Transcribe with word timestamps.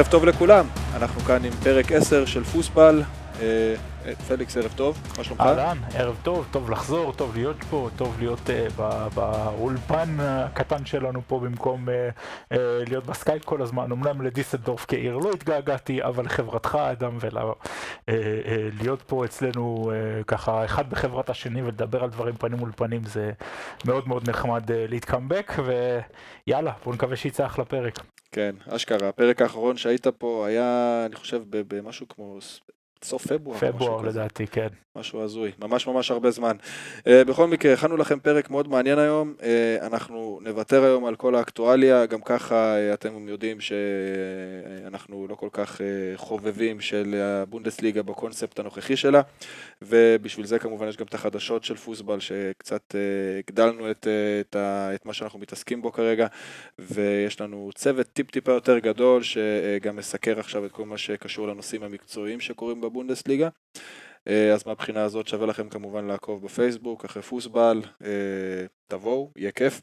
ערב 0.00 0.08
טוב 0.08 0.24
לכולם, 0.24 0.66
אנחנו 0.96 1.20
כאן 1.20 1.44
עם 1.44 1.52
פרק 1.52 1.92
10 1.92 2.26
של 2.26 2.44
פוסבל. 2.44 3.02
אה, 3.40 3.74
פליקס, 4.28 4.56
ערב 4.56 4.72
טוב, 4.76 4.98
מה 5.18 5.24
שלומך? 5.24 5.40
אהלן, 5.40 5.78
ערב 5.94 6.16
טוב, 6.22 6.46
טוב 6.50 6.70
לחזור, 6.70 7.12
טוב 7.12 7.36
להיות 7.36 7.56
פה, 7.70 7.88
טוב 7.96 8.16
להיות 8.18 8.38
uh, 8.38 8.82
באולפן 9.14 10.16
הקטן 10.20 10.86
שלנו 10.86 11.22
פה 11.26 11.40
במקום 11.40 11.88
uh, 11.88 11.90
uh, 12.52 12.56
להיות 12.88 13.06
בסקייפ 13.06 13.44
כל 13.44 13.62
הזמן. 13.62 13.92
אמנם 13.92 14.22
לדיסלדורף 14.22 14.84
כעיר 14.88 15.16
לא 15.16 15.30
התגעגעתי, 15.32 16.02
אבל 16.02 16.24
לחברתך 16.24 16.78
אדם 16.92 17.18
ולהיות 18.08 19.02
פה 19.06 19.24
אצלנו 19.24 19.90
uh, 19.90 20.24
ככה 20.24 20.64
אחד 20.64 20.90
בחברת 20.90 21.30
השני 21.30 21.62
ולדבר 21.62 22.04
על 22.04 22.10
דברים 22.10 22.34
פנים 22.36 22.58
מול 22.58 22.72
פנים 22.76 23.04
זה 23.04 23.32
מאוד 23.84 24.08
מאוד 24.08 24.30
נחמד 24.30 24.70
uh, 24.70 24.72
להתקמבק, 24.88 25.52
ויאללה, 26.46 26.72
בואו 26.84 26.94
נקווה 26.94 27.16
שיצא 27.16 27.46
אחלה 27.46 27.64
פרק. 27.64 28.00
כן, 28.32 28.54
אשכרה, 28.68 29.08
הפרק 29.08 29.42
האחרון 29.42 29.76
שהיית 29.76 30.06
פה 30.06 30.46
היה, 30.46 31.02
אני 31.06 31.16
חושב, 31.16 31.42
במשהו 31.50 32.08
כמו 32.08 32.38
סוף 33.04 33.26
פברואר. 33.26 33.58
פברואר 33.58 34.02
לדעתי, 34.02 34.46
כן. 34.46 34.68
משהו 34.96 35.22
הזוי, 35.22 35.52
ממש 35.58 35.86
ממש 35.86 36.10
הרבה 36.10 36.30
זמן. 36.30 36.56
Uh, 36.98 37.02
בכל 37.26 37.46
מקרה, 37.46 37.72
הכנו 37.72 37.96
לכם 37.96 38.20
פרק 38.20 38.50
מאוד 38.50 38.68
מעניין 38.68 38.98
היום, 38.98 39.34
uh, 39.38 39.42
אנחנו 39.86 40.40
נוותר 40.42 40.84
היום 40.84 41.04
על 41.04 41.16
כל 41.16 41.34
האקטואליה, 41.34 42.06
גם 42.06 42.20
ככה 42.20 42.74
uh, 42.74 42.94
אתם 42.94 43.28
יודעים 43.28 43.58
שאנחנו 43.60 45.26
לא 45.28 45.34
כל 45.34 45.48
כך 45.52 45.80
uh, 45.80 45.82
חובבים 46.16 46.80
של 46.80 47.14
הבונדסליגה 47.14 48.02
בקונספט 48.02 48.58
הנוכחי 48.58 48.96
שלה, 48.96 49.20
ובשביל 49.82 50.46
זה 50.46 50.58
כמובן 50.58 50.88
יש 50.88 50.96
גם 50.96 51.06
את 51.06 51.14
החדשות 51.14 51.64
של 51.64 51.76
פוסבל, 51.76 52.20
שקצת 52.20 52.94
uh, 52.94 52.94
הגדלנו 53.38 53.90
את, 53.90 54.06
uh, 54.06 54.48
את, 54.48 54.56
ה, 54.56 54.94
את 54.94 55.06
מה 55.06 55.12
שאנחנו 55.12 55.38
מתעסקים 55.38 55.82
בו 55.82 55.92
כרגע, 55.92 56.26
ויש 56.78 57.40
לנו 57.40 57.70
צוות 57.74 58.06
טיפ-טיפה 58.12 58.52
יותר 58.52 58.78
גדול, 58.78 59.22
שגם 59.22 59.96
מסקר 59.96 60.40
עכשיו 60.40 60.66
את 60.66 60.72
כל 60.72 60.84
מה 60.84 60.98
שקשור 60.98 61.48
לנושאים 61.48 61.82
המקצועיים 61.82 62.40
שקורים 62.40 62.80
בבונדסליגה. 62.80 63.48
אה, 64.28 64.54
אז 64.54 64.66
מהבחינה 64.66 65.04
הזאת 65.04 65.28
שווה 65.28 65.46
לכם 65.46 65.68
כמובן 65.68 66.06
לעקוב 66.06 66.44
בפייסבוק, 66.44 67.04
אחרי 67.04 67.22
פוסבל, 67.22 67.82
אה, 68.04 68.66
תבואו, 68.86 69.32
יהיה 69.36 69.52
כיף. 69.52 69.80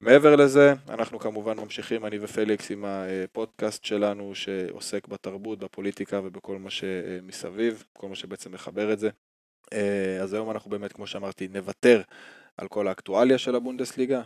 מעבר 0.00 0.36
לזה, 0.36 0.74
אנחנו 0.88 1.18
כמובן 1.18 1.60
ממשיכים, 1.60 2.06
אני 2.06 2.18
ופליקס, 2.20 2.70
עם 2.70 2.84
הפודקאסט 2.84 3.84
שלנו 3.84 4.34
שעוסק 4.34 5.08
בתרבות, 5.08 5.58
בפוליטיקה 5.58 6.20
ובכל 6.24 6.58
מה 6.58 6.70
שמסביב, 6.70 7.84
כל 7.92 8.08
מה 8.08 8.14
שבעצם 8.14 8.52
מחבר 8.52 8.92
את 8.92 8.98
זה. 8.98 9.10
אה, 9.72 10.18
אז 10.22 10.32
היום 10.32 10.50
אנחנו 10.50 10.70
באמת, 10.70 10.92
כמו 10.92 11.06
שאמרתי, 11.06 11.48
נוותר 11.48 12.02
על 12.56 12.68
כל 12.68 12.88
האקטואליה 12.88 13.38
של 13.38 13.54
הבונדסליגה, 13.54 14.22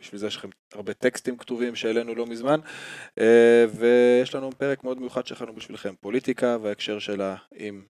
בשביל 0.00 0.18
זה 0.18 0.26
יש 0.26 0.36
לכם 0.36 0.48
הרבה 0.74 0.94
טקסטים 0.94 1.36
כתובים 1.36 1.74
שהעלינו 1.74 2.14
לא 2.14 2.26
מזמן, 2.26 2.60
ויש 3.70 4.34
לנו 4.34 4.50
פרק 4.52 4.84
מאוד 4.84 4.98
מיוחד 4.98 5.26
שלנו 5.26 5.54
בשבילכם, 5.54 5.94
פוליטיקה 6.00 6.56
וההקשר 6.62 6.98
שלה 6.98 7.36
עם 7.54 7.84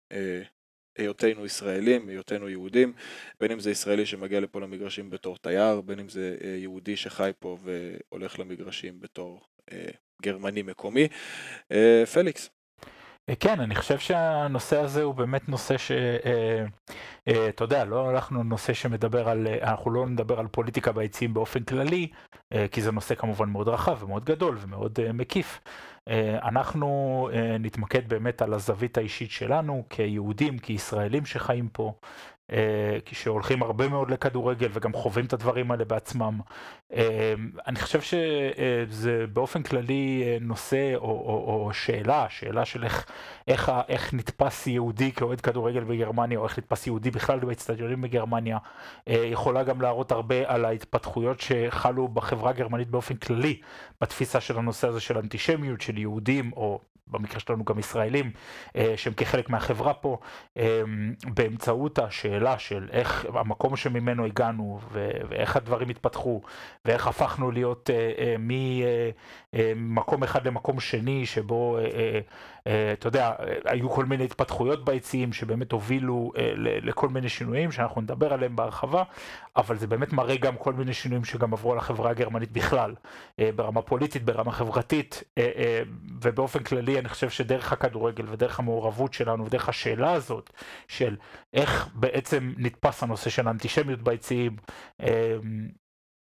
היותנו 0.99 1.47
ישראלים, 1.47 2.09
היותנו 2.09 2.49
יהודים, 2.49 2.93
בין 3.41 3.53
אם 3.53 3.61
זה 3.61 3.71
ישראלי 3.71 4.07
שמגיע 4.07 4.41
לפה 4.41 4.61
למגרשים 4.61 5.11
בתור 5.11 5.37
תייר, 5.37 5.81
בין 5.81 5.99
אם 5.99 6.09
זה 6.09 6.37
אה, 6.45 6.49
יהודי 6.49 6.97
שחי 6.97 7.31
פה 7.39 7.59
והולך 7.65 8.39
למגרשים 8.39 9.01
בתור 9.01 9.41
אה, 9.73 9.89
גרמני 10.23 10.63
מקומי. 10.63 11.09
אה, 11.73 12.05
פליקס. 12.13 12.51
כן, 13.41 13.61
אני 13.61 13.75
חושב 13.75 13.99
שהנושא 13.99 14.79
הזה 14.79 15.03
הוא 15.03 15.15
באמת 15.15 15.49
נושא 15.49 15.79
ש... 15.79 15.93
אתה 17.49 17.65
יודע, 17.65 17.85
לא 17.85 18.09
הלכנו 18.09 18.43
נושא 18.43 18.73
שמדבר 18.73 19.29
על, 19.29 19.47
אנחנו 19.63 19.91
לא 19.91 20.07
נדבר 20.07 20.41
על 20.41 20.47
פוליטיקה 20.49 20.93
ביציעים 20.93 21.35
באופן 21.35 21.63
כללי, 21.63 22.09
כי 22.73 22.83
זה 22.83 22.93
נושא 22.93 23.15
כמובן 23.15 23.49
מאוד 23.49 23.69
רחב 23.69 24.03
ומאוד 24.03 24.25
גדול 24.25 24.59
ומאוד 24.61 24.99
מקיף. 25.15 25.61
אה, 26.09 26.39
אנחנו 26.49 27.29
אה, 27.33 27.57
נתמקד 27.59 28.09
באמת 28.09 28.43
על 28.43 28.55
הזווית 28.55 28.99
האישית 28.99 29.31
שלנו 29.31 29.85
כיהודים, 29.91 30.59
כישראלים 30.59 31.27
שחיים 31.27 31.69
פה, 31.69 31.95
אה, 32.53 32.99
שהולכים 33.13 33.63
הרבה 33.63 33.89
מאוד 33.89 34.11
לכדורגל 34.11 34.69
וגם 34.73 34.93
חווים 34.93 35.25
את 35.25 35.33
הדברים 35.33 35.71
האלה 35.71 35.85
בעצמם. 35.85 36.41
אני 37.67 37.77
חושב 37.77 38.01
שזה 38.01 39.25
באופן 39.33 39.63
כללי 39.63 40.25
נושא 40.41 40.95
או, 40.95 41.01
או, 41.01 41.65
או 41.65 41.71
שאלה, 41.73 42.27
שאלה 42.29 42.65
של 42.65 42.85
איך, 42.85 43.07
איך, 43.49 43.73
איך 43.89 44.15
נתפס 44.15 44.67
יהודי 44.67 45.13
כאוהד 45.13 45.41
כדורגל 45.41 45.85
בגרמניה, 45.85 46.39
או 46.39 46.45
איך 46.45 46.59
נתפס 46.59 46.87
יהודי 46.87 47.11
בכלל 47.11 47.39
באצטדיונים 47.39 48.01
בגרמניה, 48.01 48.59
יכולה 49.07 49.63
גם 49.63 49.81
להראות 49.81 50.13
הרבה 50.13 50.35
על 50.47 50.65
ההתפתחויות 50.65 51.41
שחלו 51.41 52.09
בחברה 52.09 52.51
הגרמנית 52.51 52.89
באופן 52.89 53.15
כללי, 53.15 53.61
בתפיסה 54.01 54.41
של 54.41 54.59
הנושא 54.59 54.89
הזה 54.89 55.01
של 55.01 55.19
אנטישמיות, 55.19 55.81
של 55.81 55.99
יהודים, 55.99 56.53
או 56.53 56.81
במקרה 57.11 57.41
שלנו 57.41 57.65
גם 57.65 57.79
ישראלים, 57.79 58.31
אה, 58.77 58.95
שהם 58.97 59.13
כחלק 59.13 59.51
מהחברה 59.51 59.95
פה, 59.95 60.19
אה, 60.57 60.83
באמצעות 61.35 61.99
השאלה 61.99 62.59
של 62.59 62.89
איך 62.93 63.27
המקום 63.35 63.77
שממנו 63.77 64.25
הגענו 64.25 64.81
ואיך 65.29 65.57
הדברים 65.57 65.89
התפתחו 65.89 66.41
ואיך 66.85 67.07
הפכנו 67.07 67.51
להיות 67.51 67.91
אה, 67.91 68.37
ממקום 69.75 70.23
אחד 70.23 70.47
למקום 70.47 70.81
שני 70.81 71.27
שבו 71.27 71.79
אתה 72.93 73.07
יודע, 73.07 73.33
היו 73.65 73.91
כל 73.91 74.05
מיני 74.05 74.25
התפתחויות 74.25 74.85
ביציעים 74.85 75.33
שבאמת 75.33 75.73
הובילו 75.73 76.33
לכל 76.59 77.09
מיני 77.09 77.29
שינויים 77.29 77.73
שאנחנו 77.73 78.01
נדבר 78.01 78.33
עליהם 78.33 78.57
בהרחבה, 78.57 79.03
אבל 79.57 79.77
זה 79.77 79.87
באמת 79.87 80.13
מראה 80.13 80.37
גם 80.37 80.57
כל 80.57 80.73
מיני 80.73 80.95
שינויים 80.95 81.25
שגם 81.25 81.53
עברו 81.53 81.73
על 81.73 81.79
החברה 81.79 82.11
הגרמנית 82.11 82.53
בכלל, 82.53 82.95
ברמה 83.39 83.83
פוליטית, 83.83 84.25
ברמה 84.25 84.53
חברתית 84.53 85.23
ובאופן 86.23 86.63
כללי 86.63 86.96
אני 86.99 87.09
חושב 87.09 87.31
שדרך 87.31 87.73
הכדורגל 87.73 88.25
ודרך 88.29 88.59
המעורבות 88.59 89.13
שלנו 89.13 89.47
ודרך 89.47 89.69
השאלה 89.69 90.13
הזאת 90.13 90.51
של 90.89 91.17
איך 91.53 91.89
בעצם 91.95 92.53
נתפס 92.57 93.03
הנושא 93.03 93.31
של 93.31 93.47
האנטישמיות 93.47 94.03
ביציעים, 94.03 94.57
אמ, 95.01 95.69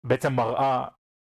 בעצם 0.05 0.33
מראה 0.33 0.87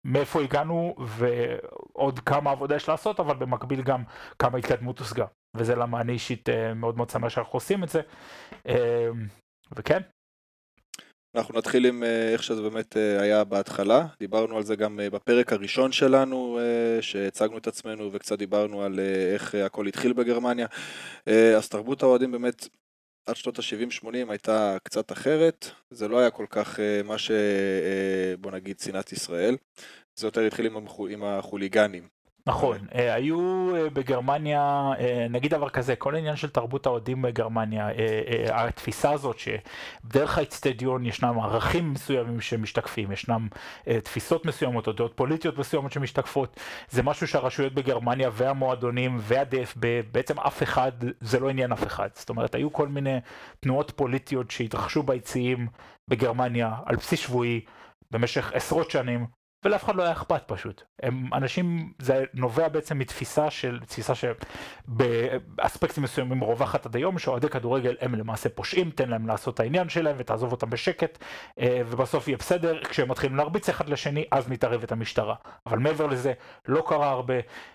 מאיפה 0.04 0.42
הגענו 0.42 0.94
ועוד 0.98 2.18
כמה 2.18 2.50
עבודה 2.50 2.76
יש 2.76 2.88
לעשות, 2.88 3.20
אבל 3.20 3.36
במקביל 3.36 3.82
גם 3.82 4.02
כמה 4.38 4.58
התקדמות 4.58 4.98
הושגה. 4.98 5.26
וזה 5.56 5.74
למה 5.74 6.00
אני 6.00 6.12
אישית 6.12 6.48
אה, 6.48 6.74
מאוד 6.74 6.96
מאוד 6.96 7.10
שמח 7.10 7.28
שאנחנו 7.28 7.56
עושים 7.56 7.84
את 7.84 7.88
זה. 7.88 8.00
אמ, 8.66 8.74
וכן, 9.76 10.00
אנחנו 11.34 11.58
נתחיל 11.58 11.86
עם 11.86 12.02
אה, 12.02 12.32
איך 12.32 12.42
שזה 12.42 12.62
באמת 12.62 12.96
אה, 12.96 13.20
היה 13.22 13.44
בהתחלה, 13.44 14.06
דיברנו 14.20 14.56
על 14.56 14.62
זה 14.62 14.76
גם 14.76 15.00
אה, 15.00 15.10
בפרק 15.10 15.52
הראשון 15.52 15.92
שלנו, 15.92 16.58
שהצגנו 17.00 17.58
את 17.58 17.66
עצמנו 17.66 18.12
וקצת 18.12 18.38
דיברנו 18.38 18.82
על 18.82 19.00
איך 19.32 19.54
הכל 19.54 19.86
התחיל 19.86 20.12
בגרמניה. 20.12 20.66
אז 21.56 21.69
תרבות 21.69 22.02
האוהדים 22.02 22.32
באמת 22.32 22.69
עד 23.26 23.36
שנות 23.36 23.58
ה-70-80 23.58 24.06
הייתה 24.28 24.76
קצת 24.82 25.12
אחרת, 25.12 25.70
זה 25.90 26.08
לא 26.08 26.19
היה 26.19 26.30
כל 26.30 26.46
כך 26.50 26.80
מה 27.04 27.16
שבוא 27.19 28.50
נגיד 28.50 28.80
שנאת 28.80 29.12
ישראל, 29.12 29.56
זה 30.16 30.26
יותר 30.26 30.40
התחיל 30.40 30.66
עם 31.10 31.24
החוליגנים. 31.24 32.08
נכון, 32.46 32.78
אה, 32.94 33.14
היו 33.14 33.70
אה, 33.76 33.90
בגרמניה, 33.90 34.92
אה, 34.98 35.26
נגיד 35.30 35.50
דבר 35.50 35.68
כזה, 35.68 35.96
כל 35.96 36.14
העניין 36.14 36.36
של 36.36 36.50
תרבות 36.50 36.86
האוהדים 36.86 37.22
בגרמניה, 37.22 37.88
התפיסה 38.52 39.10
הזאת 39.10 39.36
שדרך 39.38 40.38
האצטדיון 40.38 41.06
ישנם 41.06 41.40
ערכים 41.40 41.92
מסוימים 41.92 42.40
שמשתקפים, 42.40 43.12
ישנם 43.12 43.48
תפיסות 44.04 44.46
מסוימות 44.46 44.86
או 44.86 44.92
דעות 44.92 45.12
פוליטיות 45.16 45.58
מסוימות 45.58 45.92
שמשתקפות, 45.92 46.60
זה 46.90 47.02
משהו 47.02 47.28
שהרשויות 47.28 47.75
בגרמניה 47.75 48.31
והמועדונים 48.32 49.16
וה-DFB, 49.20 49.86
בעצם 50.12 50.40
אף 50.40 50.62
אחד, 50.62 50.93
זה 51.20 51.40
לא 51.40 51.48
עניין 51.50 51.72
אף 51.72 51.86
אחד. 51.86 52.08
זאת 52.14 52.28
אומרת, 52.28 52.54
היו 52.54 52.72
כל 52.72 52.88
מיני 52.88 53.19
תנועות 53.60 53.93
פוליטיות 53.96 54.50
שהתרחשו 54.50 55.02
ביציעים 55.02 55.66
בגרמניה 56.08 56.75
על 56.86 56.96
בסיס 56.96 57.20
שבועי 57.20 57.60
במשך 58.10 58.52
עשרות 58.52 58.90
שנים, 58.90 59.26
ולאף 59.64 59.84
אחד 59.84 59.96
לא 59.96 60.02
היה 60.02 60.12
אכפת 60.12 60.42
פשוט. 60.46 60.82
הם 61.02 61.34
אנשים, 61.34 61.92
זה 61.98 62.24
נובע 62.34 62.68
בעצם 62.68 62.98
מתפיסה 62.98 63.50
של, 63.50 63.80
תפיסה 63.86 64.12
שבאספקטים 64.88 66.04
מסוימים 66.04 66.44
רווחת 66.44 66.86
עד 66.86 66.96
היום, 66.96 67.18
שאוהדי 67.18 67.48
כדורגל 67.48 67.96
הם 68.00 68.14
למעשה 68.14 68.48
פושעים, 68.48 68.90
תן 68.90 69.08
להם 69.08 69.26
לעשות 69.26 69.54
את 69.54 69.60
העניין 69.60 69.88
שלהם 69.88 70.16
ותעזוב 70.18 70.52
אותם 70.52 70.70
בשקט, 70.70 71.18
אה, 71.60 71.82
ובסוף 71.86 72.28
יהיה 72.28 72.38
בסדר, 72.38 72.84
כשהם 72.84 73.10
מתחילים 73.10 73.36
להרביץ 73.36 73.68
אחד 73.68 73.88
לשני, 73.88 74.24
אז 74.30 74.48
מתערבת 74.48 74.92
המשטרה. 74.92 75.34
אבל 75.66 75.78
מעבר 75.78 76.06
לזה, 76.06 76.32
לא 76.68 76.84
קרה 76.86 77.10
הרבה. 77.10 77.34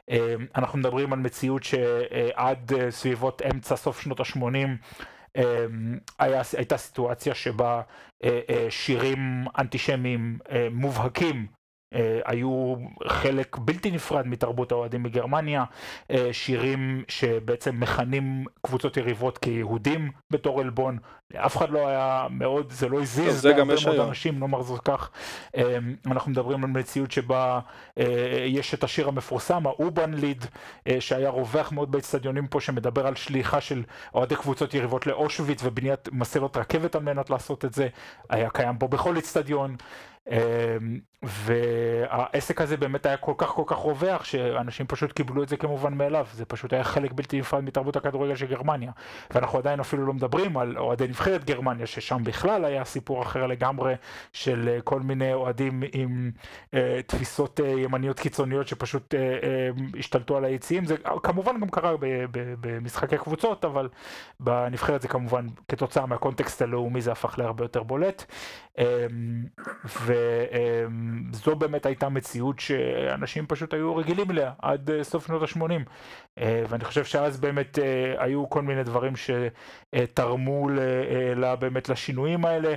אה, 0.10 0.36
אנחנו 0.56 0.80
מדברים 0.80 1.14
על 1.14 1.20
מציאות 1.20 1.64
שעד 1.64 2.74
אה, 2.74 2.92
סביבות 2.92 3.42
אמצע 3.42 3.76
סוף 3.76 4.02
שנות 4.02 4.20
ה-80, 4.20 4.68
היה, 6.20 6.42
הייתה 6.58 6.78
סיטואציה 6.78 7.36
שבה 7.36 7.82
שירים 8.70 9.46
אנטישמיים 9.58 10.40
מובהקים 10.72 11.48
היו 12.26 12.76
חלק 13.08 13.58
בלתי 13.58 13.92
נפרד 13.92 14.28
מתרבות 14.28 14.72
האוהדים 14.72 15.04
בגרמניה, 15.04 15.64
שירים 16.32 17.04
שבעצם 17.08 17.80
מכנים 17.80 18.46
קבוצות 18.62 18.98
יריבות 18.98 19.38
כיהודים 19.38 20.12
בתור 20.32 20.62
עלבון, 20.62 20.98
לאף 21.34 21.58
אחד 21.58 21.70
לא 21.70 21.88
היה 21.88 22.28
מאוד, 22.30 22.72
זה 22.72 22.90
לא 22.90 23.02
הזיז, 23.02 23.42
זה 23.42 23.54
גם 23.54 23.72
יש 23.72 23.88
היום. 23.88 24.08
אנשים, 24.08 24.40
נאמר 24.40 24.62
זאת 24.62 24.82
כך, 24.82 25.10
אנחנו 26.06 26.32
מדברים 26.32 26.64
על 26.64 26.70
מציאות 26.70 27.12
שבה 27.12 27.60
יש 28.48 28.74
את 28.74 28.84
השיר 28.84 29.08
המפורסם, 29.08 29.68
האובן 29.68 30.14
ליד, 30.14 30.46
שהיה 31.00 31.30
רווח 31.30 31.72
מאוד 31.72 31.92
באצטדיונים 31.92 32.48
פה, 32.48 32.62
שמדבר 32.62 33.08
על 33.08 33.16
שליחה 33.16 33.62
של 33.62 33.84
אוהדי 34.14 34.36
קבוצות 34.36 34.74
יריבות 34.74 35.08
לאושוויץ 35.08 35.62
ובניית 35.64 36.10
מסילות 36.12 36.58
רכבת 36.58 36.96
על 36.96 37.02
מנת 37.02 37.30
לעשות 37.30 37.66
את 37.66 37.74
זה, 37.74 37.88
היה 38.30 38.50
קיים 38.50 38.78
פה 38.78 38.88
בכל 38.88 39.18
אצטדיון. 39.18 39.76
והעסק 41.24 42.62
הזה 42.62 42.78
באמת 42.78 43.06
היה 43.06 43.18
כל 43.18 43.34
כך 43.38 43.48
כל 43.48 43.64
כך 43.66 43.78
רווח 43.78 44.24
שאנשים 44.24 44.88
פשוט 44.88 45.12
קיבלו 45.12 45.44
את 45.44 45.50
זה 45.50 45.58
כמובן 45.58 45.94
מאליו. 45.94 46.28
זה 46.34 46.46
פשוט 46.46 46.74
היה 46.74 46.84
חלק 46.84 47.12
בלתי 47.12 47.40
נפרד 47.40 47.64
מתרבות 47.64 47.96
הכדורגל 47.96 48.36
של 48.36 48.46
גרמניה. 48.46 48.92
ואנחנו 49.34 49.60
עדיין 49.60 49.80
אפילו 49.80 50.06
לא 50.06 50.14
מדברים 50.14 50.58
על 50.58 50.78
אוהדי 50.78 51.08
נבחרת 51.08 51.46
גרמניה 51.46 51.86
ששם 51.86 52.24
בכלל 52.24 52.66
היה 52.66 52.86
סיפור 52.86 53.22
אחר 53.22 53.48
לגמרי 53.48 53.94
של 54.34 54.80
כל 54.84 55.00
מיני 55.00 55.34
אוהדים 55.34 55.84
עם 55.94 56.32
אה, 56.74 57.00
תפיסות 57.08 57.60
אה, 57.60 57.70
ימניות 57.70 58.20
קיצוניות 58.20 58.68
שפשוט 58.68 59.16
אה, 59.16 59.20
אה, 59.20 59.70
השתלטו 60.00 60.38
על 60.38 60.46
היציעים. 60.46 60.86
זה 60.86 60.96
כמובן 61.24 61.60
גם 61.60 61.70
קרה 61.70 61.96
במשחקי 62.32 63.18
קבוצות 63.18 63.66
אבל 63.66 63.90
בנבחרת 64.40 65.02
זה 65.02 65.08
כמובן 65.08 65.48
כתוצאה 65.68 66.06
מהקונטקסט 66.06 66.62
הלאומי 66.62 67.02
זה 67.02 67.12
הפך 67.12 67.40
להרבה 67.40 67.64
יותר 67.64 67.84
בולט. 67.84 68.26
אה, 68.80 69.06
ו... 69.86 70.15
וזו 71.32 71.56
באמת 71.56 71.86
הייתה 71.86 72.10
מציאות 72.10 72.60
שאנשים 72.60 73.46
פשוט 73.48 73.74
היו 73.74 73.96
רגילים 73.96 74.32
אליה 74.32 74.52
עד 74.62 74.92
אה, 74.92 75.04
סוף 75.04 75.28
שנות 75.28 75.42
ה-80 75.42 75.72
אה, 76.40 76.64
ואני 76.70 76.84
חושב 76.84 77.04
שאז 77.04 77.40
באמת 77.40 77.80
אה, 77.80 78.24
היו 78.24 78.50
כל 78.50 78.62
מיני 78.62 78.84
דברים 78.84 79.14
שתרמו 79.16 80.70
לה 81.36 81.56
באמת 81.56 81.90
לשינויים 81.90 82.46
האלה 82.46 82.76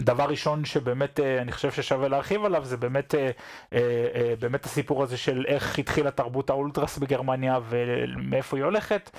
דבר 0.00 0.24
ראשון 0.24 0.64
שבאמת 0.64 1.20
אה, 1.20 1.42
אני 1.42 1.52
חושב 1.52 1.70
ששווה 1.70 2.08
להרחיב 2.08 2.44
עליו 2.44 2.64
זה 2.64 2.76
באמת, 2.76 3.14
אה, 3.14 3.30
אה, 3.72 4.34
באמת 4.38 4.64
הסיפור 4.64 5.02
הזה 5.02 5.16
של 5.16 5.44
איך 5.48 5.78
התחילה 5.78 6.10
תרבות 6.10 6.50
האולטרס 6.50 6.98
בגרמניה 6.98 7.58
ומאיפה 7.68 8.56
היא 8.56 8.64
הולכת. 8.64 9.10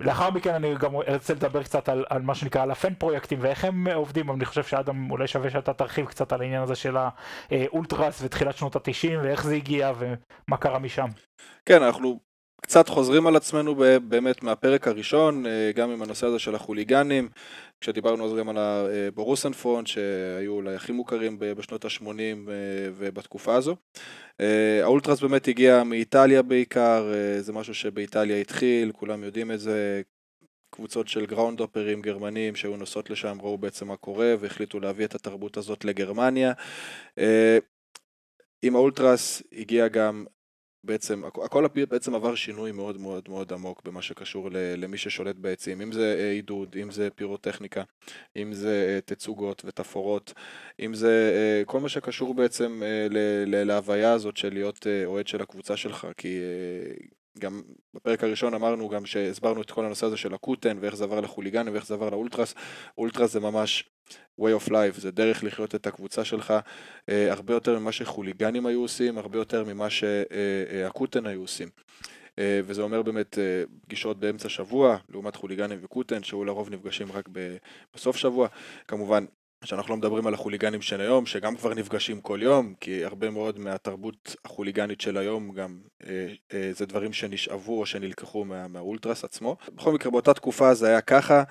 לאחר 0.00 0.30
מכן 0.30 0.54
אני 0.54 0.74
גם 0.74 0.96
ארצה 0.96 1.34
לדבר 1.34 1.62
קצת 1.62 1.88
על, 1.88 2.04
על 2.08 2.22
מה 2.22 2.34
שנקרא 2.34 2.62
על 2.62 2.70
הפן 2.70 2.94
פרויקטים 2.94 3.38
ואיך 3.42 3.64
הם 3.64 3.88
עובדים, 3.88 4.28
אבל 4.28 4.36
אני 4.36 4.44
חושב 4.44 4.62
שאדם 4.62 5.10
אולי 5.10 5.26
שווה 5.26 5.50
שאתה 5.50 5.72
תרחיב 5.72 6.06
קצת 6.06 6.32
על 6.32 6.40
העניין 6.40 6.62
הזה 6.62 6.74
של 6.74 6.96
האולטרס 6.96 8.22
ותחילת 8.22 8.56
שנות 8.56 8.76
התשעים 8.76 9.20
ואיך 9.22 9.44
זה 9.44 9.54
הגיע 9.54 9.92
ומה 9.98 10.56
קרה 10.56 10.78
משם. 10.78 11.08
כן, 11.66 11.82
אנחנו 11.82 12.29
קצת 12.62 12.88
חוזרים 12.88 13.26
על 13.26 13.36
עצמנו 13.36 13.74
באמת 14.08 14.42
מהפרק 14.42 14.88
הראשון, 14.88 15.44
גם 15.74 15.90
עם 15.90 16.02
הנושא 16.02 16.26
הזה 16.26 16.38
של 16.38 16.54
החוליגנים. 16.54 17.28
כשדיברנו 17.80 18.26
אז 18.26 18.38
גם 18.38 18.48
על 18.48 18.56
הבורוסנפרונט, 18.58 19.86
שהיו 19.86 20.52
אולי 20.52 20.74
הכי 20.74 20.92
מוכרים 20.92 21.36
בשנות 21.38 21.84
ה-80 21.84 22.08
אה, 22.08 22.44
ובתקופה 22.96 23.54
הזו. 23.54 23.76
אה, 24.40 24.80
האולטרס 24.82 25.20
באמת 25.20 25.48
הגיע 25.48 25.82
מאיטליה 25.84 26.42
בעיקר, 26.42 27.12
אה, 27.14 27.42
זה 27.42 27.52
משהו 27.52 27.74
שבאיטליה 27.74 28.40
התחיל, 28.40 28.92
כולם 28.92 29.24
יודעים 29.24 29.52
את 29.52 29.60
זה, 29.60 30.02
קבוצות 30.70 31.08
של 31.08 31.26
גראונד 31.26 31.60
אופרים 31.60 32.02
גרמנים 32.02 32.56
שהיו 32.56 32.76
נוסעות 32.76 33.10
לשם, 33.10 33.38
ראו 33.42 33.58
בעצם 33.58 33.88
מה 33.88 33.96
קורה 33.96 34.34
והחליטו 34.40 34.80
להביא 34.80 35.04
את 35.04 35.14
התרבות 35.14 35.56
הזאת 35.56 35.84
לגרמניה. 35.84 36.52
עם 38.62 38.76
האולטרס 38.76 39.42
הגיע 39.52 39.88
גם 39.88 40.24
בעצם, 40.84 41.24
הכל 41.24 41.64
בעצם 41.90 42.14
עבר 42.14 42.34
שינוי 42.34 42.72
מאוד 42.72 43.00
מאוד 43.00 43.28
מאוד 43.28 43.52
עמוק 43.52 43.82
במה 43.84 44.02
שקשור 44.02 44.48
למי 44.52 44.98
ששולט 44.98 45.36
בעצים, 45.36 45.80
אם 45.80 45.92
זה 45.92 46.16
אה, 46.18 46.30
עידוד, 46.30 46.76
אם 46.82 46.90
זה 46.90 47.08
פירוטכניקה, 47.14 47.82
אם 48.36 48.52
זה 48.52 48.86
אה, 48.88 49.00
תצוגות 49.00 49.62
ותפאורות, 49.64 50.32
אם 50.80 50.94
זה 50.94 51.32
אה, 51.34 51.64
כל 51.64 51.80
מה 51.80 51.88
שקשור 51.88 52.34
בעצם 52.34 52.82
להוויה 53.46 54.12
הזאת 54.12 54.36
של 54.36 54.52
להיות 54.52 54.86
אוהד 55.04 55.26
של 55.26 55.42
הקבוצה 55.42 55.76
שלך, 55.76 56.06
כי 56.16 56.38
גם 57.38 57.62
בפרק 57.94 58.24
הראשון 58.24 58.54
אמרנו 58.54 58.88
גם 58.88 59.06
שהסברנו 59.06 59.62
את 59.62 59.70
כל 59.70 59.84
הנושא 59.84 60.06
הזה 60.06 60.16
של 60.16 60.34
הקוטן 60.34 60.78
ואיך 60.80 60.96
זה 60.96 61.04
עבר 61.04 61.20
לחוליגנים 61.20 61.72
ואיך 61.72 61.86
זה 61.86 61.94
עבר 61.94 62.10
לאולטרס, 62.10 62.54
אולטרס 62.98 63.32
זה 63.32 63.40
ממש 63.40 63.90
way 64.40 64.64
of 64.64 64.68
life, 64.68 65.00
זה 65.00 65.10
דרך 65.10 65.44
לחיות 65.44 65.74
את 65.74 65.86
הקבוצה 65.86 66.24
שלך 66.24 66.54
אה, 67.08 67.32
הרבה 67.32 67.54
יותר 67.54 67.78
ממה 67.78 67.92
שחוליגנים 67.92 68.66
היו 68.66 68.80
עושים, 68.80 69.18
הרבה 69.18 69.38
יותר 69.38 69.64
ממה 69.64 69.90
שהקוטן 69.90 71.26
היו 71.26 71.40
עושים. 71.40 71.68
אה, 72.38 72.60
וזה 72.64 72.82
אומר 72.82 73.02
באמת 73.02 73.38
אה, 73.38 73.62
פגישות 73.82 74.20
באמצע 74.20 74.48
שבוע, 74.48 74.96
לעומת 75.08 75.36
חוליגנים 75.36 75.78
וקוטן, 75.82 76.22
שהוא 76.22 76.46
לרוב 76.46 76.70
נפגשים 76.70 77.12
רק 77.12 77.28
בסוף 77.94 78.16
שבוע. 78.16 78.48
כמובן, 78.88 79.24
שאנחנו 79.64 79.90
לא 79.90 79.96
מדברים 79.96 80.26
על 80.26 80.34
החוליגנים 80.34 80.82
של 80.82 81.00
היום, 81.00 81.26
שגם 81.26 81.56
כבר 81.56 81.74
נפגשים 81.74 82.20
כל 82.20 82.40
יום, 82.42 82.74
כי 82.80 83.04
הרבה 83.04 83.30
מאוד 83.30 83.58
מהתרבות 83.58 84.36
החוליגנית 84.44 85.00
של 85.00 85.16
היום 85.16 85.52
גם 85.52 85.80
אה, 86.06 86.32
אה, 86.52 86.70
זה 86.74 86.86
דברים 86.86 87.12
שנשאבו 87.12 87.80
או 87.80 87.86
שנלקחו 87.86 88.44
מה, 88.44 88.68
מהאולטרס 88.68 89.24
עצמו. 89.24 89.56
בכל 89.74 89.92
מקרה 89.92 90.10
באותה 90.10 90.34
תקופה 90.34 90.74
זה 90.74 90.86
היה 90.86 91.00
ככה, 91.00 91.42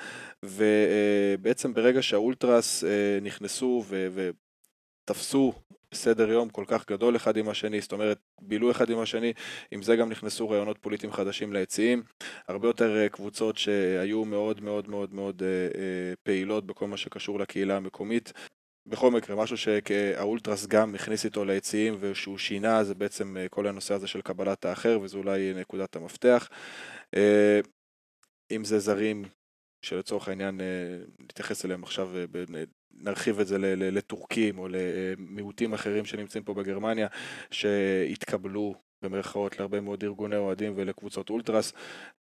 ובעצם 0.45 1.73
ברגע 1.73 2.01
שהאולטרס 2.01 2.83
אה, 2.83 3.19
נכנסו 3.21 3.83
ו, 3.87 4.07
ותפסו 5.05 5.53
סדר 5.93 6.31
יום 6.31 6.49
כל 6.49 6.63
כך 6.67 6.89
גדול 6.89 7.15
אחד 7.15 7.37
עם 7.37 7.49
השני, 7.49 7.81
זאת 7.81 7.91
אומרת, 7.91 8.19
בילו 8.41 8.71
אחד 8.71 8.89
עם 8.89 8.99
השני, 8.99 9.33
עם 9.71 9.81
זה 9.81 9.95
גם 9.95 10.09
נכנסו 10.09 10.49
רעיונות 10.49 10.77
פוליטיים 10.77 11.11
חדשים 11.11 11.53
ליציעים, 11.53 12.03
הרבה 12.47 12.67
יותר 12.67 12.97
אה, 12.97 13.09
קבוצות 13.09 13.57
שהיו 13.57 14.25
מאוד 14.25 14.61
מאוד 14.61 14.89
מאוד 14.89 15.13
מאוד 15.13 15.43
אה, 15.43 15.47
אה, 15.47 16.13
פעילות 16.23 16.65
בכל 16.65 16.87
מה 16.87 16.97
שקשור 16.97 17.39
לקהילה 17.39 17.77
המקומית. 17.77 18.33
בכל 18.85 19.11
מקרה, 19.11 19.35
משהו 19.35 19.57
שהאולטרס 19.57 20.65
גם 20.67 20.95
הכניס 20.95 21.25
איתו 21.25 21.45
ליציעים 21.45 21.97
ושהוא 21.99 22.37
שינה 22.37 22.83
זה 22.83 22.95
בעצם 22.95 23.37
כל 23.49 23.67
הנושא 23.67 23.93
הזה 23.93 24.07
של 24.07 24.21
קבלת 24.21 24.65
האחר 24.65 24.99
וזו 25.01 25.17
אולי 25.17 25.53
נקודת 25.53 25.95
המפתח. 25.95 26.49
אם 28.51 28.63
זה 28.63 28.79
זרים 28.79 29.25
שלצורך 29.85 30.27
העניין 30.27 30.61
נתייחס 31.19 31.65
אליהם 31.65 31.83
עכשיו 31.83 32.09
נרחיב 32.93 33.39
את 33.39 33.47
זה 33.47 33.57
לטורקים 33.77 34.59
או 34.59 34.67
למיעוטים 34.69 35.73
אחרים 35.73 36.05
שנמצאים 36.05 36.43
פה 36.43 36.53
בגרמניה, 36.53 37.07
שהתקבלו 37.51 38.75
במרכאות 39.01 39.59
להרבה 39.59 39.81
מאוד 39.81 40.03
ארגוני 40.03 40.35
אוהדים 40.35 40.73
ולקבוצות 40.75 41.29
אולטרס. 41.29 41.73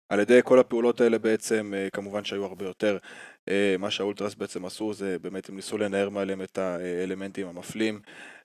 על 0.09 0.21
ידי 0.21 0.40
כל 0.45 0.59
הפעולות 0.59 1.00
האלה 1.00 1.19
בעצם, 1.19 1.73
אה, 1.76 1.88
כמובן 1.92 2.25
שהיו 2.25 2.45
הרבה 2.45 2.64
יותר, 2.64 2.99
אה, 3.49 3.76
מה 3.78 3.90
שהאולטרס 3.90 4.35
בעצם 4.35 4.64
עשו 4.64 4.92
זה 4.92 5.19
באמת 5.19 5.49
הם 5.49 5.57
ניסו 5.57 5.78
לנער 5.78 6.09
מעליהם 6.09 6.42
את 6.42 6.59
האלמנטים 6.59 7.47
המפלים. 7.47 8.00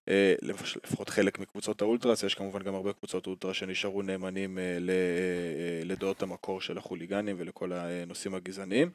אה, 0.09 0.33
לפחות 0.41 1.09
חלק 1.09 1.39
מקבוצות 1.39 1.81
האולטרס, 1.81 2.23
יש 2.23 2.35
כמובן 2.35 2.63
גם 2.63 2.75
הרבה 2.75 2.93
קבוצות 2.93 3.27
אולטרס 3.27 3.55
שנשארו 3.55 4.01
נאמנים 4.01 4.57
אה, 4.57 4.63
אה, 4.63 5.83
לדעות 5.85 6.23
המקור 6.23 6.61
של 6.61 6.77
החוליגנים 6.77 7.35
ולכל 7.39 7.71
הנושאים 7.73 8.35
הגזעניים. 8.35 8.89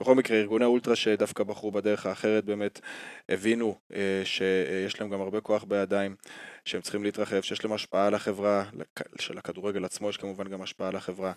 בכל 0.00 0.14
מקרה, 0.14 0.36
ארגוני 0.36 0.64
האולטרס 0.64 0.98
שדווקא 0.98 1.44
בחרו 1.44 1.72
בדרך 1.72 2.06
האחרת 2.06 2.44
באמת 2.44 2.80
הבינו 3.28 3.78
שיש 4.24 5.00
להם 5.00 5.10
גם 5.10 5.20
הרבה 5.20 5.40
כוח 5.40 5.64
בידיים, 5.64 6.16
שהם 6.64 6.80
צריכים 6.80 7.04
להתרחב, 7.04 7.40
שיש 7.40 7.64
להם 7.64 7.72
השפעה 7.72 8.06
על 8.06 8.14
החברה, 8.14 8.64
של 9.18 9.38
הכדורגל 9.38 9.84
עצמו 9.84 10.08
יש 10.08 10.16
כמובן 10.16 10.48
גם 10.48 10.62
השפעה 10.62 10.88
על 10.88 10.96
החברה. 10.96 11.32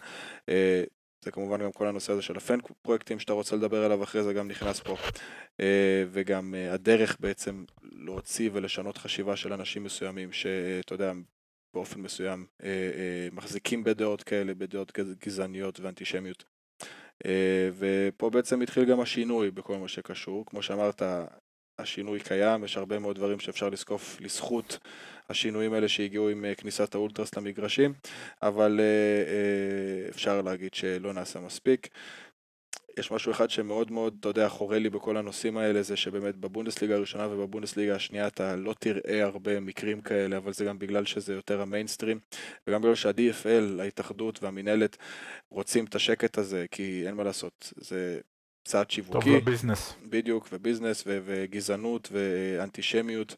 זה 1.21 1.31
כמובן 1.31 1.63
גם 1.63 1.71
כל 1.71 1.88
הנושא 1.88 2.13
הזה 2.13 2.21
של 2.21 2.38
הפן 2.38 2.57
פרויקטים 2.81 3.19
שאתה 3.19 3.33
רוצה 3.33 3.55
לדבר 3.55 3.83
עליו 3.83 4.03
אחרי 4.03 4.24
זה 4.24 4.33
גם 4.33 4.47
נכנס 4.47 4.79
פה. 4.79 4.95
אה, 5.59 6.03
וגם 6.12 6.55
אה, 6.55 6.74
הדרך 6.74 7.17
בעצם 7.19 7.65
להוציא 7.83 8.50
ולשנות 8.53 8.97
חשיבה 8.97 9.36
של 9.36 9.53
אנשים 9.53 9.83
מסוימים 9.83 10.31
שאתה 10.31 10.93
יודע 10.93 11.12
באופן 11.74 12.01
מסוים 12.01 12.45
אה, 12.63 13.27
מחזיקים 13.31 13.83
בדעות 13.83 14.24
כאלה, 14.24 14.53
בדעות 14.53 15.00
גזעניות 15.25 15.79
ואנטישמיות. 15.79 16.43
ופה 17.77 18.29
בעצם 18.29 18.62
התחיל 18.62 18.86
גם 18.86 19.00
השינוי 19.00 19.51
בכל 19.51 19.77
מה 19.77 19.88
שקשור, 19.88 20.45
כמו 20.45 20.62
שאמרת 20.62 21.01
השינוי 21.79 22.19
קיים, 22.19 22.63
יש 22.63 22.77
הרבה 22.77 23.00
מאוד 23.00 23.15
דברים 23.15 23.39
שאפשר 23.39 23.69
לזקוף 23.69 24.22
לזכות 24.22 24.79
השינויים 25.29 25.74
האלה 25.74 25.88
שהגיעו 25.88 26.29
עם 26.29 26.46
אה, 26.46 26.55
כניסת 26.55 26.96
האולטרס 26.96 27.38
למגרשים, 27.38 27.93
אבל 28.41 28.79
אה, 28.79 28.86
אה, 29.34 30.10
אפשר 30.10 30.41
להגיד 30.41 30.74
שלא 30.74 31.13
נעשה 31.13 31.39
מספיק. 31.39 31.88
יש 33.00 33.12
משהו 33.12 33.31
אחד 33.31 33.50
שמאוד 33.50 33.91
מאוד, 33.91 34.17
אתה 34.19 34.29
יודע, 34.29 34.50
חורה 34.50 34.79
לי 34.79 34.89
בכל 34.89 35.17
הנושאים 35.17 35.57
האלה, 35.57 35.81
זה 35.81 35.96
שבאמת 35.96 36.36
בבונדסליגה 36.36 36.96
הראשונה 36.96 37.27
ובבונדסליגה 37.27 37.96
השנייה 37.96 38.27
אתה 38.27 38.55
לא 38.55 38.74
תראה 38.79 39.24
הרבה 39.24 39.60
מקרים 39.60 40.01
כאלה, 40.01 40.38
אבל 40.38 40.53
זה 40.53 40.65
גם 40.65 40.79
בגלל 40.79 41.05
שזה 41.05 41.34
יותר 41.34 41.62
המיינסטרים, 41.62 42.19
וגם 42.67 42.81
בגלל 42.81 42.96
שה-DFL, 42.96 43.81
ההתאחדות 43.81 44.43
והמינהלת 44.43 44.98
רוצים 45.50 45.86
את 45.86 45.96
השקט 45.96 46.38
הזה, 46.38 46.65
כי 46.72 47.07
אין 47.07 47.15
מה 47.15 47.24
לעשות, 47.24 47.74
זה 47.75 48.19
צעד 48.67 48.91
שיווקי. 48.91 49.29
טוב 49.29 49.38
לביזנס. 49.38 49.95
בדיוק, 50.09 50.47
וביזנס 50.51 51.03
ו- 51.07 51.19
וגזענות 51.24 52.09
ואנטישמיות 52.12 53.36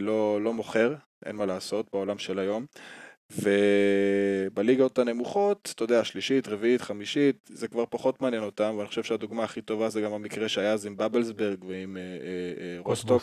לא, 0.00 0.40
לא 0.42 0.54
מוכר, 0.54 0.94
אין 1.26 1.36
מה 1.36 1.46
לעשות 1.46 1.86
בעולם 1.92 2.18
של 2.18 2.38
היום. 2.38 2.66
ובליגות 3.32 4.98
הנמוכות, 4.98 5.72
אתה 5.74 5.84
יודע, 5.84 6.04
שלישית, 6.04 6.48
רביעית, 6.48 6.80
חמישית, 6.80 7.50
זה 7.52 7.68
כבר 7.68 7.84
פחות 7.90 8.22
מעניין 8.22 8.42
אותם, 8.42 8.74
ואני 8.76 8.88
חושב 8.88 9.02
שהדוגמה 9.02 9.44
הכי 9.44 9.62
טובה 9.62 9.88
זה 9.88 10.00
גם 10.00 10.12
המקרה 10.12 10.48
שהיה 10.48 10.72
אז 10.72 10.86
עם 10.86 10.96
בבלסברג 10.96 11.64
ועם 11.64 11.96
אה, 11.96 12.02
אה, 12.02 12.78
רוסטוק. 12.78 13.22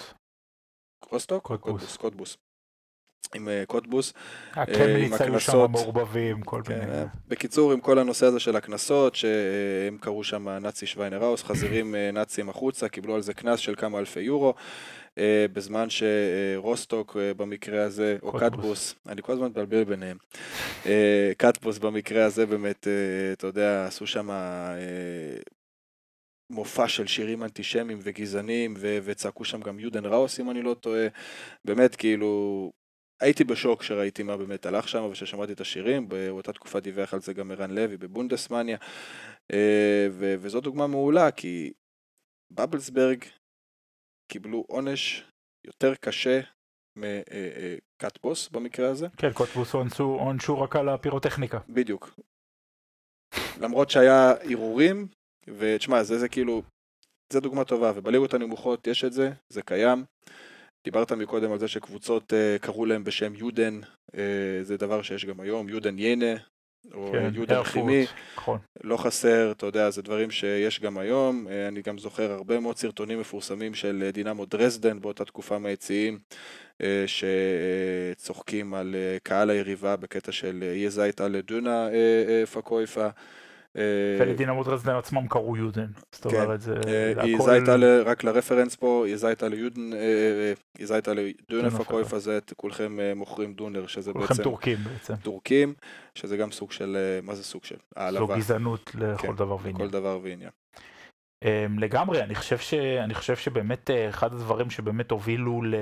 רוסטוק? 1.12 1.48
קוטבוס. 1.48 1.98
קוטבוס. 1.98 2.38
עם 3.36 3.50
קוטבוס. 3.68 4.14
הכמניץ 4.54 5.22
היו 5.22 5.40
שם 5.40 5.66
מעורבבים, 5.72 6.42
כל 6.42 6.62
כן, 6.66 6.80
מיני. 6.80 7.04
בקיצור, 7.28 7.72
עם 7.72 7.80
כל 7.80 8.00
הנושא 8.00 8.26
הזה 8.26 8.40
של 8.40 8.56
הקנסות, 8.56 9.16
שהם 9.16 9.98
קראו 10.02 10.24
שם 10.24 10.50
Nazischweine 10.50 10.86
raus, 10.86 11.44
חזירים 11.44 11.96
נאצים 12.14 12.50
החוצה, 12.50 12.90
קיבלו 12.90 13.16
על 13.16 13.22
זה 13.22 13.34
קנס 13.34 13.60
של 13.60 13.76
כמה 13.76 14.00
אלפי 14.00 14.20
יורו. 14.20 14.54
אה, 15.18 15.46
בזמן 15.54 15.88
שרוסטוק 15.90 17.18
אה, 17.20 17.34
במקרה 17.34 17.84
הזה, 17.84 18.18
או 18.24 18.32
קטבוס, 18.32 18.96
אני 19.08 19.22
כל 19.22 19.34
הזמן 19.34 19.48
מבלבל 19.48 19.84
ביניהם, 19.84 20.18
אה, 20.86 21.32
קטבוס 21.38 21.78
במקרה 21.78 22.26
הזה 22.26 22.46
באמת, 22.46 22.88
אתה 23.34 23.48
יודע, 23.48 23.86
עשו 23.86 24.08
שם 24.08 24.30
מופע 26.50 26.88
של 26.88 27.08
שירים 27.08 27.44
אנטישמיים 27.44 28.00
וגזעניים, 28.04 28.74
וצעקו 28.80 29.46
שם 29.46 29.62
גם 29.62 29.80
יודן 29.80 30.06
ראוס, 30.06 30.40
אם 30.40 30.52
אני 30.52 30.62
לא 30.62 30.74
טועה. 30.74 31.08
באמת, 31.66 31.96
כאילו, 31.96 32.72
הייתי 33.24 33.44
בשוק 33.44 33.80
כשראיתי 33.80 34.24
מה 34.24 34.38
באמת 34.38 34.66
הלך 34.66 34.88
שם, 34.88 35.04
וששמעתי 35.04 35.54
את 35.54 35.62
השירים, 35.62 36.10
באותה 36.10 36.54
תקופה 36.54 36.80
דיווח 36.80 37.14
על 37.14 37.22
זה 37.22 37.34
גם 37.34 37.52
ערן 37.52 37.72
לוי 37.72 37.98
בבונדסמניה, 37.98 38.78
וזו 40.12 40.62
דוגמה 40.62 40.88
מעולה, 40.88 41.32
כי 41.32 41.74
בבלסברג 42.52 43.24
קיבלו 44.32 44.66
עונש 44.68 45.24
יותר 45.68 45.96
קשה 45.96 46.40
מקטבוס 46.96 48.50
במקרה 48.50 48.90
הזה. 48.90 49.08
כן, 49.18 49.30
קטבוס 49.34 49.74
עונשו 50.00 50.62
רק 50.62 50.76
על 50.76 50.90
הפירוטכניקה. 50.90 51.60
בדיוק. 51.70 52.20
למרות 53.62 53.90
שהיה 53.90 54.32
ערעורים, 54.32 55.08
ותשמע, 55.48 56.04
זה, 56.04 56.20
זה 56.20 56.30
כאילו, 56.30 56.62
זה 57.34 57.40
דוגמה 57.40 57.66
טובה, 57.66 57.92
ובליגות 57.96 58.34
הנמוכות 58.34 58.88
יש 58.88 59.04
את 59.04 59.14
זה, 59.14 59.32
זה 59.50 59.62
קיים. 59.62 60.06
דיברת 60.84 61.12
מקודם 61.12 61.52
על 61.52 61.60
זה 61.60 61.68
שקבוצות 61.68 62.34
uh, 62.34 62.60
קראו 62.62 62.86
להם 62.86 63.04
בשם 63.04 63.36
יודן, 63.36 63.80
uh, 64.12 64.16
זה 64.62 64.78
דבר 64.78 65.02
שיש 65.02 65.26
גם 65.26 65.40
היום, 65.40 65.70
יודן 65.70 66.00
יינה, 66.00 66.36
או 66.94 67.10
כן, 67.12 67.32
יודן 67.34 67.64
חימי, 67.64 68.06
נכון. 68.38 68.60
לא 68.84 68.98
חסר, 68.98 69.52
אתה 69.52 69.66
יודע, 69.66 69.90
זה 69.90 70.02
דברים 70.02 70.32
שיש 70.32 70.80
גם 70.80 70.98
היום, 70.98 71.48
אה, 71.48 71.68
אני 71.68 71.82
גם 71.82 71.98
זוכר 71.98 72.32
הרבה 72.32 72.60
מאוד 72.60 72.78
סרטונים 72.78 73.20
מפורסמים 73.20 73.74
של 73.74 74.04
אה, 74.06 74.12
דינמו 74.12 74.46
דרזדן 74.46 75.02
באותה 75.02 75.26
תקופה 75.26 75.58
מהיציעים, 75.58 76.20
אה, 76.82 77.06
שצוחקים 77.08 78.74
על 78.74 78.96
קהל 79.24 79.50
היריבה 79.50 79.96
בקטע 79.96 80.32
של 80.32 80.64
זית 80.88 81.22
על 81.22 81.42
דונה 81.42 81.88
פקויפה. 82.54 83.08
ולדינמו 84.20 84.64
דרזדן 84.64 84.96
עצמם 84.96 85.28
קראו 85.28 85.58
יודן, 85.58 85.88
זאת 86.12 86.32
כן. 86.32 86.44
אומרת 86.44 86.62
זה 86.62 86.76
הכל... 87.18 87.84
רק 88.06 88.24
לרפרנס 88.24 88.76
פה, 88.76 89.06
יזייטה 89.08 89.48
ליודן, 89.48 89.90
יזייטה 90.80 91.12
לדונה 91.14 91.72
פקויפה 91.72 92.20
זה 92.20 92.40
כולכם 92.56 92.98
מוכרים 93.16 93.54
דונר, 93.54 93.88
שזה 93.88 94.14
בעצם... 94.14 94.28
כולכם 94.28 94.44
טורקים 94.44 94.78
בעצם. 94.84 95.16
טורקים, 95.16 95.74
שזה 96.16 96.38
גם 96.38 96.52
סוג 96.52 96.72
של, 96.72 96.98
מה 97.24 97.36
זה 97.36 97.44
סוג 97.44 97.64
של? 97.64 97.76
העלבה. 97.96 98.26
זו 98.26 98.34
גזענות 98.36 98.92
לכל 98.96 99.28
כן, 99.28 99.36
דבר 99.36 99.56
ועניין. 99.56 99.76
לכל 99.76 99.90
דבר 99.90 100.20
ועניין. 100.24 100.52
אמ, 101.44 101.80
לגמרי, 101.80 102.24
אני 102.24 102.36
חושב, 102.36 102.58
ש, 102.58 102.74
אני 102.74 103.14
חושב 103.14 103.36
שבאמת 103.36 103.90
אה, 103.90 104.10
אחד 104.10 104.34
הדברים 104.34 104.70
שבאמת 104.70 105.12
הובילו 105.12 105.62
ל... 105.64 105.76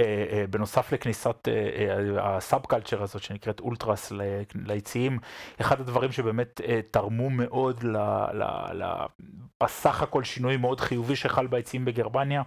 אה, 0.00 0.24
אה, 0.32 0.44
בנוסף 0.50 0.92
לכניסת 0.92 1.48
הסאב 2.20 2.66
קלצ'ר 2.66 3.02
הזאת 3.02 3.22
שנקראת 3.22 3.60
אולטרס 3.60 4.12
ליציעים, 4.54 5.18
אחד 5.60 5.80
הדברים 5.80 6.12
שבאמת 6.12 6.60
תרמו 6.90 7.30
מאוד 7.30 7.84
בסך 9.62 10.02
הכל 10.02 10.24
שינוי 10.24 10.56
מאוד 10.56 10.80
חיובי 10.80 11.16
שחל 11.16 11.46
ביציעים 11.46 11.84
בגרמניה, 11.84 12.42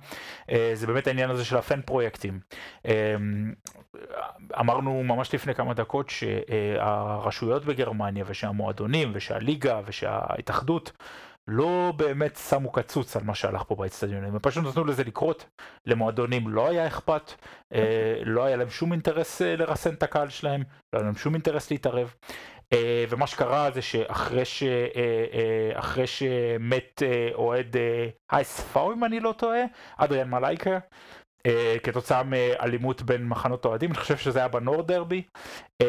זה 0.73 0.87
באמת 0.87 1.07
העניין 1.07 1.29
הזה 1.29 1.45
של 1.45 1.57
הפן 1.57 1.81
פרויקטים. 1.81 2.39
אמ, 2.85 3.53
אמרנו 4.59 5.03
ממש 5.03 5.33
לפני 5.33 5.55
כמה 5.55 5.73
דקות 5.73 6.09
שהרשויות 6.09 7.65
בגרמניה 7.65 8.23
ושהמועדונים 8.27 9.11
ושהליגה 9.13 9.81
ושההתאחדות 9.85 10.91
לא 11.47 11.93
באמת 11.95 12.35
שמו 12.35 12.71
קצוץ 12.71 13.15
על 13.15 13.23
מה 13.23 13.35
שהלך 13.35 13.63
פה 13.67 13.75
באצטדיונים, 13.75 14.33
הם 14.33 14.39
פשוט 14.39 14.65
נתנו 14.65 14.85
לזה 14.85 15.03
לקרות, 15.03 15.45
למועדונים 15.85 16.47
לא 16.47 16.67
היה 16.67 16.87
אכפת, 16.87 17.33
אה, 17.73 18.19
לא 18.25 18.43
היה 18.43 18.55
להם 18.57 18.69
שום 18.69 18.91
אינטרס 18.91 19.41
אה, 19.41 19.55
לרסן 19.55 19.93
את 19.93 20.03
הקהל 20.03 20.29
שלהם, 20.29 20.63
לא 20.93 20.99
היה 20.99 21.05
להם 21.05 21.15
שום 21.15 21.33
אינטרס 21.33 21.71
להתערב. 21.71 22.13
אה, 22.73 23.05
ומה 23.09 23.27
שקרה 23.27 23.71
זה 23.71 23.81
שאחרי 23.81 24.45
ש, 24.45 24.63
אה, 24.63 24.67
אה, 25.33 25.79
אחרי 25.79 26.07
שמת 26.07 27.03
אה, 27.05 27.29
אוהד 27.33 27.77
אה, 27.77 28.07
אייס 28.31 28.59
פאו 28.59 28.93
אם 28.93 29.03
אני 29.03 29.19
לא 29.19 29.33
טועה, 29.37 29.59
אדריאן 29.97 30.29
מלייקה, 30.29 30.79
כתוצאה 31.83 32.23
מאלימות 32.23 33.01
בין 33.01 33.27
מחנות 33.27 33.65
אוהדים, 33.65 33.89
אני 33.89 33.99
חושב 33.99 34.17
שזה 34.17 34.39
היה 34.39 34.47
בנורד 34.47 34.87
דרבי, 34.87 35.21
um, 35.83 35.85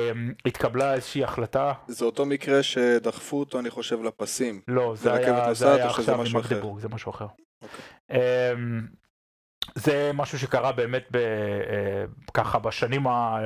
התקבלה 0.46 0.94
איזושהי 0.94 1.24
החלטה. 1.24 1.72
זה 1.86 2.04
אותו 2.04 2.26
מקרה 2.26 2.62
שדחפו 2.62 3.40
אותו 3.40 3.58
אני 3.58 3.70
חושב 3.70 4.02
לפסים. 4.02 4.60
לא, 4.68 4.94
זה 4.96 5.12
היה, 5.12 5.54
זה 5.54 5.74
היה 5.74 5.86
עכשיו 5.86 6.18
ממגדבורג, 6.18 6.80
זה 6.80 6.88
משהו 6.88 7.10
אחר. 7.10 7.26
Okay. 7.26 7.64
אוקיי. 7.64 8.52
Um, 8.52 8.98
זה 9.74 10.10
משהו 10.14 10.38
שקרה 10.38 10.72
באמת 10.72 11.04
ב, 11.10 11.18
ככה 12.34 12.58
בשנים, 12.58 13.06
ה, 13.06 13.38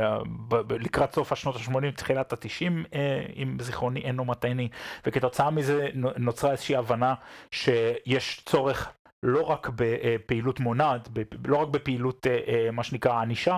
ב, 0.48 0.72
לקראת 0.72 1.14
סוף 1.14 1.32
השנות 1.32 1.56
ה-80, 1.56 1.96
תחילת 1.96 2.32
ה-90, 2.32 2.46
uh, 2.86 2.96
אם 3.36 3.56
זיכרוני 3.60 4.00
אינו 4.00 4.24
מטעני, 4.24 4.68
וכתוצאה 5.06 5.50
מזה 5.50 5.88
נוצרה 5.94 6.52
איזושהי 6.52 6.76
הבנה 6.76 7.14
שיש 7.50 8.42
צורך 8.46 8.92
לא 9.22 9.42
רק 9.42 9.70
בפעילות 9.76 10.60
מונעת, 10.60 11.08
לא 11.44 11.56
רק 11.56 11.68
בפעילות 11.68 12.26
אה, 12.26 12.38
אה, 12.48 12.70
מה 12.70 12.82
שנקרא 12.82 13.20
ענישה, 13.20 13.56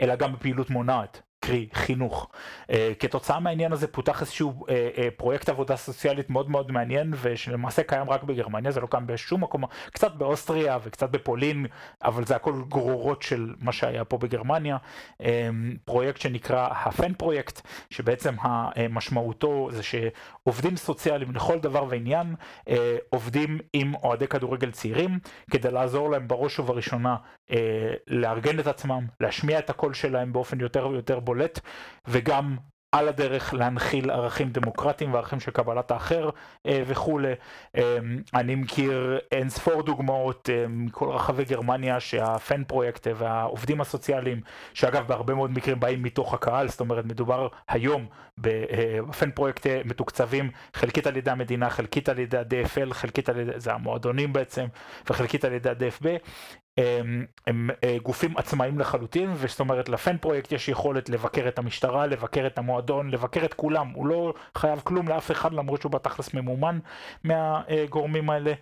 אלא 0.00 0.16
גם 0.16 0.32
בפעילות 0.32 0.70
מונעת. 0.70 1.22
קרי 1.46 1.68
חינוך. 1.74 2.30
Uh, 2.62 2.74
כתוצאה 2.98 3.40
מהעניין 3.40 3.72
הזה 3.72 3.86
פותח 3.86 4.20
איזשהו 4.20 4.52
uh, 4.52 4.68
uh, 4.68 4.70
פרויקט 5.16 5.48
עבודה 5.48 5.76
סוציאלית 5.76 6.30
מאוד 6.30 6.50
מאוד 6.50 6.72
מעניין 6.72 7.12
ושלמעשה 7.22 7.82
קיים 7.82 8.10
רק 8.10 8.22
בגרמניה, 8.22 8.70
זה 8.70 8.80
לא 8.80 8.86
קיים 8.90 9.06
בשום 9.06 9.42
מקום, 9.42 9.64
קצת 9.92 10.14
באוסטריה 10.14 10.78
וקצת 10.84 11.10
בפולין, 11.10 11.66
אבל 12.04 12.24
זה 12.24 12.36
הכל 12.36 12.62
גרורות 12.68 13.22
של 13.22 13.54
מה 13.60 13.72
שהיה 13.72 14.04
פה 14.04 14.18
בגרמניה. 14.18 14.76
Uh, 15.22 15.24
פרויקט 15.84 16.20
שנקרא 16.20 16.68
הפן 16.70 17.14
פרויקט, 17.14 17.60
שבעצם 17.90 18.34
משמעותו 18.90 19.68
זה 19.72 19.82
שעובדים 19.82 20.76
סוציאליים 20.76 21.34
לכל 21.34 21.58
דבר 21.58 21.84
ועניין 21.88 22.34
uh, 22.68 22.72
עובדים 23.10 23.58
עם 23.72 23.94
אוהדי 23.94 24.26
כדורגל 24.26 24.70
צעירים 24.70 25.18
כדי 25.50 25.70
לעזור 25.70 26.10
להם 26.10 26.28
בראש 26.28 26.58
ובראשונה 26.58 27.16
uh, 27.48 27.52
לארגן 28.06 28.58
את 28.58 28.66
עצמם, 28.66 29.06
להשמיע 29.20 29.58
את 29.58 29.70
הקול 29.70 29.94
שלהם 29.94 30.32
באופן 30.32 30.60
יותר 30.60 30.88
ויותר 30.88 31.20
בולט. 31.20 31.33
בולט, 31.34 31.60
וגם 32.08 32.56
על 32.94 33.08
הדרך 33.08 33.54
להנחיל 33.54 34.10
ערכים 34.10 34.50
דמוקרטיים 34.50 35.14
וערכים 35.14 35.40
של 35.40 35.50
קבלת 35.50 35.90
האחר 35.90 36.30
אה, 36.66 36.82
וכולי. 36.86 37.32
אה, 37.76 37.98
אני 38.34 38.54
מכיר 38.54 39.18
אין 39.32 39.48
ספור 39.48 39.82
דוגמאות 39.82 40.50
אה, 40.52 40.66
מכל 40.68 41.08
רחבי 41.08 41.44
גרמניה 41.44 42.00
שהפן 42.00 42.64
פרויקט 42.64 43.06
והעובדים 43.16 43.80
הסוציאליים, 43.80 44.40
שאגב 44.74 45.06
בהרבה 45.06 45.34
מאוד 45.34 45.50
מקרים 45.50 45.80
באים 45.80 46.02
מתוך 46.02 46.34
הקהל, 46.34 46.68
זאת 46.68 46.80
אומרת 46.80 47.04
מדובר 47.04 47.48
היום 47.68 48.06
בפן 48.38 49.30
פרויקט 49.30 49.66
מתוקצבים 49.84 50.50
חלקית 50.74 51.06
על 51.06 51.16
ידי 51.16 51.30
המדינה, 51.30 51.70
חלקית 51.70 52.08
על 52.08 52.18
ידי 52.18 52.38
ה-DFL, 52.38 52.94
חלקית 52.94 53.28
על 53.28 53.40
ידי, 53.40 53.52
זה 53.56 53.72
המועדונים 53.72 54.32
בעצם, 54.32 54.64
וחלקית 55.10 55.44
על 55.44 55.52
ידי 55.52 55.68
ה-DFB, 55.68 56.06
הם, 56.78 57.26
הם 57.46 57.70
אה, 57.84 57.96
גופים 58.02 58.36
עצמאיים 58.36 58.78
לחלוטין, 58.78 59.30
וזאת 59.36 59.60
אומרת 59.60 59.88
לפן 59.88 60.18
פרויקט 60.18 60.52
יש 60.52 60.68
יכולת 60.68 61.08
לבקר 61.08 61.48
את 61.48 61.58
המשטרה, 61.58 62.06
לבקר 62.06 62.46
את 62.46 62.58
המועדון, 62.58 63.10
לבקר 63.10 63.44
את 63.44 63.54
כולם, 63.54 63.88
הוא 63.88 64.06
לא 64.06 64.34
חייב 64.58 64.80
כלום 64.84 65.08
לאף 65.08 65.30
אחד 65.30 65.52
למרות 65.52 65.80
שהוא 65.80 65.92
בתכלס 65.92 66.34
ממומן 66.34 66.78
מהגורמים 67.24 68.30
האלה, 68.30 68.52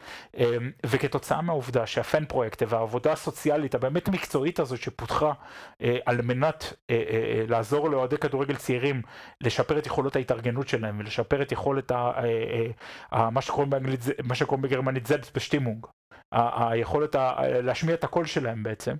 וכתוצאה 0.87 1.43
מהעובדה 1.43 1.87
שהפן 1.87 2.25
פרויקט 2.25 2.63
והעבודה 2.69 3.13
הסוציאלית 3.13 3.75
הבאמת 3.75 4.09
מקצועית 4.09 4.61
הזאת 4.61 4.81
שפותחה 4.83 5.33
אה, 5.83 5.99
על 6.07 6.23
מנת 6.23 6.73
אה, 6.91 7.45
לעזור 7.49 7.91
לאוהדי 7.91 8.19
כדורגל 8.19 8.57
צעירים 8.57 9.03
לשפר 9.41 9.79
את 9.79 9.87
יכולות 9.87 10.17
ההתארגנות 10.17 10.69
שלהם 10.69 10.99
ולשפר 10.99 11.43
את 11.43 11.53
יכולת 11.53 11.91
ה, 11.91 13.31
מה 14.25 14.35
שקוראים 14.35 14.63
בגרמנית 14.63 15.07
זלס 15.07 15.31
בשטימונג. 15.35 15.87
היכולת 16.33 17.17
להשמיע 17.63 17.95
את 17.95 18.05
הקול 18.05 18.27
שלהם 18.27 18.63
בעצם, 18.63 18.95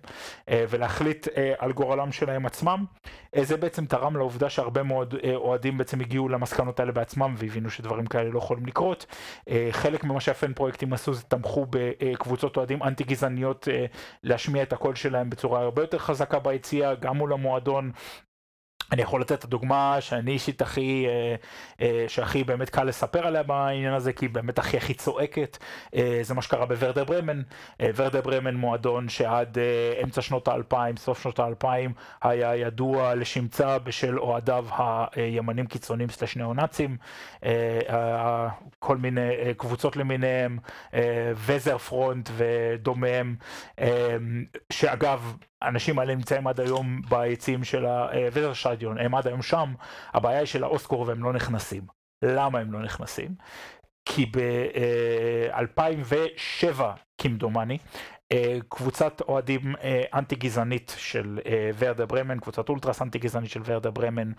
ולהחליט 0.51 1.29
על 1.59 1.73
גורלם 1.73 2.13
שלהם 2.13 2.47
עצמם. 2.47 2.85
זה 3.43 3.57
בעצם 3.57 3.87
תרם 3.87 4.17
לעובדה 4.17 4.51
שהרבה 4.51 4.83
מאוד 4.83 5.15
אוהדים 5.35 5.79
בעצם 5.79 6.01
הגיעו 6.01 6.29
למסקנות 6.29 6.81
האלה 6.81 6.93
בעצמם 6.93 7.35
והבינו 7.39 7.71
שדברים 7.71 8.07
כאלה 8.07 8.31
לא 8.31 8.39
יכולים 8.39 8.67
לקרות. 8.67 9.07
חלק 9.71 10.05
ממה 10.05 10.21
שהפן 10.21 10.53
פרויקטים 10.53 10.93
עשו 10.93 11.15
זה 11.15 11.23
תמכו 11.23 11.67
בקבוצות 11.71 12.57
אוהדים 12.57 12.83
אנטי 12.83 13.05
גזעניות 13.05 13.69
להשמיע 14.23 14.63
את 14.63 14.73
הקול 14.73 14.95
שלהם 14.95 15.31
בצורה 15.31 15.61
הרבה 15.61 15.83
יותר 15.83 15.99
חזקה 15.99 16.39
ביציאה, 16.39 16.95
גם 16.95 17.17
מול 17.17 17.33
המועדון. 17.33 17.93
אני 18.93 19.03
יכול 19.03 19.21
לתת 19.21 19.33
את 19.33 19.45
הדוגמה 19.45 19.97
שאני 20.01 20.31
אישית 20.31 20.63
הכי, 20.63 21.07
אה, 21.09 21.35
אה, 21.81 22.05
שהכי 22.09 22.45
באמת 22.45 22.71
קל 22.71 22.85
לספר 22.85 23.27
עליה 23.27 23.43
בעניין 23.43 23.93
הזה, 23.93 24.13
כי 24.13 24.25
היא 24.25 24.31
באמת 24.31 24.59
הכי 24.59 24.77
הכי 24.77 24.95
צועקת, 24.95 25.59
אה, 25.95 26.19
זה 26.23 26.35
מה 26.35 26.43
שקרה 26.43 26.67
בוורדר 26.67 27.05
ברמן. 27.05 27.43
וורדר 27.81 28.21
ברמן 28.21 28.55
מועדון 28.55 29.09
שעד 29.09 29.59
אמצע 30.03 30.23
שנות 30.23 30.49
האלפיים, 30.49 30.97
סוף 30.97 31.23
שנות 31.23 31.39
האלפיים, 31.39 31.93
היה 32.23 32.57
ידוע 32.57 33.15
לשמצה 33.15 33.79
בשל 33.79 34.19
אוהדיו 34.19 34.67
הימנים 35.15 35.67
קיצוניים 35.67 36.09
סלש 36.09 36.37
ניאו-נאצים, 36.37 36.97
כל 38.79 38.97
מיני 38.97 39.31
קבוצות 39.57 39.97
למיניהם, 39.97 40.59
וזר 41.35 41.79
פרונט 41.79 42.31
ודומיהם, 42.37 43.37
שאגב, 44.71 45.37
האנשים 45.63 45.99
האלה 45.99 46.15
נמצאים 46.15 46.47
עד 46.47 46.61
היום 46.61 47.03
ביציעים 47.09 47.65
של 47.65 47.87
הווזרשטדיון, 47.87 48.99
הם 48.99 49.15
עד 49.15 49.27
היום 49.27 49.43
שם, 49.43 49.75
הבעיה 50.15 50.39
היא 50.39 50.47
של 50.47 50.65
האוסקור 50.65 51.01
והם 51.01 51.25
לא 51.25 51.33
נכנסים. 51.33 51.83
למה 52.23 52.59
הם 52.59 52.73
לא 52.73 52.83
נכנסים? 52.83 53.35
כי 54.05 54.27
ב-2007, 54.27 56.83
כמדומני, 57.19 57.75
אה, 57.75 57.79
קבוצת 58.69 59.21
אוהדים 59.21 59.75
אה, 59.83 60.03
אנטי 60.15 60.37
גזענית 60.37 60.95
של 60.99 61.39
אה, 61.47 61.71
ורדה 61.79 62.07
ברמן, 62.07 62.41
קבוצת 62.41 62.69
אולטרס 62.69 63.03
אנטי 63.03 63.19
גזענית 63.19 63.51
של 63.51 63.61
ורדה 63.65 63.91
ברמן, 63.91 64.33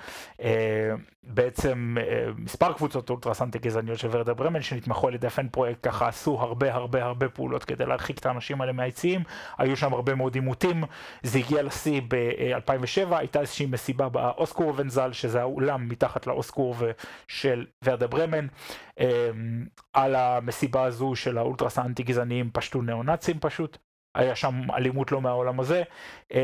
בעצם 1.24 1.96
מספר 2.38 2.74
קבוצות 2.74 3.10
אולטרס 3.10 3.42
אנטי 3.42 3.60
גזעניות 3.60 4.00
של 4.00 4.08
ורדה 4.12 4.34
ברמן 4.34 4.62
שנתמכו 4.62 5.08
על 5.08 5.16
ידי 5.16 5.30
פן 5.30 5.48
פרויקט 5.48 5.88
ככה 5.88 6.08
עשו 6.08 6.42
הרבה 6.42 6.74
הרבה 6.74 7.04
הרבה 7.04 7.30
פעולות 7.30 7.64
כדי 7.64 7.86
להרחיק 7.86 8.20
את 8.20 8.26
האנשים 8.26 8.62
האלה 8.62 8.72
מהיציעים, 8.72 9.24
היו 9.58 9.78
שם 9.78 9.94
הרבה 9.94 10.16
מאוד 10.16 10.36
עימותים, 10.36 10.84
זה 11.24 11.40
הגיע 11.40 11.64
לשיא 11.64 12.02
ב-2007, 12.08 13.16
הייתה 13.16 13.42
איזושהי 13.42 13.66
מסיבה 13.66 14.10
באוסקור 14.10 14.74
ונזל 14.76 15.14
שזה 15.14 15.42
האולם 15.42 15.90
מתחת 15.90 16.28
לאוסקור 16.28 16.76
של 17.28 17.66
ורדה 17.84 18.08
ברמן, 18.08 18.48
על 19.94 20.16
המסיבה 20.16 20.84
הזו 20.84 21.16
של 21.16 21.38
האולטרס 21.38 21.78
האנטי 21.78 22.04
גזעניים 22.04 22.50
פשטו 22.54 22.82
ניאו 22.82 23.04
נאצים 23.04 23.40
פשוט. 23.40 23.78
היה 24.16 24.36
שם 24.36 24.72
אלימות 24.72 25.12
לא 25.12 25.22
מהעולם 25.22 25.60
הזה. 25.60 25.84
אמ, 26.32 26.38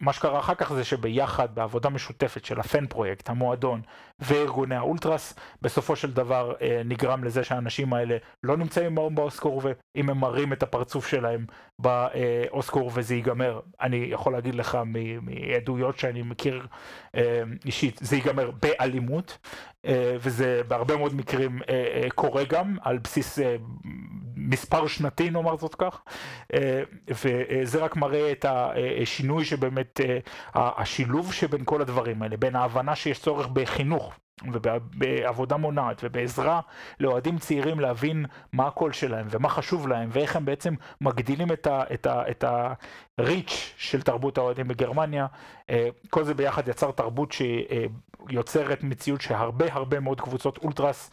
מה 0.00 0.12
שקרה 0.12 0.38
אחר 0.38 0.54
כך 0.54 0.72
זה 0.72 0.84
שביחד, 0.84 1.54
בעבודה 1.54 1.88
משותפת 1.88 2.44
של 2.44 2.60
הפן 2.60 2.86
פרויקט, 2.86 3.28
המועדון 3.28 3.80
וארגוני 4.20 4.74
האולטרס, 4.74 5.34
בסופו 5.62 5.96
של 5.96 6.12
דבר 6.12 6.54
אה, 6.62 6.82
נגרם 6.84 7.24
לזה 7.24 7.44
שהאנשים 7.44 7.92
האלה 7.92 8.16
לא 8.42 8.56
נמצאים 8.56 8.98
היום 8.98 9.14
באוסקור, 9.14 9.62
ואם 9.64 10.10
הם 10.10 10.18
מראים 10.18 10.52
את 10.52 10.62
הפרצוף 10.62 11.06
שלהם 11.06 11.46
באוסקור 11.78 12.90
וזה 12.94 13.14
ייגמר, 13.14 13.60
אני 13.80 14.06
יכול 14.10 14.32
להגיד 14.32 14.54
לך 14.54 14.78
מעדויות 15.22 15.98
שאני 15.98 16.22
מכיר 16.22 16.66
אה, 17.14 17.42
אישית, 17.64 18.00
זה 18.02 18.16
ייגמר 18.16 18.50
באלימות, 18.62 19.38
אה, 19.86 20.16
וזה 20.20 20.62
בהרבה 20.68 20.96
מאוד 20.96 21.14
מקרים 21.14 21.58
קורה 22.14 22.44
גם 22.44 22.76
על 22.82 22.98
בסיס 22.98 23.38
מספר 24.36 24.86
שנתי 24.86 25.30
נאמר 25.30 25.56
זאת 25.56 25.74
כך, 25.74 26.00
וזה 27.08 27.78
רק 27.78 27.96
מראה 27.96 28.32
את 28.32 28.44
השינוי 28.48 29.44
שבאמת, 29.44 30.00
השילוב 30.54 31.32
שבין 31.32 31.60
כל 31.64 31.80
הדברים 31.80 32.22
האלה, 32.22 32.36
בין 32.36 32.56
ההבנה 32.56 32.96
שיש 32.96 33.20
צורך 33.20 33.46
בחינוך 33.46 34.07
ובעבודה 34.52 35.56
מונעת 35.56 36.00
ובעזרה 36.04 36.60
לאוהדים 37.00 37.38
צעירים 37.38 37.80
להבין 37.80 38.26
מה 38.52 38.66
הקול 38.66 38.92
שלהם 38.92 39.26
ומה 39.30 39.48
חשוב 39.48 39.88
להם 39.88 40.08
ואיך 40.12 40.36
הם 40.36 40.44
בעצם 40.44 40.74
מגדילים 41.00 41.52
את, 41.52 41.66
ה, 41.66 41.82
את, 41.94 42.44
ה, 42.44 42.72
של 43.76 44.02
תרבות 44.02 44.38
האוהדים 44.38 44.68
בגרמניה. 44.68 45.26
כל 46.10 46.24
זה 46.24 46.34
ביחד 46.34 46.68
יצר 46.68 46.90
תרבות 46.90 47.32
שיוצרת 47.32 48.82
מציאות 48.82 49.20
שהרבה 49.20 49.72
הרבה 49.72 50.00
מאוד 50.00 50.20
קבוצות 50.20 50.58
אולטרס 50.58 51.10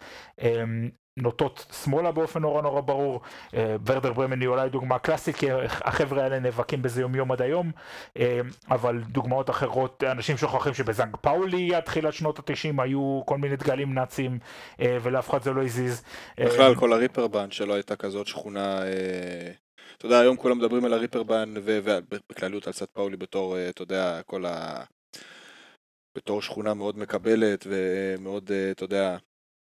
נוטות 1.18 1.66
שמאלה 1.84 2.12
באופן 2.12 2.42
נורא 2.42 2.62
נורא 2.62 2.82
ברור. 2.82 3.22
אה, 3.54 3.76
ורדר 3.86 4.14
ברמן 4.14 4.42
היא 4.42 4.48
אולי 4.48 4.70
דוגמה 4.70 5.00
קלאסית, 5.00 5.36
כי 5.36 5.48
החבר'ה 5.62 6.24
האלה 6.24 6.40
נאבקים 6.40 6.82
בזה 6.82 7.02
יום 7.02 7.16
יום 7.16 7.32
עד 7.32 7.42
היום, 7.42 7.72
אה, 8.20 8.40
אבל 8.72 9.02
דוגמאות 9.08 9.50
אחרות, 9.50 10.04
אנשים 10.04 10.38
שוכחים 10.38 10.74
שבזנג 10.74 11.16
פאולי 11.22 11.76
עד 11.76 11.84
תחילת 11.84 12.14
שנות 12.14 12.40
התשעים 12.40 12.80
היו 12.80 13.22
כל 13.26 13.38
מיני 13.38 13.56
דגלים 13.56 13.94
נאצים, 13.94 14.40
אה, 14.80 14.98
ולאף 15.02 15.30
אחד 15.30 15.44
זה 15.44 15.52
לא 15.52 15.64
הזיז. 15.64 16.04
בכלל, 16.40 16.76
כל 16.76 16.94
הריפרבן 16.94 17.52
שלא 17.52 17.74
הייתה 17.74 17.96
כזאת 17.96 18.28
שכונה... 18.28 18.80
אתה 19.98 20.06
יודע, 20.06 20.20
היום 20.20 20.36
כולם 20.36 20.58
מדברים 20.58 20.86
על 20.86 20.94
הריפרבן 20.94 21.54
ובכלליות 21.64 22.68
על 22.68 22.74
סט 22.74 22.90
פאולי 22.94 23.18
בתור, 23.18 23.58
אתה 23.70 23.82
יודע, 23.82 24.22
כל 24.26 24.46
ה... 24.46 24.84
בתור 26.18 26.42
שכונה 26.42 26.74
מאוד 26.74 26.98
מקבלת 26.98 27.68
ומאוד, 27.70 28.52
אתה 28.72 28.84
יודע, 28.84 29.18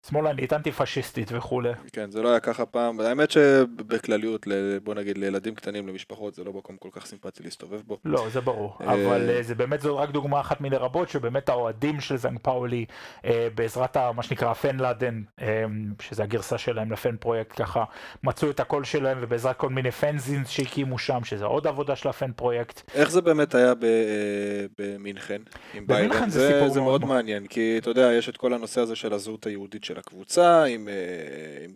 שמאלנית, 0.10 0.54
אנטי 0.54 0.72
פשיסטית 0.72 1.32
וכולי. 1.32 1.72
כן, 1.94 2.12
זה 2.12 2.22
לא 2.22 2.30
היה 2.30 2.39
ככה 2.39 2.66
פעם, 2.66 3.00
האמת 3.00 3.32
שבכלליות, 3.32 4.48
בוא 4.84 4.94
נגיד 4.94 5.18
לילדים 5.18 5.56
קטנים, 5.56 5.88
למשפחות, 5.88 6.36
זה 6.36 6.44
לא 6.44 6.54
מקום 6.54 6.78
כל 6.78 6.89
כך 6.92 7.06
סימפטי 7.06 7.44
להסתובב 7.44 7.82
בו. 7.88 7.98
לא, 8.06 8.30
זה 8.30 8.42
ברור, 8.42 8.78
אה, 8.82 8.94
אבל 8.94 9.30
אה, 9.30 9.44
זה 9.44 9.56
באמת, 9.56 9.82
זו 9.82 9.98
רק 9.98 10.10
דוגמה 10.10 10.39
אחת 10.39 10.62
מיני 10.62 10.76
רבות, 10.76 11.10
שבאמת 11.10 11.50
האוהדים 11.50 12.00
של 12.00 12.18
זנג 12.18 12.39
פאולי, 12.42 12.86
אה, 13.26 13.48
בעזרת 13.56 13.98
מה 13.98 14.24
שנקרא 14.24 14.54
פן 14.54 14.78
לאדן, 14.78 15.22
שזה 16.02 16.24
הגרסה 16.24 16.58
שלהם 16.58 16.92
לפן 16.92 17.18
פרויקט, 17.18 17.62
ככה 17.62 17.84
מצאו 18.24 18.50
את 18.50 18.60
הקול 18.60 18.84
שלהם, 18.84 19.18
ובעזרת 19.22 19.58
כל 19.58 19.70
מיני 19.70 19.92
פנזינס 19.92 20.50
שהקימו 20.50 20.98
שם, 20.98 21.24
שזה 21.24 21.46
עוד 21.46 21.68
עבודה 21.68 21.96
של 21.96 22.10
הפן 22.10 22.32
פרויקט. 22.32 22.92
איך 22.94 23.12
זה 23.12 23.22
באמת 23.22 23.56
היה 23.56 23.74
במינכן, 24.78 25.42
ביירן? 25.86 26.30
זה 26.30 26.60
סיפור 26.62 26.84
מאוד 26.84 27.06
מעניין, 27.06 27.48
כי 27.48 27.78
אתה 27.78 27.89
יודע, 27.89 28.12
יש 28.13 28.30
את 28.30 28.38
כל 28.38 28.54
הנושא 28.54 28.82
הזה 28.82 28.96
של 28.96 29.13
הזהות 29.13 29.46
היהודית 29.46 29.84
של 29.93 29.99
הקבוצה, 29.99 30.63
עם, 30.63 30.88
אה, 30.88 31.65
עם 31.65 31.71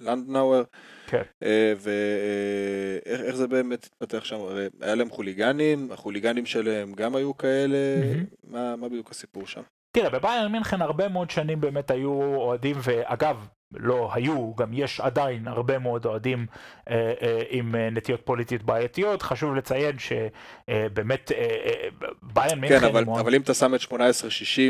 לנדנאואר, 0.00 0.62
כן. 1.06 1.22
אה, 1.42 1.72
ואיך 1.76 3.20
אה, 3.20 3.32
זה 3.32 3.48
באמת 3.48 3.84
התפתח 3.84 4.24
שם, 4.24 4.36
הרי 4.36 4.68
היה 4.80 4.94
להם 4.94 5.10
חוליגנים, 5.10 5.92
החוליגנים 5.92 6.46
שלהם 6.46 6.92
גם 6.92 7.16
היו 7.16 7.36
כאלה, 7.36 7.76
mm-hmm. 7.76 8.36
מה, 8.44 8.76
מה 8.76 8.88
בדיוק 8.88 9.10
הסיפור 9.10 9.46
שם? 9.46 9.62
תראה, 9.92 10.10
בביירן 10.10 10.52
מינכן 10.52 10.82
הרבה 10.82 11.08
מאוד 11.08 11.30
שנים 11.30 11.60
באמת 11.60 11.90
היו 11.90 12.22
אוהדים, 12.22 12.76
ואגב, 12.82 13.48
לא 13.74 14.10
היו, 14.12 14.54
גם 14.56 14.72
יש 14.72 15.00
עדיין 15.00 15.48
הרבה 15.48 15.78
מאוד 15.78 16.06
אוהדים 16.06 16.46
אה, 16.90 17.12
אה, 17.22 17.42
עם 17.50 17.74
אה, 17.74 17.90
נטיות 17.90 18.20
פוליטיות 18.24 18.62
בעייתיות. 18.62 19.22
חשוב 19.22 19.54
לציין 19.54 19.96
שבאמת 19.98 21.32
אה, 21.32 21.38
אה, 21.38 21.88
ביירן 22.22 22.54
כן, 22.54 22.60
מינכן... 22.60 22.80
כן, 22.80 22.86
אבל, 22.86 23.04
מאוד... 23.04 23.20
אבל 23.20 23.34
אם 23.34 23.40
אתה 23.40 23.54
שם 23.54 23.74
את 23.74 23.80
18-60 23.80 23.94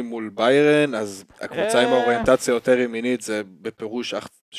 מול 0.05 0.31
ביירן, 0.35 0.95
אז 0.95 1.25
הקבוצה 1.41 1.79
אה... 1.79 1.83
עם 1.83 1.93
האוריינטציה 1.93 2.55
יותר 2.55 2.79
ימינית 2.79 3.21
זה 3.21 3.43
בפירוש 3.61 4.15
אך 4.15 4.29
18-60. 4.55 4.59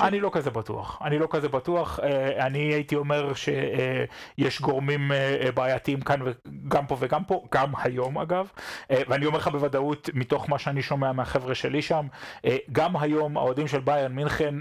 אני 0.00 0.20
לא 0.20 0.30
כזה 0.32 0.50
בטוח, 0.50 0.98
אני 1.04 1.18
לא 1.18 1.28
כזה 1.30 1.48
בטוח, 1.48 2.00
אה, 2.02 2.46
אני 2.46 2.58
הייתי 2.58 2.96
אומר 2.96 3.32
שיש 3.34 4.60
גורמים 4.60 5.12
אה, 5.12 5.48
בעייתיים 5.54 6.00
כאן 6.00 6.20
וגם 6.22 6.86
פה 6.86 6.96
וגם 7.00 7.24
פה, 7.24 7.44
גם 7.54 7.72
היום 7.78 8.18
אגב, 8.18 8.50
אה, 8.90 9.02
ואני 9.08 9.26
אומר 9.26 9.38
לך 9.38 9.48
בוודאות 9.48 10.10
מתוך 10.14 10.50
מה 10.50 10.58
שאני 10.58 10.82
שומע 10.82 11.12
מהחבר'ה 11.12 11.54
שלי 11.54 11.82
שם, 11.82 12.06
גם 12.72 12.96
היום 12.96 13.36
האוהדים 13.36 13.68
של 13.68 13.80
ביירן 13.80 14.12
מינכן 14.12 14.54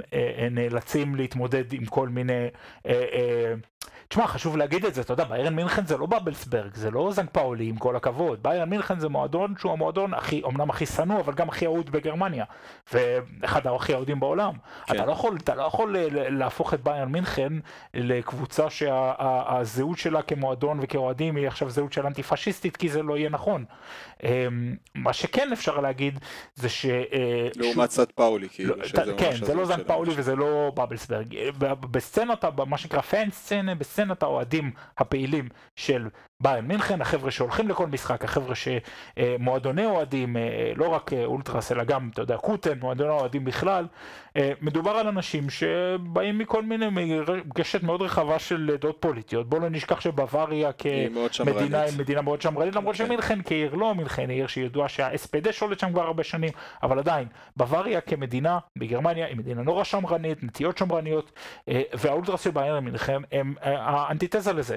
נאלצים 0.51 1.15
להתמודד 1.15 1.73
עם 1.73 1.85
כל 1.85 2.09
מיני 2.09 2.47
תשמע, 4.07 4.27
חשוב 4.27 4.57
להגיד 4.57 4.85
את 4.85 4.93
זה, 4.93 5.01
אתה 5.01 5.13
יודע, 5.13 5.23
ביירן 5.23 5.55
מינכן 5.55 5.85
זה 5.85 5.97
לא 5.97 6.05
בבלסברג, 6.05 6.75
זה 6.75 6.91
לא 6.91 7.11
זנג 7.11 7.29
פאולי, 7.31 7.69
עם 7.69 7.77
כל 7.77 7.95
הכבוד. 7.95 8.43
ביירן 8.43 8.69
מינכן 8.69 8.99
זה 8.99 9.09
מועדון 9.09 9.53
שהוא 9.59 9.71
המועדון 9.71 10.13
הכי, 10.13 10.41
אמנם 10.45 10.69
הכי 10.69 10.85
שנוא, 10.85 11.19
אבל 11.19 11.33
גם 11.33 11.49
הכי 11.49 11.65
אהוד 11.65 11.89
בגרמניה. 11.89 12.45
ואחד 12.93 13.67
הכי 13.67 13.93
אהודים 13.93 14.19
בעולם. 14.19 14.53
כן. 14.85 14.95
אתה 14.95 15.05
לא 15.05 15.11
יכול, 15.11 15.37
אתה 15.37 15.55
לא 15.55 15.63
יכול 15.63 15.95
להפוך 16.09 16.73
את 16.73 16.83
ביירן 16.83 17.11
מינכן 17.11 17.53
לקבוצה 17.93 18.69
שהזהות 18.69 19.97
שלה 19.97 20.21
כמועדון 20.21 20.79
וכאוהדים 20.81 21.35
היא 21.35 21.47
עכשיו 21.47 21.69
זהות 21.69 21.93
של 21.93 22.05
אנטי 22.05 22.23
פשיסטית, 22.23 22.77
כי 22.77 22.89
זה 22.89 23.03
לא 23.03 23.17
יהיה 23.17 23.29
נכון. 23.29 23.65
אמ, 24.23 24.75
מה 24.95 25.13
שכן 25.13 25.49
אפשר 25.53 25.79
להגיד 25.79 26.19
זה 26.55 26.69
ש... 26.69 26.85
אה, 26.85 27.47
לעומת 27.55 27.91
סט 27.91 28.11
פאולי, 28.11 28.49
כאילו. 28.49 28.75
לא, 28.75 29.17
כן, 29.17 29.35
זה 29.45 29.53
לא 29.53 29.65
זנג 29.65 29.83
פאולי 29.87 30.11
וזה 30.15 30.35
לא 30.35 30.71
בבלסברג. 30.75 31.35
בסצנות, 31.91 32.45
מה 32.67 32.77
שנקרא 32.77 33.01
פן 33.01 33.29
סצנה 33.31 33.74
בסצנת 33.77 34.23
האוהדים 34.23 34.71
הפעילים 34.97 35.49
של 35.75 36.07
ביירן 36.39 36.65
מינכן, 36.65 37.01
החבר'ה 37.01 37.31
שהולכים 37.31 37.69
לכל 37.69 37.87
משחק, 37.87 38.23
החבר'ה 38.23 38.53
שמועדוני 38.55 39.85
אוהדים, 39.85 40.35
לא 40.75 40.87
רק 40.87 41.11
אולטרס 41.25 41.71
אלא 41.71 41.83
גם, 41.83 42.09
אתה 42.13 42.21
יודע, 42.21 42.37
קוטן, 42.37 42.79
מועדוני 42.79 43.09
אוהדים 43.09 43.45
בכלל, 43.45 43.87
מדובר 44.61 44.91
על 44.91 45.07
אנשים 45.07 45.49
שבאים 45.49 46.37
מכל 46.37 46.63
מיני, 46.63 46.85
מגשת 47.45 47.83
מאוד 47.83 48.01
רחבה 48.01 48.39
של 48.39 48.75
דעות 48.81 48.97
פוליטיות. 48.99 49.49
בואו 49.49 49.61
לא 49.61 49.69
נשכח 49.69 49.99
שבוואריה 49.99 50.71
כמדינה 51.37 51.81
היא 51.81 51.97
מדינה 51.97 52.21
מאוד 52.21 52.41
שמרנית, 52.41 52.75
למרות 52.75 52.95
כן. 52.95 53.05
שמינכן 53.05 53.39
כעיר 53.45 53.75
לא, 53.75 53.95
מינכן 53.95 54.29
היא 54.29 54.37
עיר 54.37 54.47
שידועה 54.47 54.89
שהאספדה 54.89 55.53
שולט 55.53 55.79
שם 55.79 55.91
כבר 55.91 56.03
הרבה 56.03 56.23
שנים, 56.23 56.51
אבל 56.83 56.99
עדיין, 56.99 57.27
בוואריה 57.57 58.01
כמדינה 58.01 58.59
בגרמניה 58.77 59.25
היא 59.25 59.37
מדינה 59.37 59.61
נורא 59.61 59.83
שמרנית, 59.83 60.43
נטיות 60.43 60.77
שמרניות, 60.77 61.31
והאולטרס 61.93 62.43
של 62.43 62.51
ביירן 62.51 62.83
מינכן 62.83 63.21
הם 63.31 63.53
האנטיתזה 63.61 64.53
לזה. 64.53 64.75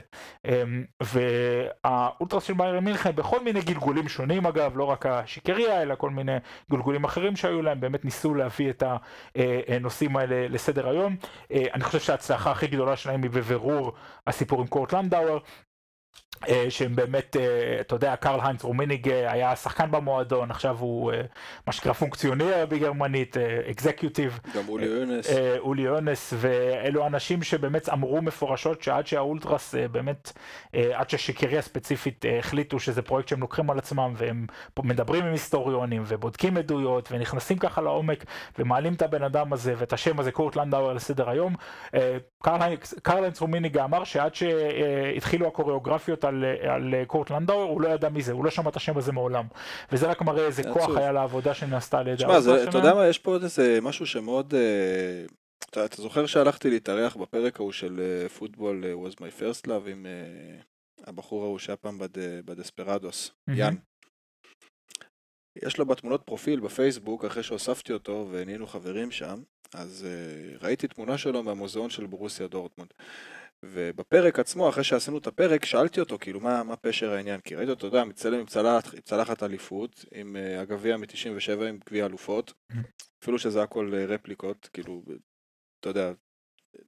והאולטרס 1.85 2.45
של 2.45 2.55
ביירן 2.55 2.85
מינכן 2.85 3.17
בכל 3.17 3.45
מיני 3.45 3.61
גלגולים 3.61 4.09
שונים 4.09 4.47
אגב, 4.47 4.77
לא 4.77 4.85
רק 4.85 5.07
השיקריה, 5.07 5.83
אלא 5.83 5.95
כל 5.95 6.11
מיני 6.11 6.37
גלגולים 6.71 7.05
אחרים 7.05 7.37
שהיו 7.37 7.63
להם, 7.63 7.81
באמת 7.81 8.05
ניסו 8.05 8.35
להביא 8.35 8.71
את 8.71 8.83
הנושאים 9.69 10.17
האלה 10.17 10.49
לסדר 10.49 10.89
היום. 10.89 11.17
אני 11.51 11.85
חושב 11.85 12.01
שההצלחה 12.01 12.51
הכי 12.51 12.67
גדולה 12.67 12.97
שלהם 12.97 13.23
היא 13.23 13.31
בבירור 13.31 13.93
הסיפור 14.27 14.61
עם 14.61 14.67
קורט 14.67 14.93
לנדאואר. 14.93 15.39
אה, 16.49 16.67
שהם 16.69 16.97
באמת, 16.97 17.37
אה, 17.37 17.81
אתה 17.81 17.95
יודע, 17.95 18.17
קרל 18.17 18.41
היינץ 18.43 18.63
רומיניג 18.63 19.09
אה, 19.09 19.33
היה 19.33 19.57
שחקן 19.57 19.91
במועדון, 19.91 20.51
עכשיו 20.51 20.77
הוא 20.79 21.13
מה 21.67 21.73
שנקרא 21.73 21.93
Funktionär 21.93 22.67
בגרמנית, 22.69 23.37
executive. 23.71 24.39
גם 24.57 24.69
אולי 24.69 24.87
הונס. 24.87 25.31
אולי 25.59 25.83
הונס, 25.83 26.35
ואלו 26.37 27.07
אנשים 27.07 27.43
שבאמת 27.43 27.89
אמרו 27.89 28.23
מפורשות 28.23 28.83
שעד 28.83 29.07
שהאולטרס 29.07 29.75
באמת, 29.93 30.33
עד 30.73 31.11
ששיקריה 31.11 31.63
ספציפית 31.63 32.25
החליטו 32.39 32.81
שזה 32.81 33.03
פרויקט 33.03 33.29
שהם 33.29 33.41
לוקחים 33.41 33.71
על 33.71 33.79
עצמם, 33.79 34.15
והם 34.17 34.47
מדברים 34.79 35.25
עם 35.25 35.33
היסטוריונים, 35.33 36.03
ובודקים 36.07 36.57
עדויות, 36.57 37.09
ונכנסים 37.13 37.59
ככה 37.59 37.81
לעומק, 37.81 38.25
ומעלים 38.59 38.95
את 38.95 39.03
הבן 39.03 39.23
אדם 39.23 39.53
הזה, 39.53 39.75
ואת 39.79 39.93
השם 39.93 40.21
הזה, 40.21 40.33
קורט 40.33 40.57
לנדאואר, 40.57 40.93
לסדר 40.93 41.31
היום. 41.31 41.55
קרל 42.43 42.61
היינץ 43.07 43.41
רומניגה 43.41 43.79
אמר 43.79 44.05
שעד 44.05 44.35
שהתחילו 44.35 45.47
הקוריאוגרפיות 45.47 46.25
על, 46.29 46.45
על 46.45 46.95
קורט 47.07 47.31
לנדאואר, 47.31 47.69
הוא 47.69 47.81
לא 47.81 47.89
ידע 47.89 48.09
מי 48.09 48.23
זה, 48.23 48.33
הוא 48.33 48.45
לא 48.45 48.51
שמע 48.51 48.71
את 48.71 48.77
השם 48.77 48.99
הזה 48.99 49.13
מעולם. 49.13 49.45
וזה 49.93 50.07
רק 50.07 50.23
מראה 50.23 50.47
איזה 50.47 50.63
כוח 50.73 50.97
היה 50.97 51.13
לעבודה 51.13 51.55
שנעשתה 51.55 51.99
על 51.99 52.09
ידי 52.09 52.23
שלהם. 52.23 52.69
אתה 52.69 52.79
יודע 52.79 52.95
מה, 52.95 53.07
יש 53.07 53.19
פה 53.19 53.31
עוד 53.31 53.43
איזה 53.43 53.79
משהו 53.83 54.07
שמאוד... 54.07 54.55
אה, 54.55 55.25
אתה, 55.71 55.85
אתה 55.85 56.03
זוכר 56.03 56.27
שהלכתי 56.27 56.71
להתארח 56.71 57.17
בפרק 57.17 57.61
ההוא 57.61 57.73
של 57.73 58.27
פוטבול 58.39 58.85
uh, 58.85 59.09
was 59.09 59.15
my 59.15 59.41
first 59.41 59.67
love 59.67 59.91
עם 59.91 60.07
uh, 60.07 61.09
הבחור 61.09 61.45
ההוא 61.45 61.59
שהיה 61.59 61.77
פעם 61.77 61.99
בד, 61.99 62.19
בדספרדוס, 62.45 63.29
mm-hmm. 63.31 63.53
יאן. 63.55 63.75
יש 65.57 65.79
לו 65.79 65.87
בתמונות 65.87 66.23
פרופיל 66.23 66.61
בפייסבוק, 66.61 67.25
אחרי 67.25 67.43
שהוספתי 67.43 67.93
אותו 67.93 68.29
ונהיינו 68.31 68.67
חברים 68.67 69.11
שם, 69.11 69.43
אז 69.75 70.07
uh, 70.07 70.65
ראיתי 70.65 70.89
תמונה 70.89 71.19
שלו 71.19 71.43
מהמוזיאון 71.43 71.91
של 71.91 72.07
ברוסיה 72.07 72.47
דורטמונד. 72.47 72.91
ובפרק 73.65 74.39
עצמו, 74.39 74.69
אחרי 74.69 74.85
שעשינו 74.85 75.19
את 75.19 75.27
הפרק, 75.27 75.65
שאלתי 75.65 76.01
אותו, 76.01 76.19
כאילו, 76.19 76.41
מה, 76.41 76.63
מה 76.63 76.77
פשר 76.77 77.13
העניין? 77.13 77.41
כי 77.41 77.55
ראיתי 77.55 77.71
אותו, 77.71 77.89
אתה 77.89 77.97
יודע, 77.97 78.05
מצלם 78.05 78.41
עם 78.41 78.47
צלחת, 78.47 78.95
צלחת 79.05 79.43
אליפות, 79.43 80.05
עם 80.15 80.37
uh, 80.37 80.61
הגביע 80.61 80.97
מ-97, 80.97 81.65
עם 81.69 81.79
גביע 81.87 82.07
אלופות, 82.07 82.53
אפילו 83.23 83.39
שזה 83.39 83.63
הכל 83.63 83.93
uh, 83.93 84.11
רפליקות, 84.11 84.69
כאילו, 84.73 85.03
אתה 85.81 85.89
יודע, 85.89 86.13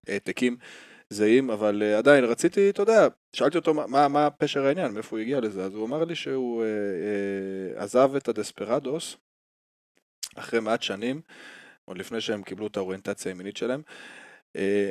העתקים 0.08 0.56
זהים, 1.10 1.50
אבל 1.50 1.82
uh, 1.82 1.98
עדיין 1.98 2.24
רציתי, 2.24 2.70
אתה 2.70 2.82
יודע, 2.82 3.08
שאלתי 3.32 3.58
אותו 3.58 3.74
מה, 3.74 4.08
מה 4.08 4.30
פשר 4.30 4.66
העניין, 4.66 4.92
מאיפה 4.92 5.16
הוא 5.16 5.22
הגיע 5.22 5.40
לזה, 5.40 5.64
אז 5.64 5.74
הוא 5.74 5.86
אמר 5.86 6.04
לי 6.04 6.14
שהוא 6.14 6.62
uh, 6.62 7.78
uh, 7.78 7.82
עזב 7.82 8.14
את 8.16 8.28
הדספרדוס, 8.28 9.16
אחרי 10.36 10.60
מעט 10.60 10.82
שנים, 10.82 11.20
עוד 11.84 11.98
לפני 11.98 12.20
שהם 12.20 12.42
קיבלו 12.42 12.66
את 12.66 12.76
האוריינטציה 12.76 13.32
הימינית 13.32 13.56
שלהם, 13.56 13.82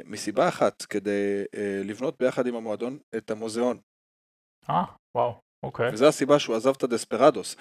מסיבה 0.06 0.48
אחת, 0.48 0.82
כדי 0.82 1.44
אה, 1.56 1.82
לבנות 1.84 2.16
ביחד 2.20 2.48
עם 2.48 2.56
המועדון 2.56 2.98
את 3.18 3.32
המוזיאון. 3.32 3.78
אה, 4.70 4.84
וואו, 5.16 5.40
אוקיי. 5.64 5.94
וזו 5.94 6.08
הסיבה 6.08 6.40
שהוא 6.40 6.56
עזב 6.56 6.74
את 6.78 6.84
הדספרדוס. 6.84 7.56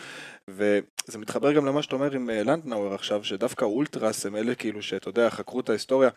וזה 0.50 1.18
מתחבר 1.18 1.52
גם 1.52 1.66
למה 1.66 1.82
שאתה 1.82 1.96
אומר 1.96 2.12
עם 2.12 2.30
אה, 2.30 2.42
לנדנאואר 2.42 2.94
עכשיו, 2.94 3.24
שדווקא 3.24 3.64
אולטרס 3.64 4.26
הם 4.26 4.36
אלה 4.36 4.54
כאילו 4.54 4.82
שאתה 4.82 5.08
יודע, 5.08 5.30
חקרו 5.30 5.60
את 5.60 5.68
ההיסטוריה. 5.68 6.10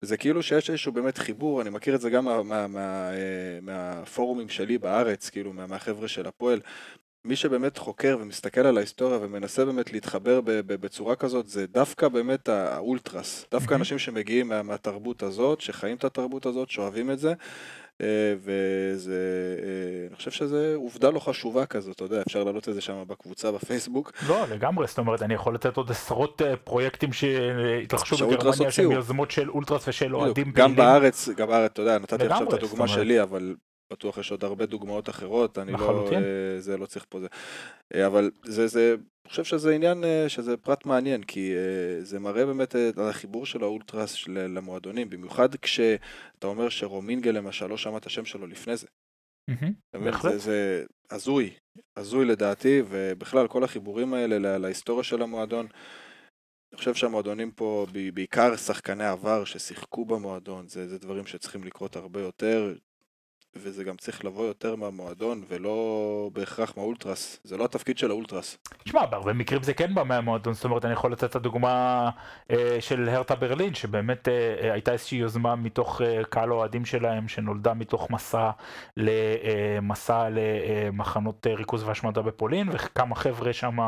זה 0.00 0.16
כאילו 0.16 0.42
שיש 0.42 0.70
איזשהו 0.70 0.92
באמת 0.92 1.18
חיבור, 1.18 1.62
אני 1.62 1.70
מכיר 1.70 1.94
את 1.94 2.00
זה 2.00 2.10
גם 2.10 2.24
מה, 2.24 2.42
מה, 2.42 2.66
מה, 2.66 3.10
אה, 3.12 3.58
מהפורומים 3.62 4.48
שלי 4.48 4.78
בארץ, 4.78 5.30
כאילו 5.30 5.52
מהחבר'ה 5.52 6.08
של 6.08 6.26
הפועל, 6.26 6.60
מי 7.24 7.36
שבאמת 7.36 7.78
חוקר 7.78 8.16
ומסתכל 8.20 8.60
על 8.60 8.76
ההיסטוריה 8.76 9.18
ומנסה 9.22 9.64
באמת 9.64 9.92
להתחבר 9.92 10.40
בצורה 10.44 11.16
כזאת, 11.16 11.48
זה 11.48 11.66
דווקא 11.66 12.08
באמת 12.08 12.48
האולטרס. 12.48 13.46
דווקא 13.50 13.74
אנשים 13.74 13.98
שמגיעים 13.98 14.48
מה, 14.48 14.62
מהתרבות 14.62 15.22
הזאת, 15.22 15.60
שחיים 15.60 15.96
את 15.96 16.04
התרבות 16.04 16.46
הזאת, 16.46 16.70
שאוהבים 16.70 17.10
את 17.10 17.18
זה. 17.18 17.34
אה, 18.00 18.06
וזה, 18.38 19.14
אה, 19.62 20.06
אני 20.08 20.16
חושב 20.16 20.30
שזה 20.30 20.74
עובדה 20.76 21.10
לא 21.10 21.18
חשובה 21.18 21.66
כזאת, 21.66 21.96
אתה 21.96 22.04
יודע, 22.04 22.22
אפשר 22.26 22.44
להעלות 22.44 22.68
את 22.68 22.74
זה 22.74 22.80
שם 22.80 23.02
בקבוצה 23.06 23.52
בפייסבוק. 23.52 24.12
לא, 24.28 24.44
לגמרי, 24.50 24.86
זאת 24.86 24.98
אומרת, 24.98 25.22
אני 25.22 25.34
יכול 25.34 25.54
לתת 25.54 25.76
עוד 25.76 25.90
עשרות 25.90 26.42
אה, 26.42 26.56
פרויקטים 26.56 27.12
שהתרחשו 27.12 28.28
בגרמניה, 28.28 28.70
שהם 28.70 28.90
יוזמות 28.90 29.30
של 29.30 29.50
אולטרס 29.50 29.88
ושל 29.88 30.16
אוהדים 30.16 30.52
פעילים. 30.52 30.70
גם 30.70 30.76
בארץ, 30.76 31.28
גם 31.28 31.48
בארץ, 31.48 31.70
אתה 31.72 31.82
יודע, 31.82 31.98
נתתי 31.98 32.24
עכשיו 32.24 32.48
את 32.48 32.52
הדוגמה 32.52 32.88
שלי, 32.88 33.22
אבל 33.22 33.54
בטוח 33.92 34.18
יש 34.18 34.30
עוד 34.30 34.44
הרבה 34.44 34.66
דוגמאות 34.66 35.08
אחרות, 35.08 35.58
אני 35.58 35.72
לא, 35.72 36.08
אה, 36.12 36.60
זה 36.60 36.76
לא 36.76 36.86
צריך 36.86 37.06
פה 37.08 37.20
זה. 37.20 37.26
אה, 37.94 38.06
אבל 38.06 38.30
זה, 38.44 38.66
זה, 38.66 38.94
אני 39.24 39.30
חושב 39.30 39.44
שזה 39.44 39.74
עניין, 39.74 40.04
אה, 40.04 40.28
שזה 40.28 40.56
פרט 40.56 40.86
מעניין, 40.86 41.22
כי 41.22 41.52
זה 42.02 42.18
מראה 42.18 42.46
באמת 42.46 42.74
על 42.74 43.08
החיבור 43.08 43.46
של 43.46 43.62
האולטרס 43.62 44.28
למועדונים, 44.28 45.10
במיוחד 45.10 45.56
כשאתה 45.56 46.46
אומר 46.46 46.68
שרומינגל 46.68 47.30
למשל 47.30 47.66
לא 47.66 47.76
שמע 47.76 47.96
את 47.96 48.06
השם 48.06 48.24
שלו 48.24 48.46
לפני 48.46 48.76
זה. 48.76 48.86
בהחלט. 50.04 50.32
זה, 50.32 50.38
זה 50.38 50.84
הזוי, 51.10 51.50
הזוי 51.96 52.24
לדעתי, 52.24 52.82
ובכלל 52.88 53.48
כל 53.48 53.64
החיבורים 53.64 54.14
האלה 54.14 54.58
להיסטוריה 54.58 55.04
של 55.04 55.22
המועדון. 55.22 55.66
אני 56.72 56.78
חושב 56.78 56.94
שהמועדונים 56.94 57.50
פה, 57.50 57.86
בעיקר 58.14 58.56
שחקני 58.56 59.04
עבר 59.04 59.44
ששיחקו 59.44 60.04
במועדון, 60.04 60.68
זה, 60.68 60.88
זה 60.88 60.98
דברים 60.98 61.26
שצריכים 61.26 61.64
לקרות 61.64 61.96
הרבה 61.96 62.20
יותר. 62.20 62.74
וזה 63.56 63.84
גם 63.84 63.96
צריך 63.96 64.24
לבוא 64.24 64.46
יותר 64.46 64.76
מהמועדון 64.76 65.42
ולא 65.48 66.30
בהכרח 66.32 66.72
מהאולטרס, 66.76 67.40
זה 67.44 67.56
לא 67.56 67.64
התפקיד 67.64 67.98
של 67.98 68.10
האולטרס. 68.10 68.58
תשמע, 68.84 69.06
בהרבה 69.06 69.32
מקרים 69.32 69.62
זה 69.62 69.74
כן 69.74 69.94
בא 69.94 70.02
מהמועדון, 70.02 70.54
זאת 70.54 70.64
אומרת 70.64 70.84
אני 70.84 70.92
יכול 70.92 71.12
לתת 71.12 71.24
את 71.24 71.36
הדוגמה 71.36 72.10
אה, 72.50 72.76
של 72.80 73.08
הרטה 73.08 73.34
ברלין, 73.34 73.74
שבאמת 73.74 74.28
אה, 74.28 74.32
אה, 74.62 74.72
הייתה 74.72 74.92
איזושהי 74.92 75.18
יוזמה 75.18 75.56
מתוך 75.56 76.02
אה, 76.02 76.24
קהל 76.24 76.52
אוהדים 76.52 76.84
שלהם, 76.84 77.28
שנולדה 77.28 77.74
מתוך 77.74 78.10
מסע 78.10 78.50
למסע 78.96 80.22
אה, 80.22 80.28
למחנות 80.30 81.46
אה, 81.46 81.54
ריכוז 81.54 81.82
והשמדה 81.82 82.22
בפולין, 82.22 82.68
וכמה 82.72 83.14
חבר'ה 83.14 83.52
שם 83.52 83.78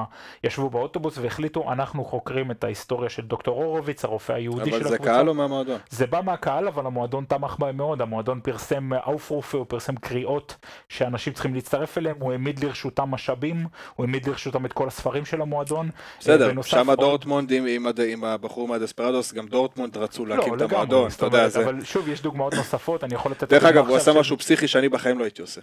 ישבו 0.44 0.70
באוטובוס 0.70 1.18
והחליטו, 1.18 1.72
אנחנו 1.72 2.05
חוקרים 2.05 2.50
את 2.50 2.64
ההיסטוריה 2.64 3.11
של 3.11 3.22
דוקטור 3.22 3.64
הורוביץ, 3.64 4.05
הרופא 4.05 4.33
היהודי 4.33 4.70
של 4.70 4.77
הקבוצה. 4.77 4.88
אבל 4.88 4.98
זה 4.98 5.05
קהל 5.05 5.29
או 5.29 5.35
מהמועדון? 5.35 5.79
זה 5.90 6.07
בא 6.07 6.20
מהקהל, 6.24 6.68
אבל 6.68 6.87
המועדון 6.87 7.24
תמך 7.24 7.57
בהם 7.59 7.77
מאוד, 7.77 8.03
המועדון 8.03 8.40
פרסם 8.40 8.92
אופרוף 8.92 9.53
הוא 9.58 9.66
פרסם 9.68 9.96
קריאות 9.96 10.56
שאנשים 10.88 11.32
צריכים 11.32 11.54
להצטרף 11.54 11.98
אליהם, 11.98 12.16
הוא 12.20 12.32
העמיד 12.32 12.64
לרשותם 12.64 13.10
משאבים, 13.10 13.66
הוא 13.96 14.06
העמיד 14.06 14.28
לרשותם 14.28 14.66
את 14.66 14.72
כל 14.72 14.88
הספרים 14.88 15.24
של 15.24 15.40
המועדון. 15.40 15.90
בסדר, 16.20 16.62
שם 16.62 16.90
עוד... 16.90 17.00
דורטמונד 17.00 17.50
עם, 17.52 17.66
עם, 17.66 17.86
עם 18.08 18.24
הבחור 18.24 18.68
מהדספרדוס, 18.68 19.32
גם 19.32 19.46
דורטמונד 19.46 19.96
רצו 19.96 20.26
לא, 20.26 20.36
להקים 20.36 20.54
לא, 20.54 20.64
את 20.64 20.72
המועדון, 20.72 21.08
אתה 21.16 21.26
יודע, 21.26 21.48
זה... 21.48 21.64
אבל 21.64 21.84
שוב, 21.84 22.08
יש 22.08 22.22
דוגמאות 22.22 22.54
נוספות, 22.54 23.04
אני 23.04 23.14
יכול 23.14 23.30
לתת... 23.32 23.50
דרך 23.50 23.64
אגב, 23.64 23.88
הוא 23.88 23.96
עשה 23.96 24.12
משהו 24.12 24.38
פסיכי 24.38 24.68
שאני 24.68 24.88
בחיים 24.88 25.18
לא 25.18 25.24
הייתי 25.24 25.42
עושה. 25.42 25.60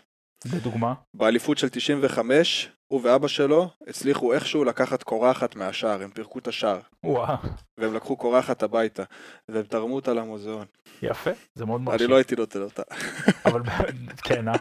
לדוגמה? 0.54 0.94
באליפות 1.14 1.58
של 1.58 1.70
95, 1.70 2.70
הוא 2.92 3.02
ואבא 3.04 3.28
שלו 3.28 3.70
הצליחו 3.88 4.34
איכשהו 4.34 4.64
לקחת 4.64 5.04
קורחת 5.04 5.56
מהשער, 5.56 6.04
הם 6.04 6.10
פירקו 6.10 6.40
את 6.40 6.48
השער. 6.48 6.80
וואו. 7.04 7.38
והם 7.78 7.94
לקחו 7.94 8.16
קורחת 8.16 8.64
הביתה, 8.64 9.04
והם 9.50 9.64
תרמו 9.64 9.96
אותה 9.96 10.14
למוזיאון. 10.14 10.66
יפה, 11.02 11.32
זה 11.56 11.66
מאוד 11.66 11.82
מרשים. 11.82 12.00
אני 12.06 12.12
לא 12.12 12.16
הייתי 12.16 12.36
נותן 12.36 12.62
אותה. 12.62 12.82
אבל 13.46 13.62
כן, 14.24 14.48
אה? 14.48 14.54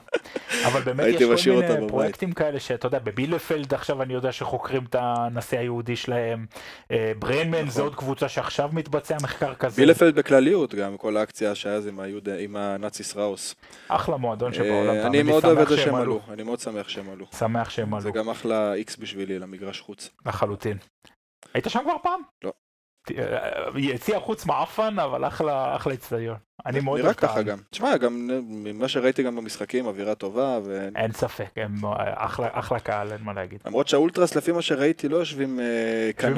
אבל 0.67 0.81
באמת 0.81 1.21
יש 1.21 1.47
כל 1.47 1.53
מיני 1.53 1.89
פרויקטים 1.89 2.33
כאלה 2.33 2.61
שאתה 2.61 2.87
יודע, 2.87 2.99
בבילפלד 2.99 3.75
עכשיו 3.75 4.03
אני 4.03 4.15
יודע 4.15 4.33
שחוקרים 4.33 4.85
את 4.85 4.97
הנשיא 4.99 5.59
היהודי 5.59 5.97
שלהם. 5.97 6.47
אה, 6.91 7.13
ברנמן 7.19 7.59
נכון. 7.59 7.71
זה 7.71 7.83
עוד 7.83 7.95
קבוצה 7.95 8.29
שעכשיו 8.29 8.71
מתבצע 8.73 9.17
מחקר 9.23 9.55
כזה. 9.55 9.77
בילפלד 9.77 10.15
בכלליות 10.15 10.75
גם, 10.75 10.97
כל 10.97 11.17
האקציה 11.17 11.55
שהיה 11.55 11.75
אז 11.75 11.91
עם 12.39 12.57
הנאצי 12.57 13.03
סראוס. 13.03 13.55
אחלה 13.89 14.17
מועדון 14.17 14.53
שבעולם. 14.53 14.95
אה, 14.95 15.07
אני 15.07 15.23
מאוד 15.23 15.45
אוהב 15.45 15.59
את 15.59 15.69
זה 15.69 15.77
שהם 15.77 15.95
עלו, 15.95 16.21
אני 16.31 16.43
מאוד 16.43 16.61
שמח 16.61 16.89
שהם 16.89 17.11
עלו. 17.11 17.27
שמח 17.39 17.71
שהם 17.71 17.95
עלו. 17.95 18.13
גם 18.21 18.29
אחלה 18.31 18.75
איקס 18.75 18.97
בשבילי 18.97 19.39
למגרש 19.39 19.81
חוץ. 19.81 20.11
לחלוטין. 20.27 20.79
היית 21.55 21.65
שם 21.69 21.81
כבר 21.83 21.97
פעם? 22.03 22.21
לא. 22.45 22.53
יציע 23.77 24.21
חוץ 24.21 24.47
מעפן, 24.47 24.99
אבל 24.99 25.25
אחלה 25.29 25.95
אצטדיון. 25.95 26.37
אני 26.67 26.81
מאוד 26.81 27.01
נראה 27.01 27.15
ככה 27.15 27.43
גם. 27.43 27.59
תשמע, 27.71 27.97
גם 27.97 28.29
ממה 28.47 28.89
שראיתי 28.89 29.23
גם 29.23 29.37
במשחקים, 29.37 29.87
אווירה 29.87 30.15
טובה. 30.15 30.59
ו... 30.65 30.89
אין 30.97 31.13
ספק, 31.13 31.51
הם 31.57 31.75
אחלה, 32.15 32.49
אחלה 32.53 32.81
קהל, 32.81 33.13
אין 33.13 33.23
מה 33.23 33.33
להגיד. 33.33 33.61
למרות 33.67 33.89
שהאולטרס, 33.89 34.37
לפי 34.37 34.53
מה 34.53 34.63
שראיתי, 34.63 35.09
לא 35.09 35.17
יושבים 35.17 35.61
אה, 35.61 36.11
כאן 36.17 36.35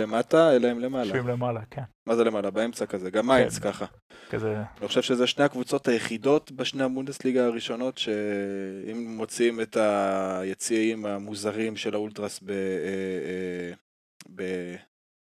למטה, 0.00 0.56
אלא 0.56 0.68
הם 0.68 0.78
למעלה. 0.80 1.04
יושבים 1.04 1.28
למעלה, 1.28 1.60
כן. 1.70 1.82
מה 2.06 2.16
זה 2.16 2.24
למעלה? 2.24 2.50
באמצע 2.50 2.86
כזה, 2.86 3.10
גם 3.10 3.26
מיינץ 3.26 3.58
כן. 3.58 3.72
ככה. 3.72 3.86
כזה... 4.30 4.62
אני 4.78 4.88
חושב 4.88 5.02
שזה 5.02 5.26
שני 5.26 5.44
הקבוצות 5.44 5.88
היחידות 5.88 6.52
בשני 6.52 6.82
הבונדסליגה 6.82 7.46
הראשונות, 7.46 7.98
שאם 7.98 9.16
מוציאים 9.16 9.60
את 9.60 9.76
היציעים 9.76 11.06
המוזרים 11.06 11.76
של 11.76 11.94
האולטרס 11.94 12.40
ב... 12.44 12.52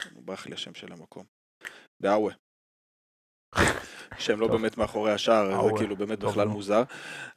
אה, 0.05 0.11
אה. 0.15 0.21
ברח 0.25 0.47
לי 0.47 0.53
השם 0.53 0.73
של 0.73 0.91
המקום. 0.91 1.23
באווה. 1.99 2.33
שהם 4.17 4.39
לא 4.39 4.47
באמת 4.47 4.77
מאחורי 4.77 5.11
השער, 5.11 5.65
זה 5.65 5.71
כאילו 5.77 5.95
באמת 5.95 6.19
בכלל 6.19 6.47
מוזר. 6.47 6.83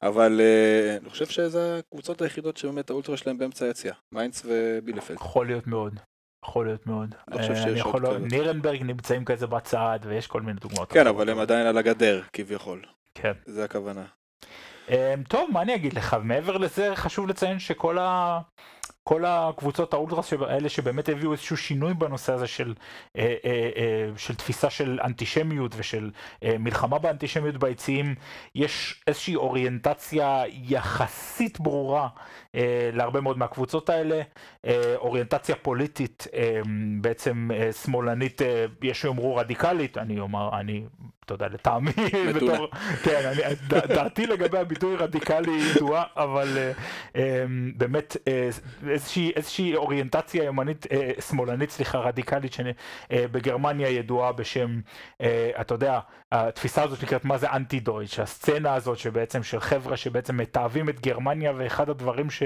אבל 0.03 0.41
אה, 0.41 0.97
אני 0.97 1.11
חושב 1.11 1.27
שזה 1.27 1.79
הקבוצות 1.79 2.23
היחידות 2.23 2.57
שבאמת 2.57 2.91
האולטרה 2.91 3.17
שלהם 3.17 3.39
באמצע 3.39 3.65
היציע, 3.65 3.95
מיינץ 4.13 4.43
ובילפלד. 4.47 5.17
יכול 5.17 5.47
להיות 5.47 5.67
מאוד. 5.67 6.01
יכול 6.45 6.67
להיות 6.67 6.87
מאוד. 6.87 7.15
אני 7.29 7.39
חושב 7.39 7.55
שיש 7.55 7.81
עוד 7.81 8.03
כאלה. 8.03 8.19
נירנברג 8.19 8.83
נמצאים 8.83 9.25
כזה 9.25 9.47
בצד 9.47 9.99
ויש 10.03 10.27
כל 10.27 10.41
מיני 10.41 10.61
דוגמאות. 10.61 10.93
כן, 10.93 11.07
אבל 11.07 11.29
הם 11.29 11.39
עדיין 11.39 11.67
על 11.67 11.79
הגדר 11.79 12.23
כביכול. 12.33 12.83
כן. 13.15 13.33
זה 13.47 13.65
הכוונה. 13.65 14.05
אמ, 14.89 15.23
טוב, 15.29 15.51
מה 15.53 15.63
אני 15.63 15.75
אגיד 15.75 15.93
לך? 15.93 16.17
מעבר 16.23 16.57
לזה 16.57 16.97
חשוב 16.97 17.29
לציין 17.29 17.59
שכל 17.59 17.99
ה... 17.99 18.41
כל 19.05 19.25
הקבוצות 19.25 19.95
האולטרס 19.95 20.33
האלה 20.33 20.69
שבאמת 20.69 21.09
הביאו 21.09 21.33
איזשהו 21.33 21.57
שינוי 21.57 21.95
בנושא 21.95 22.33
הזה 22.33 22.47
של, 22.47 22.75
אה, 23.17 23.35
אה, 23.45 23.71
אה, 23.77 24.09
של 24.17 24.35
תפיסה 24.35 24.71
של 24.71 24.99
אנטישמיות 25.05 25.75
ושל 25.77 26.11
מלחמה 26.43 26.99
באנטישמיות 26.99 27.57
ביציעים, 27.57 28.15
יש 28.55 29.03
איזושהי 29.07 29.37
אוריינטציה 29.37 30.43
יחסית 30.49 31.61
ברורה 31.61 32.09
להרבה 32.93 33.21
מאוד 33.21 33.39
מהקבוצות 33.39 33.91
האלה, 33.91 34.23
אוריינטציה 34.97 35.57
פוליטית 35.57 36.27
בעצם 37.01 37.51
שמאלנית, 37.85 38.43
יש 38.83 39.01
שיאמרו 39.01 39.37
רדיקלית, 39.37 39.99
אני 39.99 40.21
אומר, 40.21 40.61
אני 40.61 40.85
אתה 41.25 41.35
יודע, 41.35 41.49
לטעמי, 41.49 41.93
בתור, 42.35 42.69
כן, 43.03 43.33
אני, 43.33 43.55
דעתי 43.69 44.27
לגבי 44.27 44.59
הביטוי 44.59 44.97
רדיקלי 44.97 45.63
ידועה, 45.77 46.03
אבל 46.17 46.49
uh, 46.49 47.17
um, 47.17 47.19
באמת 47.77 48.17
uh, 48.17 48.89
איזושהי, 48.91 49.33
איזושהי 49.37 49.77
אוריינטציה 49.77 50.45
ימנית, 50.45 50.87
uh, 50.87 51.23
שמאלנית, 51.23 51.71
סליחה, 51.71 51.99
רדיקלית, 51.99 52.53
שבגרמניה 52.53 53.89
uh, 53.89 53.91
ידועה 53.91 54.33
בשם, 54.33 54.81
uh, 55.19 55.25
אתה 55.61 55.75
יודע, 55.75 55.99
התפיסה 56.33 56.83
הזאת 56.83 57.03
נקראת 57.03 57.25
מה 57.25 57.39
זה 57.39 57.51
אנטי 57.51 57.81
דויטש, 57.81 58.19
הסצנה 58.19 58.75
הזאת 58.75 58.99
שבעצם 58.99 59.43
של 59.43 59.61
חבר'ה 59.61 59.97
שבעצם 59.97 60.37
מתעבים 60.37 60.89
את 60.89 61.01
גרמניה, 61.01 61.53
ואחד 61.57 61.91
הדברים, 61.91 62.31
ש, 62.31 62.43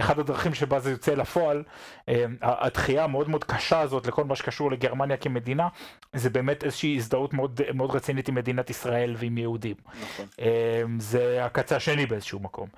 אחד 0.00 0.18
הדרכים 0.18 0.54
שבה 0.54 0.80
זה 0.80 0.90
יוצא 0.90 1.14
לפועל, 1.14 1.62
uh, 2.06 2.12
הדחייה 2.42 3.04
המאוד 3.04 3.28
מאוד 3.28 3.44
קשה 3.44 3.80
הזאת 3.80 4.06
לכל 4.06 4.24
מה 4.24 4.36
שקשור 4.36 4.70
לגרמניה 4.70 5.16
כמדינה, 5.16 5.68
זה 6.12 6.30
באמת 6.30 6.64
איזושהי 6.64 6.96
הזדהות 6.96 7.34
מאוד, 7.34 7.60
מאוד 7.74 7.90
רצינית. 7.90 8.19
פלסטינית 8.20 8.28
עם 8.28 8.34
מדינת 8.34 8.70
ישראל 8.70 9.14
ועם 9.18 9.38
יהודים. 9.38 9.74
נכון. 10.02 10.26
אמ, 10.38 11.00
זה 11.00 11.44
הקצה 11.44 11.76
השני 11.76 12.06
באיזשהו 12.06 12.40
מקום. 12.40 12.68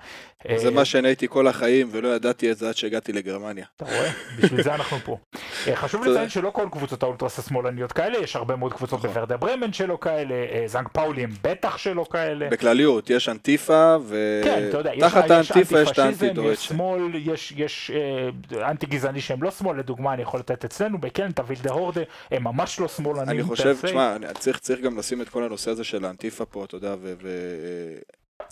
זה 0.55 0.71
מה 0.71 0.85
שאני 0.85 1.07
הייתי 1.07 1.27
כל 1.27 1.47
החיים 1.47 1.89
ולא 1.91 2.07
ידעתי 2.07 2.51
את 2.51 2.57
זה 2.57 2.69
עד 2.69 2.75
שהגעתי 2.75 3.13
לגרמניה. 3.13 3.65
אתה 3.75 3.85
רואה? 3.85 4.11
בשביל 4.37 4.63
זה 4.63 4.75
אנחנו 4.75 4.97
פה. 4.97 5.17
אה, 5.67 5.75
חשוב 5.75 6.05
לציין 6.05 6.29
שלא 6.29 6.49
כל 6.49 6.67
קבוצות 6.71 7.03
האולטרס 7.03 7.39
השמאלניות 7.39 7.91
כאלה, 7.91 8.17
יש 8.17 8.35
הרבה 8.35 8.55
מאוד 8.55 8.73
קבוצות 8.73 8.99
נכון. 8.99 9.09
בוורדה 9.09 9.37
ברמן 9.37 9.73
שלו 9.73 9.99
כאלה, 9.99 10.35
אה, 10.35 10.63
זנג 10.67 10.87
פאולי 10.87 11.23
הם 11.23 11.29
בטח 11.43 11.77
שלו 11.77 12.09
כאלה. 12.09 12.49
בכלליות, 12.49 13.09
יש 13.09 13.29
אנטיפה, 13.29 13.95
ותחת 14.07 15.31
האנטיפה 15.31 15.81
יש 15.81 15.91
את 15.91 15.99
האנטי. 15.99 16.27
יש 16.43 16.67
שמאל, 16.67 17.11
יש 17.55 17.91
אה, 17.91 18.69
אנטי 18.69 18.85
גזעני 18.85 19.21
שהם 19.21 19.43
לא 19.43 19.51
שמאל, 19.51 19.79
לדוגמה 19.79 20.13
אני 20.13 20.21
יכול 20.21 20.39
לתת 20.39 20.65
אצלנו, 20.65 20.97
בקלן, 20.97 21.31
תווילדה 21.31 21.71
הורדה, 21.71 22.01
הם 22.31 22.43
ממש 22.43 22.79
לא 22.79 22.87
שמאלנים. 22.87 23.29
אני 23.29 23.43
חושב, 23.43 23.77
תשמע, 23.81 24.15
צריך 24.39 24.81
גם 24.81 24.97
לשים 24.97 25.21
את 25.21 25.29
כל 25.33 25.43
הנושא 25.43 25.71
הזה 25.71 25.83
של 25.83 26.05
האנטיפה 26.05 26.45
פה, 26.45 26.65
אתה 26.65 26.77
יודע, 26.77 26.95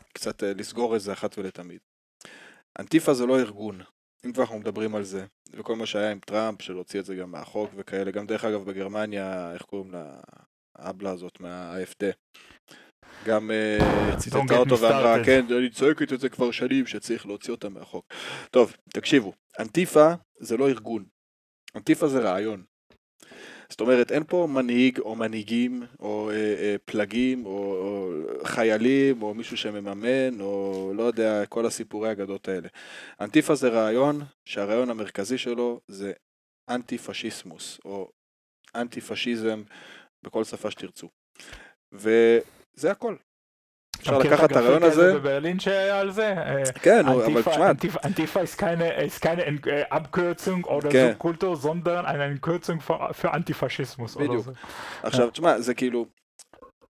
וקצת 0.10 0.44
אה, 0.44 0.54
לסגור 0.54 0.96
את 0.96 1.02
זה 1.02 1.13
אחת 1.13 1.38
ולתמיד. 1.38 1.80
אנטיפה 2.80 3.13
זה 3.13 3.26
לא 3.26 3.39
ארגון, 3.39 3.82
אם 4.26 4.32
כבר 4.32 4.44
אנחנו 4.44 4.60
מדברים 4.60 4.96
על 4.96 5.04
זה, 5.04 5.26
וכל 5.52 5.76
מה 5.76 5.86
שהיה 5.86 6.12
עם 6.12 6.20
טראמפ, 6.20 6.62
שלהוציא 6.62 7.00
את 7.00 7.06
זה 7.06 7.15
גם 7.15 7.32
מהחוק 7.32 7.72
וכאלה, 7.76 8.12
גם 8.12 8.28
דרך 8.28 8.46
אגב 8.46 8.63
בגרמניה, 8.65 9.54
איך 9.54 9.62
קוראים 9.62 9.91
לה, 9.91 10.20
האבלה 10.78 11.12
הזאת 11.12 11.39
מה-AFD, 11.39 12.04
גם 13.26 13.52
אה, 13.52 14.17
ציטטה 14.17 14.58
אותו 14.58 14.80
ואמרה, 14.80 15.26
כן, 15.26 15.46
אני 15.58 15.70
צועקת 15.70 16.13
את 16.13 16.20
זה 16.20 16.30
כבר 16.30 16.52
שנים, 16.52 16.88
שצריך 16.88 17.26
להוציא 17.26 17.52
אותה 17.52 17.70
מהחוק. 17.70 18.13
טוב, 18.52 18.76
תקשיבו, 18.89 19.34
אנטיפה 19.60 20.13
זה 20.39 20.58
לא 20.58 20.70
ארגון, 20.70 21.06
אנטיפה 21.76 22.08
זה 22.08 22.20
רעיון. 22.20 22.71
זאת 23.72 23.82
אומרת, 23.82 24.12
אין 24.12 24.24
פה 24.28 24.48
מנהיג 24.50 25.00
או 25.00 25.16
מנהיגים 25.16 25.84
או 26.00 26.30
אה, 26.30 26.36
אה, 26.36 26.76
פלגים 26.86 27.46
או, 27.46 27.52
או 27.52 28.12
חיילים 28.44 29.22
או 29.22 29.34
מישהו 29.34 29.58
שמממן 29.58 30.42
או 30.42 30.92
לא 30.96 31.04
יודע, 31.04 31.46
כל 31.46 31.66
הסיפורי 31.66 32.10
האגדות 32.10 32.48
האלה. 32.48 32.68
אנטיפה 33.22 33.56
זה 33.56 33.70
רעיון 33.70 34.22
שהרעיון 34.46 34.90
המרכזי 34.90 35.38
שלו 35.38 35.80
זה 35.88 36.14
אנטי 36.70 36.98
פשיסמוס 36.98 37.80
או 37.86 38.12
אנטי 38.76 39.02
פשיזם 39.02 39.64
בכל 40.24 40.44
שפה 40.44 40.72
שתרצו. 40.72 41.10
וזה 41.92 42.92
הכל. 42.92 43.16
אפשר 44.02 44.18
לקחת 44.18 44.52
את 44.52 44.56
הרעיון 44.56 44.84
הזה. 44.84 45.14
בברלין 45.14 45.60
שעל 45.60 46.12
זה. 46.12 46.36
כן, 46.82 47.06
אבל 47.08 47.42
תשמע. 47.42 47.72
אנטיפה 48.06 48.42
ist 48.42 48.58
keine, 48.58 49.10
keine 49.22 49.42
Abkürzung 49.92 50.64
oder 50.66 50.90
כן. 50.90 51.14
Subkultur, 51.14 51.56
sondern 51.56 52.06
eine 52.06 52.26
Abkürzung 52.36 52.82
für 53.12 53.32
Antifaschismus. 53.32 54.18
בדיוק. 54.20 54.48
עכשיו, 55.04 55.30
תשמע, 55.30 55.60
זה 55.60 55.74
כאילו, 55.74 56.06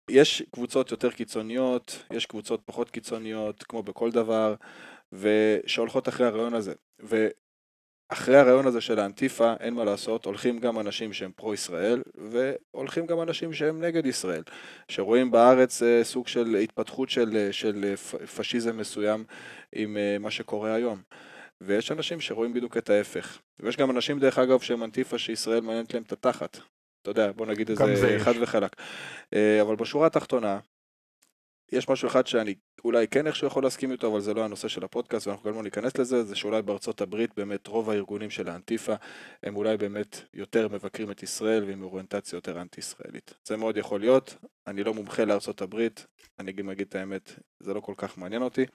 יש 0.09 0.43
קבוצות 0.51 0.91
יותר 0.91 1.11
קיצוניות, 1.11 2.03
יש 2.11 2.25
קבוצות 2.25 2.61
פחות 2.65 2.89
קיצוניות, 2.89 3.63
כמו 3.63 3.83
בכל 3.83 4.11
דבר, 4.11 4.55
ושהולכות 5.13 6.09
אחרי 6.09 6.27
הרעיון 6.27 6.53
הזה. 6.53 6.73
אחרי 8.13 8.37
הרעיון 8.37 8.67
הזה 8.67 8.81
של 8.81 8.99
האנטיפה, 8.99 9.53
אין 9.59 9.73
מה 9.73 9.83
לעשות, 9.83 10.25
הולכים 10.25 10.59
גם 10.59 10.79
אנשים 10.79 11.13
שהם 11.13 11.31
פרו-ישראל, 11.35 12.01
והולכים 12.15 13.05
גם 13.05 13.21
אנשים 13.21 13.53
שהם 13.53 13.81
נגד 13.81 14.05
ישראל, 14.05 14.43
שרואים 14.87 15.31
בארץ 15.31 15.83
אה, 15.83 16.03
סוג 16.03 16.27
של 16.27 16.55
התפתחות 16.55 17.09
של, 17.09 17.37
אה, 17.37 17.53
של 17.53 17.83
אה, 17.83 18.27
פשיזם 18.27 18.77
מסוים 18.77 19.23
עם 19.75 19.97
מה 20.19 20.31
שקורה 20.31 20.73
היום. 20.73 21.01
ויש 21.61 21.91
אנשים 21.91 22.21
שרואים 22.21 22.53
בדיוק 22.53 22.77
את 22.77 22.89
ההפך. 22.89 23.39
ויש 23.59 23.77
גם 23.77 23.91
אנשים, 23.91 24.19
דרך 24.19 24.39
אגב, 24.39 24.59
שהם 24.59 24.83
אנטיפה 24.83 25.17
שישראל 25.17 25.61
מעניינת 25.61 25.93
להם 25.93 26.03
את 26.03 26.11
התחת. 26.11 26.59
אתה 27.01 27.11
יודע, 27.11 27.31
בוא 27.31 27.45
נגיד 27.45 27.69
איזה 27.69 28.17
חד 28.19 28.33
וחלק. 28.41 28.75
אבל 29.61 29.75
בשורה 29.75 30.07
התחתונה, 30.07 30.59
יש 31.71 31.89
משהו 31.89 32.07
אחד 32.07 32.27
שאני 32.27 32.55
אולי 32.85 33.07
כן 33.07 33.27
איכשהו 33.27 33.47
יכול 33.47 33.63
להסכים 33.63 33.91
איתו, 33.91 34.07
אבל 34.07 34.21
זה 34.21 34.33
לא 34.33 34.43
הנושא 34.43 34.67
של 34.67 34.83
הפודקאסט, 34.83 35.27
ואנחנו 35.27 35.49
גם 35.49 35.55
לא 35.55 35.63
ניכנס 35.63 35.97
לזה, 35.97 36.23
זה 36.23 36.35
שאולי 36.35 36.61
בארצות 36.61 37.01
הברית 37.01 37.35
באמת 37.37 37.67
רוב 37.67 37.89
הארגונים 37.89 38.29
של 38.29 38.49
האנטיפה 38.49 38.93
הם 39.43 39.55
אולי 39.55 39.77
באמת 39.77 40.21
יותר 40.33 40.67
מבקרים 40.67 41.11
את 41.11 41.23
ישראל 41.23 41.63
ועם 41.63 41.83
אוריינטציה 41.83 42.37
יותר 42.37 42.61
אנטי-ישראלית. 42.61 43.33
זה 43.47 43.57
מאוד 43.57 43.77
יכול 43.77 43.99
להיות, 43.99 44.35
אני 44.67 44.83
לא 44.83 44.93
מומחה 44.93 45.25
לארצות 45.25 45.61
הברית, 45.61 46.05
אני 46.39 46.51
גם 46.51 46.69
אגיד 46.69 46.87
את 46.87 46.95
האמת, 46.95 47.39
זה 47.59 47.73
לא 47.73 47.79
כל 47.79 47.93
כך 47.97 48.17
מעניין 48.17 48.41
אותי, 48.41 48.65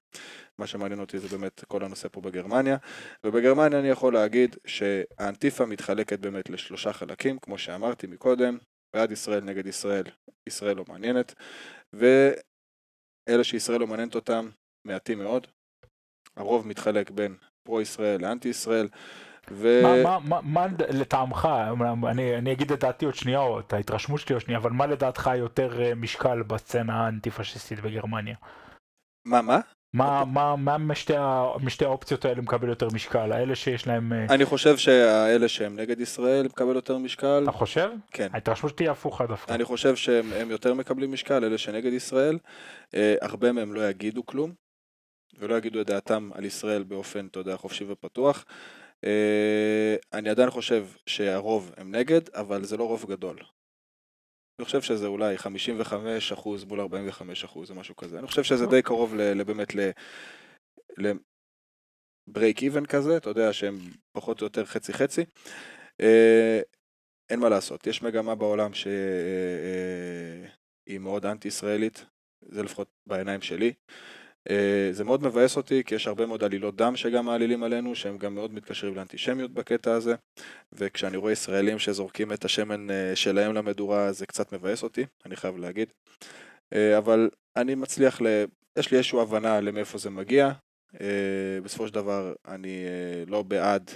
מה 0.59 0.67
שמעניין 0.67 1.01
אותי 1.01 1.19
זה 1.19 1.29
באמת 1.29 1.65
כל 1.69 1.85
הנושא 1.85 2.09
פה 2.09 2.21
בגרמניה, 2.21 2.77
ובגרמניה 3.25 3.79
אני 3.79 3.89
יכול 3.89 4.15
להגיד 4.15 4.57
שהאנטיפה 4.67 5.67
מתחלקת 5.67 6.19
באמת 6.19 6.51
לשלושה 6.51 6.93
חלקים, 6.93 7.39
כמו 7.39 7.59
שאמרתי 7.59 8.07
מקודם, 8.07 8.59
בעד 8.95 9.13
ישראל 9.13 9.45
נגד 9.45 9.67
ישראל, 9.67 10.05
ישראל 10.47 10.77
לא 10.77 10.85
מעניינת, 10.89 11.35
ו... 11.93 12.31
אלה 13.29 13.45
שישראל 13.45 13.81
לא 13.81 13.87
מעניינת 13.87 14.15
אותם, 14.15 14.49
מעטים 14.87 15.19
מאוד. 15.19 15.47
הרוב 16.37 16.67
מתחלק 16.67 17.11
בין 17.11 17.37
פרו-ישראל 17.67 18.23
לאנטי 18.23 18.49
ישראל. 18.49 18.89
ו... 19.51 19.83
מה, 19.83 20.03
מה, 20.03 20.19
מה, 20.19 20.41
מה 20.43 20.67
לטעמך, 20.89 21.49
אני, 22.11 22.39
אני 22.39 22.53
אגיד 22.53 22.73
את 22.73 22.81
דעתי 22.81 23.05
עוד 23.05 23.15
שנייה, 23.15 23.41
או 23.41 23.61
את 23.61 23.73
ההתרשמות 23.73 24.21
שלי 24.21 24.35
עוד 24.35 24.43
שנייה, 24.43 24.59
אבל 24.59 24.71
מה 24.71 24.87
לדעתך 24.87 25.31
יותר 25.37 25.83
אה, 25.83 25.95
משקל 25.95 26.43
בסצנה 26.43 27.05
האנטי-פשיסטית 27.05 27.81
בגרמניה? 27.81 28.37
מה, 29.27 29.43
מה? 29.43 29.61
מה, 29.97 30.25
מה, 30.25 30.57
מה 30.57 30.79
משתי, 30.79 31.13
משתי 31.63 31.85
האופציות 31.85 32.25
האלה 32.25 32.43
מקבל 32.43 32.69
יותר 32.69 32.89
משקל? 32.95 33.33
האלה 33.33 33.55
שיש 33.55 33.87
להם... 33.87 34.13
אה, 34.13 34.27
אני 34.35 34.45
חושב 34.45 34.77
שהאלה 34.77 35.49
שהם 35.49 35.77
נגד 35.77 36.01
ישראל 36.01 36.47
מקבל 36.47 36.75
יותר 36.75 36.99
משקל. 36.99 37.41
אתה 37.43 37.53
חושב? 37.53 37.91
כן. 38.11 38.29
ההתרשמות 38.33 38.79
שלי 38.79 38.89
הפוכה 38.89 39.27
דווקא. 39.27 39.55
אני 39.55 39.65
חושב 39.65 39.97
שהם 39.97 40.51
יותר 40.51 40.75
מקבלים 40.75 41.13
משקל, 41.13 41.45
אלה 41.45 41.59
שנגד 41.59 41.93
ישראל. 41.93 42.39
אה, 42.95 43.15
הרבה 43.23 43.53
מהם 43.53 43.75
לא 43.75 43.89
יגידו 43.89 44.27
כלום, 44.27 44.53
ולא 45.39 45.55
יגידו 45.55 45.81
את 45.81 45.87
דעתם 45.87 46.31
על 46.35 46.45
ישראל 46.45 46.83
באופן, 46.83 47.27
אתה 47.27 47.41
יודע, 47.41 47.57
חופשי 47.57 47.85
ופתוח. 47.89 48.45
אה, 49.05 49.97
אני 50.13 50.29
עדיין 50.29 50.51
חושב 50.51 50.87
שהרוב 51.07 51.73
הם 51.77 51.95
נגד, 51.95 52.21
אבל 52.35 52.65
זה 52.65 52.77
לא 52.77 52.85
רוב 52.85 53.05
גדול. 53.09 53.37
אני 54.59 54.65
חושב 54.65 54.83
שזה 54.83 55.07
אולי 55.07 55.39
55 55.39 56.33
אחוז 56.33 56.65
מול 56.65 56.81
45 56.81 57.45
אחוז 57.45 57.71
או 57.71 57.75
משהו 57.75 57.97
כזה. 57.97 58.19
אני 58.19 58.27
חושב 58.27 58.43
שזה 58.43 58.67
די 58.67 58.83
קרוב 58.83 59.15
באמת 59.47 59.73
לברייק 62.29 62.63
איבן 62.63 62.87
כזה, 62.87 63.17
אתה 63.17 63.31
יודע 63.31 63.53
שהם 63.53 63.79
פחות 64.13 64.41
או 64.41 64.47
יותר 64.47 64.65
חצי 64.65 64.93
חצי. 64.93 65.25
אה, 66.01 66.61
אין 67.31 67.41
מה 67.41 67.49
לעשות, 67.49 67.87
יש 67.87 68.03
מגמה 68.03 68.35
בעולם 68.35 68.75
שהיא 68.75 68.91
מאוד 71.01 71.27
אנטי 71.27 71.49
ישראלית, 71.49 72.05
זה 72.43 72.63
לפחות 72.63 72.89
בעיניים 73.07 73.43
שלי. 73.43 73.73
אה, 74.51 74.89
זה 74.93 75.05
מאוד 75.05 75.23
מבאס 75.23 75.57
אותי, 75.57 75.85
כי 75.85 75.95
יש 75.95 76.07
הרבה 76.07 76.27
מאוד 76.27 76.45
עלילות 76.45 76.77
דם 76.77 76.97
שגם 76.97 77.27
מעלילים 77.27 77.63
עלינו, 77.63 77.95
שהם 77.95 78.19
גם 78.19 78.35
מאוד 78.35 78.55
מתקשרים 78.55 78.95
לאנטישמיות 78.95 79.51
בקטע 79.51 79.93
הזה, 79.93 80.15
וכשאני 80.73 81.17
רואה 81.17 81.33
ישראלים 81.33 81.79
שזורקים 81.79 82.33
את 82.33 82.45
השמן 82.45 82.91
אה, 82.91 83.17
שלהם 83.17 83.55
למדורה, 83.55 84.13
זה 84.13 84.27
קצת 84.27 84.53
מבאס 84.53 84.83
אותי, 84.83 85.05
אני 85.27 85.37
חייב 85.37 85.57
להגיד. 85.57 85.89
אה, 86.73 86.99
אבל 86.99 87.31
אני 87.57 87.75
מצליח, 87.75 88.23
ל... 88.23 88.45
יש 88.79 88.91
לי 88.91 88.97
איזושהי 88.97 89.21
הבנה 89.21 89.61
למאיפה 89.61 89.99
זה 89.99 90.11
מגיע. 90.11 90.51
בסופו 91.63 91.89
של 91.89 91.95
דבר, 91.95 92.35
אני 92.49 92.85
לא 93.27 93.43
בעד 93.43 93.91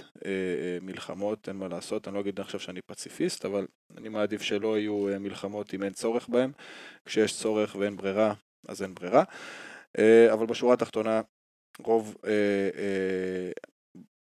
מלחמות, 0.81 1.49
אין 1.49 1.55
מה 1.55 1.67
לעשות, 1.67 2.07
אני 2.07 2.15
לא 2.15 2.19
אגיד 2.19 2.39
עכשיו 2.39 2.59
שאני 2.59 2.81
פציפיסט, 2.81 3.45
אבל 3.45 3.67
אני 3.97 4.09
מעדיף 4.09 4.41
שלא 4.41 4.79
יהיו 4.79 5.07
מלחמות 5.19 5.73
אם 5.73 5.83
אין 5.83 5.93
צורך 5.93 6.29
בהן. 6.29 6.51
כשיש 7.05 7.37
צורך 7.37 7.75
ואין 7.75 7.97
ברירה, 7.97 8.33
אז 8.67 8.81
אין 8.81 8.93
ברירה. 8.93 9.23
אה, 9.99 10.33
אבל 10.33 10.45
בשורה 10.45 10.73
התחתונה, 10.73 11.21
רוב, 11.79 12.17
אה, 12.25 12.31
אה, 12.75 13.51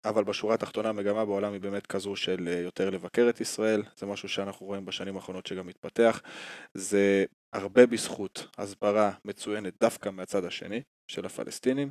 אבל 0.05 0.23
בשורה 0.23 0.55
התחתונה 0.55 0.89
המגמה 0.89 1.25
בעולם 1.25 1.53
היא 1.53 1.61
באמת 1.61 1.87
כזו 1.87 2.15
של 2.15 2.47
יותר 2.63 2.89
לבקר 2.89 3.29
את 3.29 3.41
ישראל, 3.41 3.83
זה 3.97 4.05
משהו 4.05 4.29
שאנחנו 4.29 4.65
רואים 4.65 4.85
בשנים 4.85 5.15
האחרונות 5.15 5.45
שגם 5.45 5.67
מתפתח, 5.67 6.21
זה 6.73 7.25
הרבה 7.53 7.85
בזכות 7.85 8.47
הסברה 8.57 9.11
מצוינת 9.25 9.73
דווקא 9.81 10.09
מהצד 10.09 10.45
השני 10.45 10.81
של 11.07 11.25
הפלסטינים. 11.25 11.89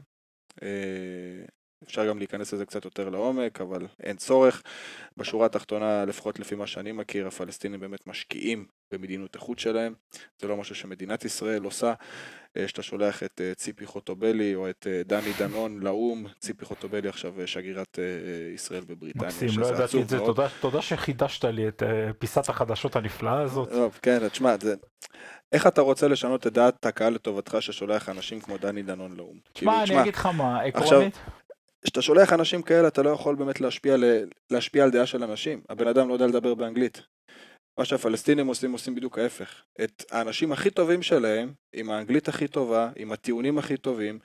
אפשר 1.85 2.09
גם 2.09 2.19
להיכנס 2.19 2.53
לזה 2.53 2.67
קצת 2.67 2.85
יותר 2.85 3.09
לעומק, 3.09 3.61
אבל 3.61 3.87
אין 4.03 4.17
צורך. 4.17 4.63
בשורה 5.17 5.47
התחתונה, 5.47 6.05
לפחות 6.05 6.39
לפי 6.39 6.55
מה 6.55 6.67
שאני 6.67 6.93
מכיר, 6.93 7.27
הפלסטינים 7.27 7.81
באמת 7.81 8.07
משקיעים 8.07 8.67
במדיניות 8.93 9.37
החוץ 9.37 9.59
שלהם. 9.61 9.95
זה 10.39 10.49
לא 10.49 10.57
משהו 10.57 10.75
שמדינת 10.75 11.25
ישראל 11.25 11.65
עושה. 11.65 11.95
אה, 12.59 12.69
שאתה 12.69 12.83
שולח 12.83 13.23
את 13.23 13.41
אה, 13.45 13.55
ציפי 13.55 13.87
חוטובלי 13.87 14.55
או 14.55 14.71
את 14.71 14.87
אה, 14.91 15.03
דני 15.07 15.33
דנון 15.39 15.81
לאו"ם, 15.81 16.27
ציפי 16.39 16.65
חוטובלי 16.65 17.09
עכשיו 17.09 17.33
שגרירת 17.47 17.99
ישראל 18.55 18.83
בבריטניה. 18.89 19.27
מקסים, 19.27 19.49
לא 19.57 19.67
ידעתי 19.67 20.03
את 20.03 20.09
זה, 20.09 20.19
תודה, 20.19 20.47
תודה 20.61 20.83
שחידשת 20.83 21.45
לי 21.45 21.69
את 21.69 21.83
פיסת 22.19 22.49
החדשות 22.49 22.97
הנפלאה 22.97 23.41
הזאת. 23.41 23.71
טוב, 23.71 23.99
כן, 24.03 24.29
תשמע, 24.29 24.55
זה... 24.61 24.75
איך 25.53 25.67
אתה 25.67 25.81
רוצה 25.81 26.09
לשנות 26.09 26.47
את 26.47 26.53
דעת 26.53 26.87
הקהל 26.87 27.15
לטובתך 27.15 27.57
ששולח 27.61 28.09
אנשים 28.09 28.41
כמו 28.41 28.59
דני 28.59 28.83
דנון 28.83 29.17
לאו"ם? 29.17 29.39
תשמע, 29.53 29.73
כאילו, 29.73 29.95
אני 29.95 30.03
אגיד 30.03 30.15
לך 30.15 30.27
מה, 30.27 30.61
עקרונית... 30.61 31.19
כשאתה 31.83 32.03
שולח 32.03 32.33
אנשים 32.33 32.63
כאלה 32.63 32.89
אתה 32.89 33.03
לא 33.03 33.11
יכול 33.11 33.35
באמת 33.35 33.61
להשפיע, 33.61 33.97
להשפיע 34.51 34.85
על 34.85 34.91
דעה 34.91 35.07
של 35.07 35.23
אנשים. 35.23 35.61
הבן 35.69 35.89
אדם 35.89 36.09
לא 36.09 36.13
יודע 36.13 36.27
לדבר 36.27 36.55
באנגלית. 36.55 37.03
מה 37.79 37.85
שהפלסטינים 37.85 38.47
עושים, 38.47 38.73
עושים 38.73 38.95
בדיוק 38.95 39.19
ההפך. 39.19 39.63
את 39.85 40.05
האנשים 40.11 40.53
הכי 40.53 40.71
טובים 40.71 41.03
שלהם, 41.03 41.53
עם 41.73 41.91
האנגלית 41.91 42.29
הכי 42.29 42.49
טובה, 42.49 42.91
עם 42.97 43.13
הטיעונים 43.13 43.59
הכי 43.59 43.77
טובים, 43.77 44.19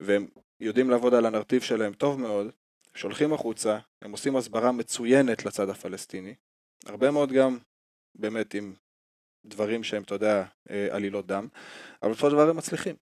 והם 0.00 0.28
יודעים 0.60 0.90
לעבוד 0.90 1.14
על 1.14 1.26
הנרטיב 1.26 1.62
שלהם 1.62 1.92
טוב 1.92 2.20
מאוד, 2.20 2.50
שולחים 2.94 3.32
החוצה, 3.32 3.78
הם 4.02 4.12
עושים 4.12 4.36
הסברה 4.36 4.72
מצוינת 4.72 5.44
לצד 5.44 5.68
הפלסטיני, 5.68 6.34
הרבה 6.86 7.10
מאוד 7.10 7.32
גם 7.32 7.58
באמת 8.14 8.54
עם 8.54 8.74
דברים 9.46 9.84
שהם, 9.84 10.02
אתה 10.02 10.14
יודע, 10.14 10.44
אה, 10.70 10.88
עלילות 10.90 11.26
דם, 11.26 11.48
אבל 12.02 12.10
בסופו 12.10 12.30
של 12.30 12.34
דבר 12.34 12.50
הם 12.50 12.56
מצליחים. 12.56 12.96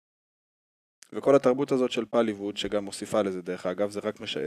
וכל 1.13 1.35
התרבות 1.37 1.73
הזאת 1.73 1.93
של 1.93 2.05
פליווד, 2.05 2.57
שגם 2.57 2.85
מוסיפה 2.85 3.23
לזה 3.23 3.43
דרך 3.43 3.67
אגב, 3.67 3.91
זה 3.91 4.01
רק, 4.01 4.21
מש... 4.21 4.37
אה, 4.37 4.43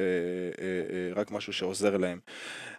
אה, 0.59 1.13
רק 1.15 1.31
משהו 1.31 1.53
שעוזר 1.53 1.97
להם. 1.97 2.19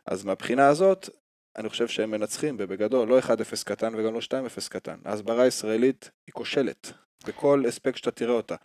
אז 0.07 0.25
מהבחינה 0.25 0.69
הזאת, 0.69 1.09
אני 1.57 1.69
חושב 1.69 1.89
שהם 1.89 2.11
מנצחים 2.11 2.57
ובגדול, 2.59 3.09
לא 3.09 3.19
1-0 3.19 3.25
קטן 3.65 3.95
וגם 3.95 4.15
לא 4.15 4.19
2-0 4.19 4.69
קטן. 4.71 4.99
ההסברה 5.05 5.43
הישראלית 5.43 6.11
היא 6.27 6.33
כושלת, 6.33 6.93
בכל 7.27 7.65
אספקט 7.69 7.97
שאתה 7.97 8.11
תראה 8.11 8.35
אותה. 8.35 8.57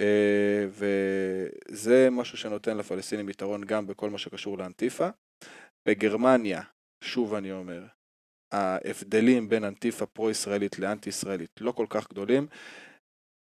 אה, 0.00 0.66
וזה 0.68 2.08
משהו 2.10 2.38
שנותן 2.38 2.76
לפלסטינים 2.76 3.28
יתרון 3.28 3.64
גם 3.64 3.86
בכל 3.86 4.10
מה 4.10 4.18
שקשור 4.18 4.58
לאנטיפה. 4.58 5.08
בגרמניה, 5.86 6.62
שוב 7.04 7.34
אני 7.34 7.52
אומר, 7.52 7.84
ההבדלים 8.52 9.48
בין 9.48 9.64
אנטיפה 9.64 10.06
פרו-ישראלית 10.06 10.78
לאנטי-ישראלית 10.78 11.50
לא 11.60 11.72
כל 11.72 11.86
כך 11.90 12.08
גדולים, 12.10 12.46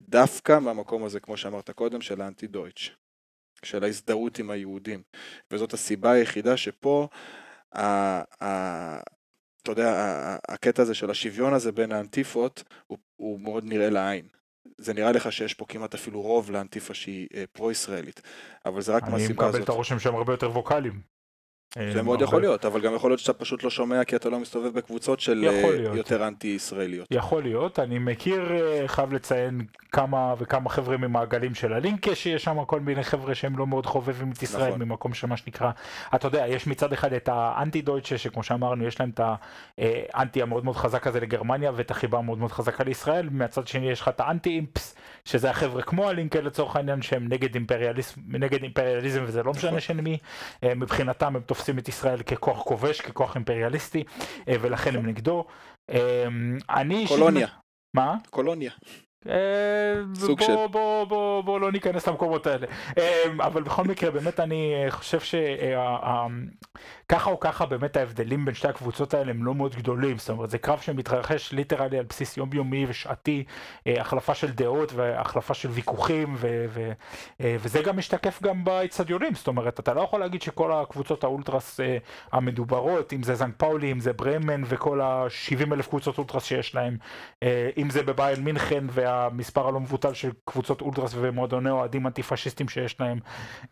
דווקא 0.01 0.59
מהמקום 0.59 1.03
הזה, 1.03 1.19
כמו 1.19 1.37
שאמרת 1.37 1.69
קודם, 1.69 2.01
של 2.01 2.21
האנטי-דויטש, 2.21 2.91
של 3.63 3.83
ההזדהות 3.83 4.39
עם 4.39 4.49
היהודים. 4.49 5.03
וזאת 5.51 5.73
הסיבה 5.73 6.11
היחידה 6.11 6.57
שפה 6.57 7.07
אתה 7.75 9.01
יודע, 9.67 9.91
הקטע 10.47 10.81
הזה 10.81 10.93
של 10.93 11.09
השוויון 11.09 11.53
הזה 11.53 11.71
בין 11.71 11.91
האנטיפות 11.91 12.63
הוא, 12.87 12.97
הוא 13.15 13.39
מאוד 13.39 13.63
נראה 13.65 13.89
לעין. 13.89 14.27
זה 14.77 14.93
נראה 14.93 15.11
לך 15.11 15.31
שיש 15.31 15.53
פה 15.53 15.65
כמעט 15.65 15.93
אפילו 15.93 16.21
רוב 16.21 16.51
לאנטיפה 16.51 16.93
שהיא 16.93 17.27
אה, 17.35 17.43
פרו-ישראלית, 17.51 18.21
אבל 18.65 18.81
זה 18.81 18.95
רק 18.95 19.03
מהסיבה 19.03 19.17
הזאת. 19.17 19.29
אני 19.29 19.47
מקבל 19.47 19.63
את 19.63 19.69
הרושם 19.69 19.99
שהם 19.99 20.15
הרבה 20.15 20.33
יותר 20.33 20.51
ווקאליים. 20.51 21.16
זה 21.93 22.01
מאוד 22.01 22.21
יכול 22.21 22.41
להיות, 22.41 22.65
אבל 22.65 22.81
גם 22.81 22.95
יכול 22.95 23.09
להיות 23.09 23.19
שאתה 23.19 23.33
פשוט 23.33 23.63
לא 23.63 23.69
שומע 23.69 24.03
כי 24.03 24.15
אתה 24.15 24.29
לא 24.29 24.39
מסתובב 24.39 24.73
בקבוצות 24.73 25.19
של 25.19 25.45
אה, 25.47 25.95
יותר 25.97 26.27
אנטי 26.27 26.47
ישראליות. 26.47 27.07
יכול 27.11 27.43
להיות, 27.43 27.79
אני 27.79 27.99
מכיר, 27.99 28.51
אה, 28.55 28.87
חייב 28.87 29.13
לציין 29.13 29.61
כמה 29.91 30.33
וכמה 30.37 30.69
חבר'ה 30.69 30.97
ממעגלים 30.97 31.55
של 31.55 31.73
הלינקה, 31.73 32.15
שיש 32.15 32.43
שם 32.43 32.65
כל 32.65 32.79
מיני 32.79 33.03
חבר'ה 33.03 33.35
שהם 33.35 33.57
לא 33.57 33.67
מאוד 33.67 33.85
חובבים 33.85 34.31
את 34.31 34.43
ישראל 34.43 34.67
נכון. 34.67 34.81
ממקום 34.81 35.13
שמה 35.13 35.37
שנקרא, 35.37 35.71
אתה 36.15 36.27
יודע, 36.27 36.47
יש 36.47 36.67
מצד 36.67 36.93
אחד 36.93 37.13
את 37.13 37.29
האנטי 37.31 37.81
דויטשה, 37.81 38.17
שכמו 38.17 38.43
שאמרנו, 38.43 38.87
יש 38.87 38.99
להם 38.99 39.09
את 39.09 39.21
האנטי 40.13 40.41
המאוד 40.41 40.65
מאוד 40.65 40.75
חזק 40.75 41.07
הזה 41.07 41.19
לגרמניה 41.19 41.71
ואת 41.75 41.91
החיבה 41.91 42.17
המאוד 42.17 42.37
מאוד 42.37 42.51
חזקה 42.51 42.83
לישראל, 42.83 43.29
מהצד 43.31 43.67
שני 43.67 43.91
יש 43.91 44.01
לך 44.01 44.07
את 44.07 44.19
האנטי 44.19 44.49
אימפס, 44.49 44.95
שזה 45.25 45.49
החבר'ה 45.49 45.81
כמו 45.81 46.09
הלינקה 46.09 46.41
לצורך 46.41 46.75
העניין, 46.75 47.01
שהם 47.01 47.27
נגד 47.29 47.55
אימפריאליזם, 47.55 48.21
נגד 48.27 48.63
אימפריאליזם 48.63 49.23
וזה 49.27 49.43
לא 49.43 49.51
משנה 49.51 49.69
נכון. 49.69 49.79
של 49.79 50.01
מי, 50.01 50.17
אה, 50.63 50.75
מבחינתם 50.75 51.35
הם 51.35 51.41
תופסים 51.41 51.66
את 51.77 51.87
ישראל 51.87 52.21
ככוח 52.21 52.63
כובש, 52.63 53.01
ככוח 53.01 53.35
אימפריאליסטי, 53.35 54.03
אה, 54.47 54.55
ולכן 54.61 54.95
הם 54.95 55.05
נגדו. 55.05 55.45
אה, 55.89 56.27
אני... 56.69 57.05
קולוניה. 57.07 57.47
מה? 57.93 58.15
קולוניה. 58.29 58.71
אה, 59.29 59.33
סוג 60.15 60.41
של... 60.41 60.55
בוא, 60.55 60.67
בוא, 60.67 61.05
בוא, 61.05 61.41
בוא 61.41 61.59
לא 61.59 61.71
ניכנס 61.71 62.07
למקומות 62.07 62.47
האלה. 62.47 62.67
אבל 63.39 63.63
בכל 63.63 63.83
מקרה, 63.83 64.11
באמת 64.11 64.39
אני 64.39 64.73
חושב 64.89 65.19
שככה 65.19 67.31
או 67.31 67.39
ככה 67.39 67.65
באמת 67.65 67.97
ההבדלים 67.97 68.45
בין 68.45 68.53
שתי 68.53 68.67
הקבוצות 68.67 69.13
האלה 69.13 69.31
הם 69.31 69.45
לא 69.45 69.55
מאוד 69.55 69.75
גדולים. 69.75 70.17
זאת 70.17 70.29
אומרת, 70.29 70.49
זה 70.49 70.57
קרב 70.57 70.79
שמתרחש 70.79 71.53
literally 71.53 71.97
על 71.97 72.05
בסיס 72.09 72.37
יומיומי 72.37 72.85
ושעתי, 72.89 73.43
החלפה 73.85 74.33
של 74.33 74.51
דעות 74.51 74.93
והחלפה 74.93 75.53
של 75.53 75.69
ויכוחים, 75.69 76.35
וזה 77.39 77.81
גם 77.81 77.97
משתקף 77.97 78.41
גם 78.43 78.63
באצטדיונים. 78.63 79.35
זאת 79.35 79.47
אומרת, 79.47 79.79
אתה 79.79 79.93
לא 79.93 80.01
יכול 80.01 80.19
להגיד 80.19 80.41
שכל 80.41 80.71
הקבוצות 80.71 81.23
האולטרס 81.23 81.79
המדוברות, 82.31 83.13
אם 83.13 83.23
זה 83.23 83.35
זנקט 83.35 83.53
פאולי, 83.57 83.91
אם 83.91 83.99
זה 83.99 84.13
ברמן 84.13 84.61
וכל 84.65 85.01
ה-70 85.01 85.73
אלף 85.73 85.87
קבוצות 85.87 86.17
אולטרס 86.17 86.43
שיש 86.43 86.75
להם, 86.75 86.97
אם 87.77 87.89
זה 87.89 88.03
בביירן 88.03 88.43
מינכן 88.43 88.83
וה... 89.07 89.27
המספר 89.37 89.67
הלא 89.67 89.79
מבוטל 89.79 90.13
של 90.13 90.29
קבוצות 90.45 90.81
אולטרס 90.81 91.11
ומועדוני 91.15 91.69
אוהדים 91.69 92.07
אנטי 92.07 92.23
פשיסטים 92.23 92.69
שיש 92.69 92.99
להם. 92.99 93.19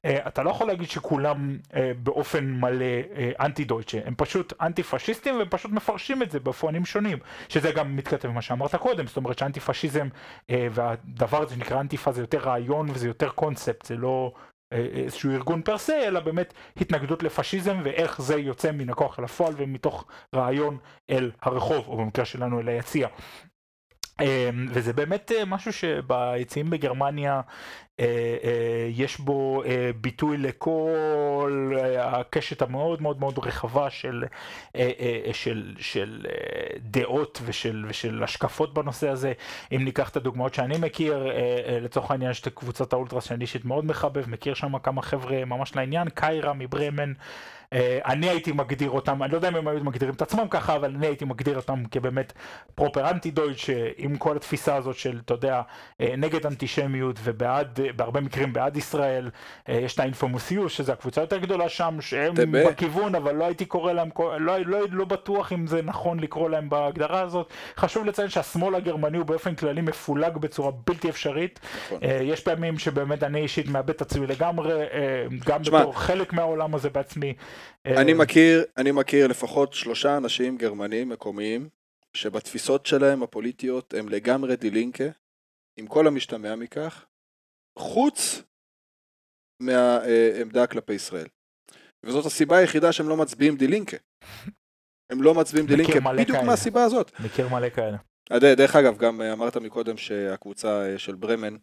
אה, 0.06 0.28
אתה 0.28 0.44
לא 0.44 0.50
יכול 0.50 0.68
להגיד 0.68 0.90
שכולם 0.90 1.58
אה, 1.76 1.92
באופן 2.04 2.52
מלא 2.52 2.86
אה, 3.16 3.32
אנטי 3.40 3.64
דויטשה, 3.64 4.00
הם 4.06 4.14
פשוט 4.18 4.54
אנטי 4.62 4.84
פשיסטים 4.84 5.38
והם 5.38 5.50
פשוט 5.50 5.72
מפרשים 5.72 6.24
את 6.24 6.32
זה 6.32 6.40
באופנים 6.40 6.86
שונים, 6.86 7.18
שזה 7.50 7.72
גם 7.72 7.96
מתכתב 7.96 8.28
עם 8.28 8.36
מה 8.36 8.42
שאמרת 8.42 8.76
קודם, 8.76 9.08
זאת 9.08 9.18
אומרת 9.18 9.40
שאנטי 9.40 9.60
פשיזם 9.60 10.08
והדבר 10.52 11.42
הזה 11.42 11.56
שנקרא 11.56 11.82
אנטיפה 11.82 12.12
זה 12.12 12.22
יותר 12.22 12.38
רעיון 12.38 12.90
וזה 12.90 13.08
יותר 13.08 13.30
קונספט, 13.30 13.86
זה 13.86 13.96
לא 13.96 14.34
איזשהו 14.72 15.32
ארגון 15.32 15.62
פר 15.62 15.78
סה, 15.78 16.08
אלא 16.08 16.20
באמת 16.20 16.54
התנגדות 16.78 17.24
לפשיזם 17.24 17.82
ואיך 17.84 18.22
זה 18.22 18.36
יוצא 18.36 18.72
מן 18.72 18.90
הכוח 18.90 19.20
אל 19.20 19.24
הפועל 19.24 19.54
ומתוך 19.58 20.06
רעיון 20.36 20.78
אל 21.10 21.32
הרחוב, 21.42 21.88
או 21.88 21.98
במקרה 21.98 22.26
שלנו 22.26 22.60
אל 22.60 22.70
היציע. 22.70 23.08
אמ, 24.22 24.68
וזה 24.70 24.94
באמת 24.94 25.32
אה, 25.32 25.46
משהו 25.46 25.74
שביציעים 25.74 26.70
בגרמניה 26.70 27.42
יש 28.90 29.20
בו 29.20 29.64
ביטוי 30.02 30.38
לכל 30.38 31.74
הקשת 32.00 32.62
המאוד 32.62 33.02
מאוד 33.02 33.20
מאוד 33.20 33.40
רחבה 33.40 33.90
של, 33.90 34.24
של, 35.32 35.76
של 35.80 36.26
דעות 36.80 37.42
ושל, 37.46 37.86
ושל 37.88 38.24
השקפות 38.24 38.74
בנושא 38.74 39.10
הזה. 39.10 39.34
אם 39.72 39.86
ניקח 39.86 40.10
את 40.10 40.18
הדוגמאות 40.18 40.54
שאני 40.54 40.78
מכיר, 40.78 41.28
לצורך 41.82 42.12
העניין 42.12 42.32
יש 42.32 42.42
את 42.42 42.48
קבוצת 42.48 42.94
האולטרס 42.94 43.24
שאני 43.24 43.42
אישית 43.42 43.66
מאוד 43.66 43.86
מחבב, 43.86 44.30
מכיר 44.30 44.54
שם 44.54 44.78
כמה 44.80 45.02
חבר'ה 45.02 45.46
ממש 45.46 45.76
לעניין, 45.76 46.10
קיירה 46.10 46.54
מברמן. 46.54 47.14
אה, 47.74 48.00
אני 48.06 48.30
הייתי 48.30 48.52
מגדיר 48.52 48.90
אותם, 48.90 49.24
אני 49.24 49.32
לא 49.32 49.38
יודע 49.38 49.48
אם 49.48 49.56
הם 49.56 49.68
היו 49.68 49.84
מגדירים 49.84 50.16
את 50.16 50.22
עצמם 50.22 50.48
ככה, 50.50 50.76
אבל 50.76 50.96
אני 50.96 51.08
הייתי 51.08 51.26
מגדיר 51.26 51.56
אותם 51.56 51.84
כבאמת 51.92 52.34
פרופר 52.76 53.10
אנטי 53.10 53.32
דויטש, 53.32 53.70
עם 53.98 54.18
כל 54.18 54.36
התפיסה 54.36 54.76
הזאת 54.76 54.96
של, 54.96 55.20
אתה 55.26 55.34
יודע, 55.34 55.62
אה, 56.02 56.14
נגד 56.18 56.46
אנטישמיות 56.46 57.20
ובעד, 57.24 57.80
בהרבה 57.96 58.22
מקרים 58.22 58.54
בעד 58.54 58.78
ישראל. 58.78 59.30
אה, 59.70 59.74
יש 59.74 59.94
את 59.94 60.00
האינפומוסיוס, 60.00 60.72
שזו 60.72 60.92
הקבוצה 60.92 61.22
יותר 61.22 61.38
גדולה 61.38 61.70
שם, 61.70 61.98
שהם 62.02 62.36
טבע. 62.36 62.70
בכיוון, 62.70 63.16
אבל 63.16 63.36
לא 63.36 63.46
הייתי 63.46 63.66
קורא 63.66 63.94
להם, 63.94 64.10
לא, 64.20 64.38
לא, 64.40 64.60
לא, 64.60 64.80
לא 64.92 65.06
בטוח 65.06 65.54
אם 65.54 65.68
זה 65.68 65.82
נכון 65.82 66.20
לקרוא 66.20 66.50
להם 66.50 66.70
בהגדרה 66.70 67.22
הזאת. 67.22 67.50
חשוב 67.78 68.06
לציין 68.06 68.30
שהשמאל 68.30 68.76
הגרמני 68.76 69.18
הוא 69.18 69.26
באופן 69.26 69.56
כללי 69.56 69.82
מפולג 69.82 70.38
בצורה 70.38 70.72
בלתי 70.88 71.10
אפשרית. 71.10 71.60
נכון. 71.86 72.00
יש 72.22 72.42
פעמים 72.42 72.80
שבאמת 72.80 73.24
אני 73.24 73.40
אישית 73.40 73.68
מאבד 73.68 73.90
את 73.90 74.02
עצמי 74.02 74.28
לגמרי, 74.28 74.74
גם 75.46 75.64
שמה, 75.64 75.80
בתור 75.80 76.00
חלק 76.00 76.34
מהעולם 76.34 76.76
הזה 76.76 76.90
בעצמי. 76.90 77.34
אני 77.86 78.12
אה, 78.12 78.18
מכיר, 78.18 78.66
אני 78.78 78.92
מכיר 78.92 79.28
לפחות 79.28 79.74
שלושה 79.74 80.18
אנשים 80.18 80.58
גרמנים 80.58 81.10
מקומיים, 81.10 81.70
שבתפיסות 82.14 82.86
שלהם 82.86 83.24
הפוליטיות 83.24 83.94
הם 83.94 84.10
לגמרי 84.10 84.56
דילינקה, 84.56 85.10
עם 85.78 85.88
כל 85.88 86.08
המשתמע 86.08 86.56
מכך, 86.56 87.06
חוץ 87.80 88.42
מהעמדה 89.60 90.68
כלפי 90.68 90.94
ישראל. 90.94 91.28
וזאת 92.04 92.26
הסיבה 92.26 92.58
היחידה 92.58 92.92
שהם 92.92 93.10
לא 93.10 93.18
מצביעים 93.18 93.56
דילינקה. 93.56 93.98
הם 95.10 95.22
לא 95.22 95.34
מצביעים 95.34 95.68
דילינקה, 95.68 96.00
בדיוק 96.18 96.38
מהסיבה 96.38 96.84
הזאת. 96.84 97.12
מכיר 97.20 97.50
מלא 97.50 97.70
כאלה. 97.70 97.98
דרך 98.34 98.76
אגב, 98.76 98.98
גם 98.98 99.22
אמרת 99.22 99.58
מקודם 99.58 99.98
שהקבוצה 99.98 100.86
אה, 100.86 100.98
של 100.98 101.16
ברמן 101.16 101.54
אה, 101.54 101.58
אה, 101.58 101.60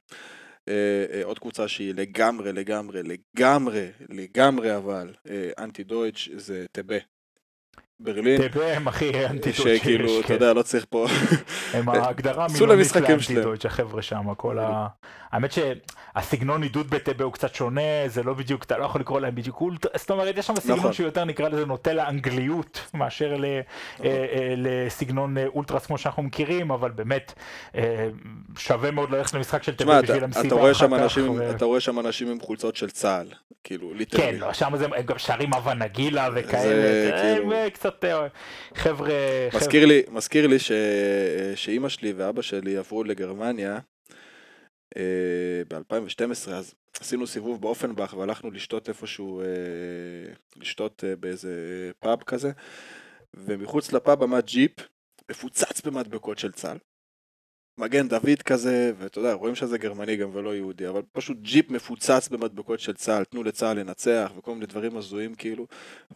עוד 1.24 1.38
קבוצה 1.38 1.68
שהיא 1.68 1.94
לגמרי, 1.94 2.52
לגמרי, 2.52 3.02
לגמרי, 3.02 3.88
לגמרי 4.08 4.76
אבל 4.76 5.14
אה, 5.30 5.50
אנטי 5.58 5.84
דויטש 5.84 6.28
זה 6.28 6.64
טבה. 6.72 6.96
ברלין. 8.00 8.48
טבה 8.48 8.76
הם 8.76 8.88
הכי 8.88 9.26
אנטי 9.26 9.42
דויטש 9.42 9.62
שיש. 9.62 9.80
שכאילו, 9.80 10.20
אתה 10.20 10.34
יודע, 10.34 10.52
לא 10.52 10.62
צריך 10.62 10.86
פה... 10.88 11.06
הם 11.72 11.88
ההגדרה 11.88 12.46
מילונית 12.52 12.96
לאנטי 12.96 13.42
דויטש, 13.42 13.66
החבר'ה 13.66 14.02
שם, 14.02 14.34
כל 14.34 14.58
ה... 14.58 14.86
האמת 15.32 15.50
שהסגנון 15.52 16.62
עידוד 16.62 16.90
בטבע 16.90 17.24
הוא 17.24 17.32
קצת 17.32 17.54
שונה, 17.54 17.80
זה 18.06 18.22
לא 18.22 18.34
בדיוק, 18.34 18.64
אתה 18.64 18.78
לא 18.78 18.84
יכול 18.84 19.00
לקרוא 19.00 19.20
להם 19.20 19.34
בדיוק 19.34 19.60
אולט, 19.60 19.86
זאת 19.96 20.10
אומרת, 20.10 20.38
יש 20.38 20.46
שם 20.46 20.56
סגנון 20.56 20.78
נכון. 20.78 20.92
שהוא 20.92 21.06
יותר 21.06 21.24
נקרא 21.24 21.48
לזה 21.48 21.66
נוטה 21.66 21.92
לאנגליות, 21.92 22.80
מאשר 22.94 23.36
ל, 23.36 23.44
נכון. 23.94 24.06
אה, 24.06 24.10
אה, 24.10 24.54
לסגנון 24.56 25.38
אה, 25.38 25.46
אולטרס 25.46 25.86
כמו 25.86 25.98
שאנחנו 25.98 26.22
מכירים, 26.22 26.70
אבל 26.70 26.90
באמת 26.90 27.32
אה, 27.76 28.08
שווה 28.58 28.90
מאוד 28.90 29.10
ללכת 29.10 29.34
למשחק 29.34 29.62
של 29.62 29.74
טבע 29.74 30.02
בשביל 30.02 30.24
המסיבה 30.24 30.70
אחר 30.70 30.88
כך. 30.88 31.18
ו... 31.18 31.50
אתה 31.50 31.64
רואה 31.64 31.80
שם 31.80 31.98
אנשים 31.98 32.30
עם 32.30 32.40
חולצות 32.40 32.76
של 32.76 32.90
צה"ל, 32.90 33.26
כאילו, 33.64 33.94
literally. 33.94 34.22
כן, 34.22 34.34
לא, 34.38 34.52
שם 34.52 34.76
זה, 34.76 34.84
הם 34.84 35.02
גם 35.02 35.18
שרים 35.18 35.54
הבה 35.54 35.74
נגילה 35.74 36.28
וכאלה, 36.34 36.62
זה, 36.62 37.10
כאילו... 37.22 37.52
הם 37.52 37.70
קצת 37.70 38.04
אה, 38.04 38.26
חבר'ה... 38.74 39.10
מזכיר 39.54 39.86
לי, 39.86 40.02
מזכיר 40.10 40.46
לי 40.46 40.58
ש... 40.58 40.72
שאימא 41.54 41.88
שלי 41.88 42.12
ואבא 42.16 42.42
שלי 42.42 42.76
עברו 42.76 43.04
לגרמניה. 43.04 43.78
אה, 44.96 45.62
ב-2012, 45.68 46.50
אז 46.50 46.74
עשינו 47.00 47.26
סיבוב 47.26 47.60
באופנבך 47.60 48.14
והלכנו 48.18 48.50
לשתות 48.50 48.88
איפשהו, 48.88 49.40
אה, 49.40 49.46
לשתות 50.56 51.04
אה, 51.04 51.16
באיזה 51.16 51.50
פאב 52.00 52.22
כזה, 52.22 52.52
ומחוץ 53.34 53.92
לפאב 53.92 54.22
עמד 54.22 54.46
ג'יפ, 54.46 54.72
מפוצץ 55.30 55.80
במדבקות 55.80 56.38
של 56.38 56.52
צה"ל. 56.52 56.78
מגן 57.78 58.08
דוד 58.08 58.42
כזה, 58.44 58.92
ואתה 58.98 59.18
יודע, 59.18 59.32
רואים 59.32 59.54
שזה 59.54 59.78
גרמני 59.78 60.16
גם 60.16 60.30
ולא 60.32 60.54
יהודי, 60.54 60.88
אבל 60.88 61.02
פשוט 61.12 61.38
ג'יפ 61.42 61.70
מפוצץ 61.70 62.28
במדבקות 62.28 62.80
של 62.80 62.92
צה"ל, 62.92 63.24
תנו 63.24 63.42
לצה"ל 63.42 63.78
לנצח, 63.78 64.32
וכל 64.36 64.54
מיני 64.54 64.66
דברים 64.66 64.96
הזויים 64.96 65.34
כאילו, 65.34 65.66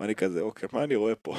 ואני 0.00 0.14
כזה, 0.14 0.40
אוקיי, 0.40 0.68
מה 0.72 0.84
אני 0.84 0.94
רואה 0.94 1.14
פה? 1.14 1.36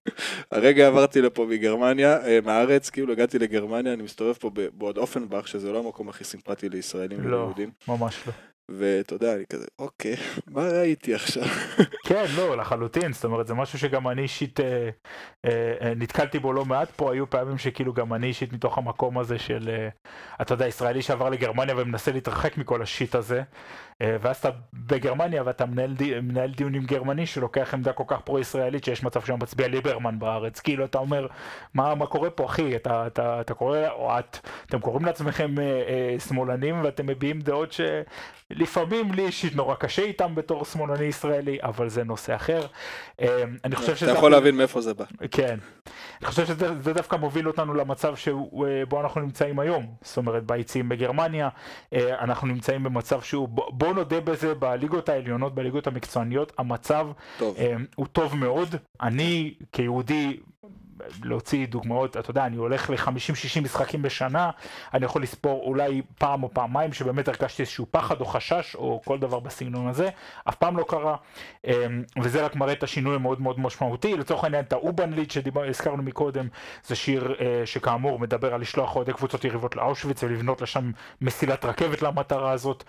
הרגע 0.52 0.86
עברתי 0.86 1.20
לפה 1.20 1.46
מגרמניה, 1.46 2.26
אה, 2.26 2.38
מהארץ, 2.44 2.90
כאילו 2.90 3.12
הגעתי 3.12 3.38
לגרמניה, 3.38 3.92
אני 3.92 4.02
מסתובב 4.02 4.32
פה 4.32 4.50
בעוד 4.72 4.98
אופנבך, 4.98 5.48
שזה 5.48 5.72
לא 5.72 5.78
המקום 5.78 6.08
הכי 6.08 6.24
סימפטי 6.24 6.68
לישראלים 6.68 7.26
וליהודים. 7.26 7.70
לא, 7.88 7.96
ממש 7.96 8.26
לא. 8.26 8.32
ואתה 8.68 9.14
יודע, 9.14 9.34
אני 9.34 9.44
כזה, 9.46 9.66
אוקיי, 9.78 10.16
מה 10.54 10.62
ראיתי 10.62 11.14
עכשיו? 11.14 11.44
כן, 12.08 12.24
לא, 12.36 12.56
לחלוטין, 12.56 13.12
זאת 13.12 13.24
אומרת, 13.24 13.46
זה 13.46 13.54
משהו 13.54 13.78
שגם 13.78 14.08
אני 14.08 14.22
אישית 14.22 14.60
אה, 14.60 14.90
אה, 15.44 15.74
אה, 15.80 15.92
נתקלתי 15.96 16.38
בו 16.38 16.52
לא 16.52 16.64
מעט 16.64 16.90
פה, 16.96 17.12
היו 17.12 17.30
פעמים 17.30 17.58
שכאילו 17.58 17.92
גם 17.92 18.14
אני 18.14 18.26
אישית 18.26 18.52
מתוך 18.52 18.78
המקום 18.78 19.18
הזה 19.18 19.38
של, 19.38 19.68
אה, 19.68 19.88
אתה 20.42 20.54
יודע, 20.54 20.66
ישראלי 20.66 21.02
שעבר 21.02 21.30
לגרמניה 21.30 21.74
ומנסה 21.78 22.12
להתרחק 22.12 22.56
מכל 22.56 22.82
השיט 22.82 23.14
הזה, 23.14 23.42
ואז 24.00 24.36
אתה 24.36 24.48
בגרמניה 24.72 25.42
ואתה 25.46 25.66
מנהל, 25.66 25.94
די, 25.94 26.20
מנהל 26.20 26.50
דיון 26.50 26.74
עם 26.74 26.84
גרמני 26.84 27.26
שלוקח 27.26 27.74
עמדה 27.74 27.92
כל 27.92 28.04
כך 28.06 28.20
פרו-ישראלית 28.20 28.84
שיש 28.84 29.02
מצב 29.02 29.24
שהוא 29.24 29.38
מצביע 29.38 29.68
ליברמן 29.68 30.18
בארץ, 30.18 30.60
כאילו 30.60 30.84
אתה 30.84 30.98
אומר, 30.98 31.26
מה, 31.74 31.94
מה 31.94 32.06
קורה 32.06 32.30
פה 32.30 32.44
אחי, 32.46 32.76
אתה, 32.76 33.06
אתה, 33.06 33.40
אתה 33.40 33.54
קורא, 33.54 33.78
או 33.88 34.18
את, 34.18 34.38
אתם 34.66 34.80
קוראים 34.80 35.04
לעצמכם 35.04 35.58
אה, 35.58 35.64
אה, 35.64 36.20
שמאלנים 36.20 36.84
ואתם 36.84 37.06
מביעים 37.06 37.40
דעות 37.40 37.72
ש... 37.72 37.80
לפעמים 38.50 39.12
לי 39.12 39.26
אישית 39.26 39.56
נורא 39.56 39.74
קשה 39.74 40.02
איתם 40.02 40.34
בתור 40.34 40.64
שמאלני 40.64 41.04
ישראלי, 41.04 41.58
אבל 41.62 41.88
זה 41.88 42.04
נושא 42.04 42.34
אחר. 42.34 42.66
אמ, 43.20 43.26
אני 43.64 43.76
חושב 43.76 43.96
שזה... 43.96 44.10
אתה 44.10 44.18
יכול 44.18 44.30
להבין 44.30 44.56
מאיפה 44.56 44.80
זה 44.80 44.94
בא. 44.94 45.04
כן. 45.30 45.58
אני 46.20 46.26
חושב 46.26 46.46
שזה 46.46 46.94
דווקא 46.94 47.16
מוביל 47.16 47.48
אותנו 47.48 47.74
למצב 47.74 48.16
שבו 48.16 48.64
אה, 48.96 49.00
אנחנו 49.00 49.20
נמצאים 49.20 49.58
היום. 49.58 49.86
זאת 50.02 50.16
אומרת, 50.16 50.44
ביציעים 50.44 50.88
בגרמניה, 50.88 51.48
אה, 51.92 52.18
אנחנו 52.20 52.48
נמצאים 52.48 52.82
במצב 52.82 53.22
שהוא, 53.22 53.48
בוא 53.88 53.94
נודה 53.94 54.20
בזה, 54.20 54.54
בליגות 54.54 55.08
העליונות, 55.08 55.54
בליגות 55.54 55.86
המקצועניות, 55.86 56.52
המצב 56.58 57.08
טוב. 57.38 57.56
אמ, 57.56 57.84
הוא 57.96 58.06
טוב 58.06 58.36
מאוד. 58.36 58.68
אני 59.00 59.54
כיהודי 59.72 60.36
להוציא 61.24 61.66
דוגמאות, 61.66 62.16
אתה 62.16 62.30
יודע, 62.30 62.46
אני 62.46 62.56
הולך 62.56 62.90
ל-50-60 62.90 63.60
משחקים 63.62 64.02
בשנה, 64.02 64.50
אני 64.94 65.04
יכול 65.04 65.22
לספור 65.22 65.62
אולי 65.64 66.02
פעם 66.18 66.42
או 66.42 66.54
פעמיים 66.54 66.92
שבאמת 66.92 67.28
הרגשתי 67.28 67.62
איזשהו 67.62 67.86
פחד 67.90 68.20
או 68.20 68.26
חשש 68.26 68.74
או 68.74 69.00
כל 69.04 69.18
דבר 69.18 69.40
בסגנון 69.40 69.88
הזה, 69.88 70.08
אף 70.48 70.54
פעם 70.54 70.76
לא 70.76 70.84
קרה, 70.88 71.16
אמ, 71.64 71.72
וזה 72.22 72.44
רק 72.44 72.56
מראה 72.56 72.72
את 72.72 72.82
השינוי 72.82 73.14
המאוד 73.14 73.40
מאוד 73.40 73.60
משמעותי. 73.60 74.16
לצורך 74.16 74.44
העניין, 74.44 74.64
את 74.64 74.72
האובנליד 74.72 75.30
שהזכרנו 75.30 76.02
מקודם, 76.02 76.48
זה 76.84 76.96
שיר 76.96 77.34
אה, 77.40 77.62
שכאמור 77.64 78.18
מדבר 78.18 78.54
על 78.54 78.60
לשלוח 78.60 78.96
אוהדי 78.96 79.12
קבוצות 79.12 79.44
יריבות 79.44 79.76
לאושוויץ 79.76 80.22
ולבנות 80.22 80.62
לשם 80.62 80.90
מסילת 81.20 81.64
רכבת 81.64 82.02
למטרה 82.02 82.50
הזאת. 82.50 82.84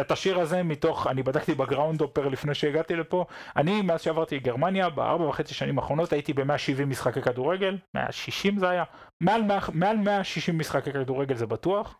את 0.00 0.10
השיר 0.10 0.40
הזה 0.40 0.62
מתוך, 0.62 1.06
אני 1.06 1.22
בדקתי 1.22 1.54
ב 1.54 2.00
Groundhopper 2.00 2.28
לפני 2.28 2.54
שהגעתי 2.54 2.96
לפה, 2.96 3.24
אני 3.56 3.82
מאז 3.82 4.02
שעברתי 4.02 4.36
לגרמניה, 4.36 4.90
בארבע 4.90 5.24
וחצי 5.24 5.54
שנים 5.54 5.78
האחרונות 5.78 6.12
הייתי 6.12 6.32
ב-170 6.32 6.84
משחקי 6.86 7.22
כדור 7.22 7.41
כדורגל, 7.42 7.78
160 7.94 8.58
זה 8.58 8.68
היה, 8.68 8.84
מעל, 9.20 9.42
מעל 9.72 9.96
160 9.96 10.58
משחקי 10.58 10.92
כדורגל 10.92 11.34
זה 11.34 11.46
בטוח. 11.46 11.98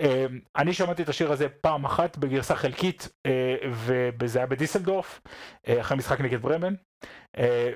אה, 0.00 0.26
אני 0.56 0.72
שמעתי 0.72 1.02
את 1.02 1.08
השיר 1.08 1.32
הזה 1.32 1.48
פעם 1.48 1.84
אחת 1.84 2.16
בגרסה 2.16 2.56
חלקית, 2.56 3.08
אה, 3.26 3.56
וזה 4.20 4.38
היה 4.38 4.46
בדיסלדורף, 4.46 5.20
אה, 5.68 5.80
אחרי 5.80 5.96
משחק 5.96 6.20
נגד 6.20 6.42
ברמן. 6.42 6.74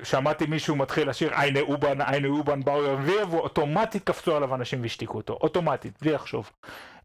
שמעתי 0.03 0.47
מישהו 0.47 0.77
מתחיל 0.77 1.09
לשיר 1.11 1.33
eine 1.33 1.61
U-Bahn, 1.61 2.01
eine 2.01 2.29
U-Bahn 2.29 2.65
bauen 2.65 2.85
wir, 2.85 3.25
ואוטומטית 3.31 4.05
קפצו 4.05 4.37
עליו 4.37 4.55
אנשים 4.55 4.83
והשתיקו 4.83 5.17
אותו, 5.17 5.39
אוטומטית, 5.41 6.03
בלי 6.03 6.13
לחשוב. 6.13 6.51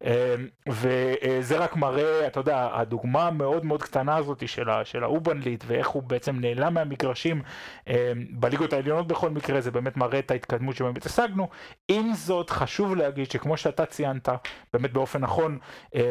אמ, 0.04 0.10
וזה 0.70 1.58
רק 1.58 1.76
מראה, 1.76 2.28
אתה 2.28 2.40
יודע, 2.40 2.70
הדוגמה 2.74 3.28
המאוד 3.28 3.66
מאוד 3.66 3.84
קטנה 3.84 4.16
הזאת 4.16 4.48
של, 4.48 5.04
האובנליט 5.04 5.64
ואיך 5.68 5.88
הוא 5.88 6.04
בעצם 6.04 6.40
נעלם 6.40 6.74
מהמגרשים 6.74 7.42
אמ, 7.88 7.94
בליגות 8.32 8.74
העליונות 8.74 9.08
בכל 9.08 9.30
מקרה, 9.30 9.62
זה 9.62 9.72
באמת 9.72 9.98
מראה 9.98 10.20
את 10.20 10.32
ההתקדמות 10.32 10.76
שבאמת 10.76 11.06
השגנו. 11.06 11.48
עם 11.88 12.14
זאת, 12.14 12.50
חשוב 12.50 12.96
להגיד 12.96 13.32
שכמו 13.32 13.58
שאתה 13.58 13.86
ציינת, 13.86 14.30
באמת 14.74 14.94
באופן 14.94 15.22
נכון, 15.22 15.58
אמ, 15.96 16.02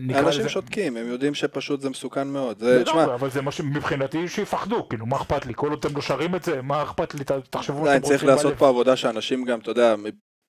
נקרא 0.00 0.20
לזה... 0.20 0.28
אנשים 0.28 0.48
שותקים, 0.48 0.96
הם 0.96 1.06
יודעים 1.06 1.34
שפשוט 1.34 1.80
זה 1.80 1.90
מסוכן 1.90 2.28
מאוד. 2.28 2.58
זה, 2.58 2.84
תשמע... 2.84 3.04
אבל 3.04 3.30
זה 3.30 3.42
מה 3.42 3.52
שמבחינתי 3.52 4.28
שיפחדו, 4.28 4.88
כאילו, 4.88 5.06
מה 5.06 5.16
אכפת 5.16 5.46
לי? 5.46 5.52
כל 5.56 5.70
עוד 5.70 5.84
אתם 5.84 5.96
לא 5.96 6.02
שרים 6.02 6.34
את 6.34 6.42
זה, 6.42 6.62
מה 6.62 6.82
אכפת 6.82 7.14
לי? 7.14 7.24
תחשבו... 7.50 7.86
צריך 8.02 8.24
לעשות 8.24 8.54
פה 8.58 8.68
עבודה 8.68 8.96
שאנשים 8.96 9.44
גם, 9.44 9.58
אתה 9.58 9.70
יודע, 9.70 9.94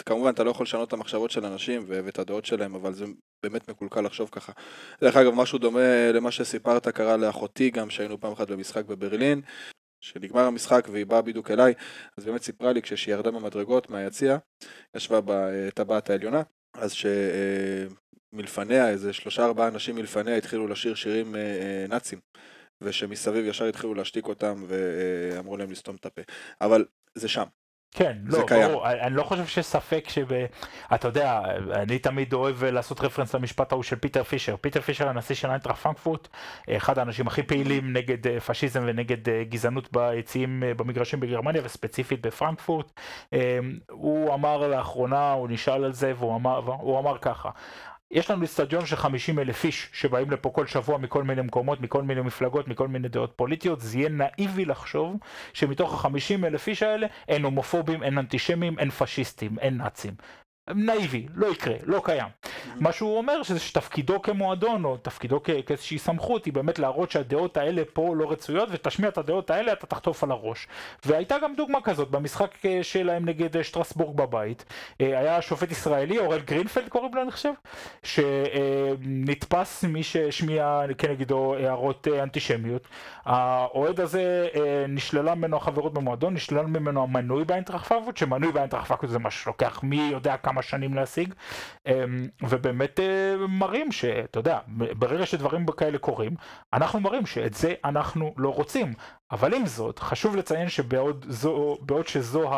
כמובן 0.06 0.30
אתה 0.30 0.44
לא 0.44 0.52
יכול 0.52 0.64
לשנות 0.64 0.88
את 0.88 0.94
המחשבות 0.94 1.32
של 1.32 1.46
אנשים 1.46 1.84
ואת 1.88 2.20
הדעות 2.20 2.46
שלהם, 2.46 2.76
אבל 2.76 2.94
זה 2.94 3.06
באמת 3.44 3.70
מקולקל 3.70 4.02
לחשוב 4.02 4.30
ככה. 4.32 4.52
דרך 5.02 5.16
אגב, 5.16 5.34
משהו 5.34 5.58
דומה 5.58 6.12
למה 6.14 6.32
שסיפרת 6.32 6.88
קרה 6.88 7.18
לאחותי 7.18 7.70
גם, 7.70 7.90
שהיינו 7.90 8.20
פעם 8.20 8.32
אחת 8.32 8.52
במשחק 8.52 8.86
בברלין, 8.86 9.42
שנגמר 10.02 10.42
המשחק 10.42 10.88
והיא 10.92 11.06
באה 11.06 11.22
בדיוק 11.22 11.52
אליי, 11.52 11.74
אז 12.18 12.26
באמת 12.26 12.44
סיפרה 12.44 12.74
לי 12.74 12.82
כשהיא 12.82 13.16
ירדה 13.16 13.32
במדרגות 13.32 13.90
מהיציע, 13.90 14.38
ישבה 14.96 15.20
בטבעת 15.26 16.10
העליונה, 16.10 16.42
אז 16.74 16.94
ש... 16.94 17.06
מלפניה, 18.34 18.90
איזה 18.90 19.14
שלושה 19.14 19.46
ארבעה 19.46 19.68
אנשים 19.68 19.96
מלפניה 19.96 20.38
התחילו 20.38 20.68
לשיר 20.68 20.96
שירים 20.96 21.36
נאצים, 21.90 22.20
ושמסביב 22.82 23.46
ישר 23.46 23.66
התחילו 23.66 23.94
להשתיק 23.94 24.28
אותם 24.28 24.64
ואמרו 24.68 25.58
להם 25.58 25.72
לסתום 25.72 25.96
את 25.96 26.06
הפה. 26.06 26.22
אבל 26.62 26.86
זה 27.16 27.28
שם. 27.28 27.44
כן, 27.94 28.18
לא, 28.26 28.46
ברור, 28.50 28.90
אני 28.90 29.16
לא 29.16 29.24
חושב 29.24 29.46
שיש 29.46 29.66
ספק 29.66 30.06
שב... 30.10 30.28
אתה 30.94 31.08
יודע, 31.08 31.42
אני 31.74 32.00
תמיד 32.00 32.34
אוהב 32.34 32.64
לעשות 32.64 33.02
רפרנס 33.02 33.36
למשפט 33.36 33.72
ההוא 33.72 33.84
של 33.84 33.96
פיטר 33.96 34.24
פישר. 34.24 34.56
פיטר 34.62 34.82
פישר, 34.82 35.10
הנשיא 35.10 35.36
של 35.36 35.48
איינטראכט 35.50 35.82
פרנקפורט, 35.82 36.28
אחד 36.70 37.00
האנשים 37.00 37.28
הכי 37.28 37.44
פעילים 37.44 37.94
נגד 37.94 38.28
אה, 38.28 38.40
פשיזם 38.40 38.84
ונגד 38.86 39.30
אה, 39.30 39.44
גזענות 39.50 39.92
ביציעים 39.92 40.64
אה, 40.64 40.74
במגרשים 40.74 41.20
בגרמניה 41.20 41.62
וספציפית 41.66 42.22
בפרנקפורט. 42.22 42.92
הוא 43.92 44.34
אמר 44.34 44.68
לאחרונה, 44.68 45.32
הוא 45.32 45.48
נשאל 45.50 45.84
על 45.84 45.94
זה, 45.94 46.14
והוא 46.18 46.36
אמר, 46.36 46.60
אמר 47.00 47.18
ככה, 47.18 47.50
יש 48.14 48.32
לנו 48.32 48.46
אצטדיון 48.46 48.86
של 48.86 48.96
50 48.96 49.40
אלף 49.40 49.66
איש 49.66 49.90
שבאים 49.94 50.32
לפה 50.32 50.50
כל 50.50 50.68
שבוע 50.68 50.98
מכל 50.98 51.24
מיני 51.24 51.42
מקומות, 51.42 51.82
מכל 51.82 52.04
מיני 52.04 52.22
מפלגות, 52.22 52.68
מכל 52.68 52.88
מיני 52.88 53.08
דעות 53.08 53.34
פוליטיות, 53.36 53.82
זה 53.82 53.98
יהיה 53.98 54.10
נאיבי 54.10 54.66
לחשוב 54.66 55.16
שמתוך 55.54 56.06
ה-50 56.06 56.46
אלף 56.46 56.68
איש 56.68 56.84
האלה 56.84 57.08
אין 57.28 57.44
הומופובים, 57.44 58.04
אין 58.04 58.18
אנטישמים, 58.18 58.80
אין 58.80 58.90
פשיסטים, 58.90 59.60
אין 59.60 59.78
נאצים. 59.78 60.14
נאיבי, 60.68 61.28
לא 61.36 61.48
יקרה, 61.48 61.76
לא 61.84 62.02
קיים. 62.04 62.28
מה 62.80 62.92
שהוא 62.92 63.18
אומר 63.18 63.44
שזה 63.44 63.60
שתפקידו 63.60 64.22
כמועדון 64.22 64.86
או 64.86 64.98
תפקידו 64.98 65.44
כאיזושהי 65.66 65.98
סמכות 65.98 66.46
היא 66.46 66.54
באמת 66.54 66.80
להראות 66.80 67.12
שהדעות 67.12 67.58
האלה 67.58 67.82
פה 67.94 68.16
לא 68.16 68.32
רצויות 68.32 68.70
ותשמיע 68.72 69.10
את 69.10 69.18
הדעות 69.18 69.50
האלה 69.50 69.74
אתה 69.74 69.88
תחטוף 69.88 70.24
על 70.24 70.32
הראש. 70.32 70.68
והייתה 71.06 71.36
גם 71.44 71.56
דוגמה 71.56 71.82
כזאת 71.82 72.12
במשחק 72.12 72.66
אה, 72.66 72.80
שלהם 72.84 73.26
נגד 73.26 73.58
אה, 73.58 73.64
שטרסבורג 73.64 74.18
בבית. 74.18 74.66
אה, 75.02 75.20
היה 75.20 75.42
שופט 75.42 75.72
ישראלי, 75.72 76.20
אורל 76.20 76.40
גרינפלד 76.40 76.90
קוראים 76.90 77.16
לו 77.16 77.22
אני 77.22 77.32
חושב, 77.32 77.52
שנתפס 78.04 79.84
מי 79.84 80.04
שהשמיע 80.04 80.82
כנגדו 80.98 81.56
הערות 81.56 82.08
אנטישמיות. 82.24 82.88
האוהד 83.26 84.00
הזה 84.00 84.48
נשללה 84.90 85.36
ממנו 85.36 85.58
החברות 85.58 85.94
במועדון, 85.94 86.34
נשלל 86.34 86.66
ממנו 86.66 87.04
המנוי 87.04 87.46
באינטראכט 87.46 87.88
פרקפורט, 87.88 88.18
שמנוי 88.18 88.52
באינטראכט 88.52 88.88
פרקפורט 88.88 89.12
זה 89.12 89.20
מה 89.20 89.32
שלוקח 89.32 89.80
מי 89.84 90.10
יודע 90.12 90.38
כמה 90.38 90.53
שנים 90.62 90.94
להשיג. 90.94 91.34
ובאמת 92.42 93.00
אה, 93.00 93.36
מראים 93.50 93.92
שאתה 93.92 94.40
יודע, 94.40 94.60
ברגע 94.98 95.26
שדברים 95.26 95.66
כאלה 95.66 95.98
קורים, 95.98 96.36
אנחנו 96.74 97.00
מראים 97.00 97.26
שאת 97.26 97.54
זה 97.54 97.74
אנחנו 97.86 98.34
לא 98.38 98.50
רוצים. 98.50 98.94
אבל 99.34 99.54
עם 99.54 99.66
זאת, 99.66 100.00
חשוב 100.00 100.36
לציין 100.36 100.70
שבעוד 100.70 101.26
זו, 101.30 101.78
שזו 102.06 102.52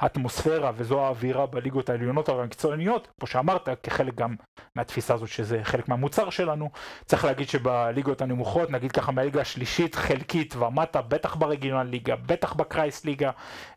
האטמוספירה 0.00 0.72
וזו 0.74 1.04
האווירה 1.04 1.46
בליגות 1.46 1.90
העליונות 1.90 2.28
המקצועניות, 2.28 3.08
כמו 3.18 3.26
שאמרת, 3.26 3.68
כחלק 3.82 4.14
גם 4.14 4.34
מהתפיסה 4.76 5.14
הזאת 5.14 5.28
שזה 5.28 5.60
חלק 5.62 5.88
מהמוצר 5.88 6.30
שלנו, 6.30 6.70
צריך 7.04 7.24
להגיד 7.24 7.48
שבליגות 7.48 8.22
הנמוכות, 8.22 8.70
נגיד 8.70 8.92
ככה 8.92 9.12
מהליגה 9.12 9.40
השלישית, 9.40 9.94
חלקית 9.94 10.56
ומטה, 10.56 11.02
בטח 11.02 11.34
ברגיונל 11.34 11.82
ליגה, 11.82 12.16
בטח 12.16 12.52
בקרייס 12.52 13.04
ליגה, 13.04 13.30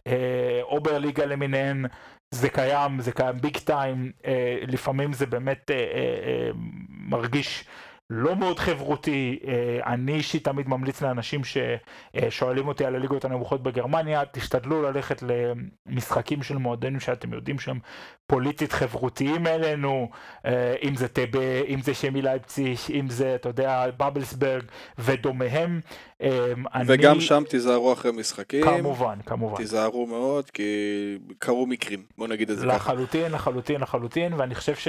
אה, 0.07 0.59
אובר 0.63 0.97
ליגה 0.97 1.26
למיניהן, 1.26 1.86
זה 2.32 2.49
קיים, 2.49 3.01
זה 3.01 3.11
קיים 3.11 3.41
big 3.41 3.57
time, 3.57 4.11
אה, 4.25 4.59
לפעמים 4.67 5.13
זה 5.13 5.25
באמת 5.25 5.71
אה, 5.71 5.75
אה, 5.75 5.82
אה, 6.27 6.49
מרגיש 6.89 7.65
לא 8.13 8.36
מאוד 8.36 8.59
חברותי, 8.59 9.39
אה, 9.47 9.93
אני 9.93 10.13
אישית 10.13 10.45
תמיד 10.45 10.67
ממליץ 10.67 11.01
לאנשים 11.01 11.41
ששואלים 11.43 12.67
אותי 12.67 12.86
על 12.86 12.95
הליגות 12.95 13.25
הנמוכות 13.25 13.63
בגרמניה, 13.63 14.23
תשתדלו 14.32 14.82
ללכת 14.82 15.23
למשחקים 15.23 16.43
של 16.43 16.57
מועדונים 16.57 16.99
שאתם 16.99 17.34
יודעים 17.34 17.59
שהם 17.59 17.79
פוליטית 18.32 18.71
חברותיים 18.71 19.47
אלינו, 19.47 20.09
אה, 20.45 20.75
אם 20.84 20.95
זה 20.95 21.07
טבה, 21.07 21.61
אם 21.67 21.82
זה 21.82 21.93
שמי 21.93 22.21
לייפציש, 22.21 22.91
אם 22.91 23.09
זה, 23.09 23.36
אתה 23.36 23.49
יודע, 23.49 23.86
בבלסברג 23.97 24.63
ודומיהם. 24.99 25.79
אה, 26.21 26.53
וגם 26.86 27.11
אני... 27.11 27.21
שם 27.21 27.43
תיזהרו 27.49 27.93
אחרי 27.93 28.11
משחקים. 28.11 28.63
כמובן, 28.63 29.19
כמובן. 29.25 29.57
תיזהרו 29.57 30.07
מאוד, 30.07 30.49
כי 30.49 30.63
קרו 31.39 31.65
מקרים, 31.65 32.03
בוא 32.17 32.27
נגיד 32.27 32.49
את 32.49 32.57
זה 32.57 32.65
לחלוטין, 32.65 32.79
ככה. 32.79 32.93
לחלוטין, 32.93 33.32
לחלוטין, 33.32 33.82
לחלוטין, 33.82 34.34
ואני 34.34 34.55
חושב, 34.55 34.75
ש... 34.75 34.88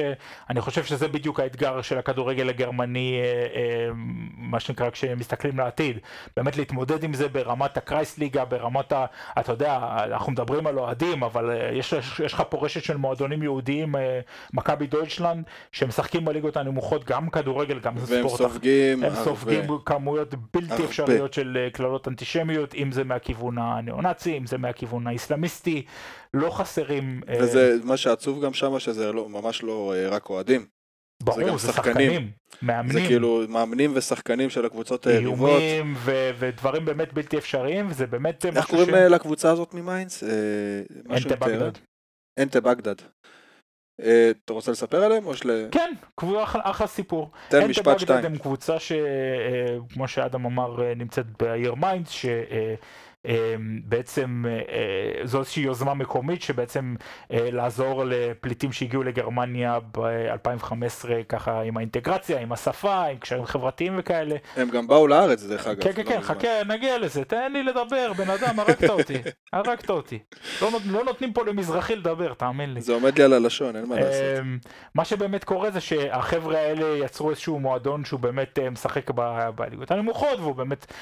חושב 0.58 0.84
שזה 0.84 1.08
בדיוק 1.08 1.40
האתגר 1.40 1.82
של 1.82 1.98
הכדורגל 1.98 2.48
הגרמני. 2.48 3.20
אה, 3.54 3.90
מה 4.36 4.60
שנקרא 4.60 4.90
כשמסתכלים 4.90 5.58
לעתיד, 5.58 5.98
באמת 6.36 6.56
להתמודד 6.56 7.04
עם 7.04 7.14
זה 7.14 7.28
ברמת 7.28 7.76
הקרייס 7.76 8.18
ליגה, 8.18 8.44
ברמת 8.44 8.92
ה... 8.92 9.06
אתה 9.40 9.52
יודע, 9.52 9.78
אנחנו 10.04 10.32
מדברים 10.32 10.66
על 10.66 10.78
אוהדים, 10.78 11.22
אבל 11.22 11.50
יש, 11.72 11.94
יש 12.24 12.32
לך 12.32 12.42
פה 12.48 12.64
רשת 12.64 12.84
של 12.84 12.96
מועדונים 12.96 13.31
יהודיים, 13.42 13.94
מכבי 14.52 14.86
דויטשלנד, 14.86 15.44
שמשחקים 15.72 16.24
בליגות 16.24 16.56
הנמוכות 16.56 17.04
גם 17.04 17.30
כדורגל, 17.30 17.78
גם 17.78 17.98
ספורט. 17.98 18.10
והם 18.10 18.28
סופגים 18.28 19.04
הם 19.04 19.14
סופגים 19.14 19.64
כמויות 19.84 20.34
בלתי 20.54 20.72
הרבה. 20.72 20.84
אפשריות 20.84 21.32
של 21.34 21.68
קללות 21.72 22.08
אנטישמיות, 22.08 22.74
אם 22.74 22.92
זה 22.92 23.04
מהכיוון 23.04 23.58
הניאו-נאצי, 23.58 24.38
אם 24.38 24.46
זה 24.46 24.58
מהכיוון 24.58 25.06
האסלאמיסטי, 25.06 25.82
לא 26.34 26.50
חסרים... 26.50 27.20
וזה 27.40 27.76
מה 27.84 27.96
שעצוב 27.96 28.44
גם 28.44 28.54
שם, 28.54 28.78
שזה 28.78 29.12
לא, 29.12 29.28
ממש 29.28 29.62
לא 29.62 29.94
רק 30.10 30.30
אוהדים. 30.30 30.66
ברור, 31.22 31.58
זה, 31.58 31.66
זה 31.66 31.72
שחקנים, 31.72 32.30
מאמנים. 32.62 32.92
זה 32.92 33.00
כאילו 33.06 33.42
מאמנים 33.48 33.92
ושחקנים 33.94 34.50
של 34.50 34.66
הקבוצות 34.66 35.06
היריבות. 35.06 35.50
איומים 35.50 35.94
ו- 35.96 36.30
ודברים 36.38 36.84
באמת 36.84 37.12
בלתי 37.12 37.38
אפשריים, 37.38 37.86
וזה 37.90 38.06
באמת 38.06 38.46
איך 38.46 38.70
קוראים 38.70 38.88
ש... 38.88 38.90
לקבוצה 38.90 39.50
הזאת 39.50 39.74
ממיינץ? 39.74 40.24
אה, 40.24 40.28
אנטה 41.10 41.36
בגדד. 41.36 41.72
אנטה 42.38 42.60
בגדד. 42.60 42.94
אה, 44.02 44.30
אתה 44.44 44.52
רוצה 44.52 44.72
לספר 44.72 45.04
עליהם 45.04 45.26
או 45.26 45.34
של... 45.34 45.68
כן, 45.70 45.92
אחלה, 46.42 46.62
אחלה 46.64 46.86
סיפור. 46.86 47.30
תן 47.48 47.66
משפט 47.66 47.98
שתיים. 47.98 48.24
הם 48.24 48.38
קבוצה 48.38 48.78
שכמו 48.78 50.02
אה, 50.02 50.08
שאדם 50.08 50.46
אמר 50.46 50.94
נמצאת 50.96 51.26
בעיר 51.42 51.74
מיינץ, 51.74 52.10
ש... 52.10 52.26
בעצם 53.84 54.44
אה, 54.48 54.52
אה, 54.52 55.26
זו 55.26 55.38
איזושהי 55.38 55.62
יוזמה 55.62 55.94
מקומית 55.94 56.42
שבעצם 56.42 56.94
אה, 57.32 57.48
לעזור 57.52 58.04
לפליטים 58.06 58.72
שהגיעו 58.72 59.02
לגרמניה 59.02 59.78
ב-2015 59.92 61.08
ככה 61.28 61.60
עם 61.62 61.76
האינטגרציה, 61.76 62.40
עם 62.40 62.52
השפה, 62.52 63.04
עם 63.04 63.16
קשרים 63.16 63.44
חברתיים 63.44 63.94
וכאלה. 63.98 64.36
הם 64.56 64.70
גם 64.70 64.86
באו 64.86 65.06
לארץ 65.06 65.42
דרך 65.42 65.66
אגב. 65.66 65.82
כן, 65.82 65.92
כן, 65.92 66.02
לא 66.02 66.08
כן, 66.08 66.20
חכה, 66.20 66.48
נגיע 66.68 66.98
לזה, 66.98 67.24
תן 67.24 67.52
לי 67.52 67.62
לדבר, 67.62 68.12
בן 68.16 68.30
אדם, 68.30 68.60
הרגת 68.60 68.90
אותי, 68.90 69.14
הרגת 69.52 69.90
אותי. 69.90 70.18
לא, 70.62 70.70
לא 70.86 71.04
נותנים 71.04 71.32
פה 71.32 71.44
למזרחי 71.44 71.96
לדבר, 71.96 72.34
תאמין 72.34 72.74
לי. 72.74 72.80
זה 72.80 72.92
עומד 72.92 73.18
לי 73.18 73.24
על 73.24 73.32
הלשון, 73.32 73.76
אין 73.76 73.88
מה 73.88 73.96
לעשות. 73.96 74.22
אמ, 74.40 74.58
מה 74.94 75.04
שבאמת 75.04 75.44
קורה 75.44 75.70
זה 75.70 75.80
שהחבר'ה 75.80 76.58
האלה 76.58 77.04
יצרו 77.04 77.30
איזשהו 77.30 77.60
מועדון 77.60 78.04
שהוא 78.04 78.20
באמת 78.20 78.58
משחק 78.72 79.10
בליגות 79.54 79.90
הנמוכות, 79.90 80.40
והוא 80.40 80.54
באמת 80.54 80.92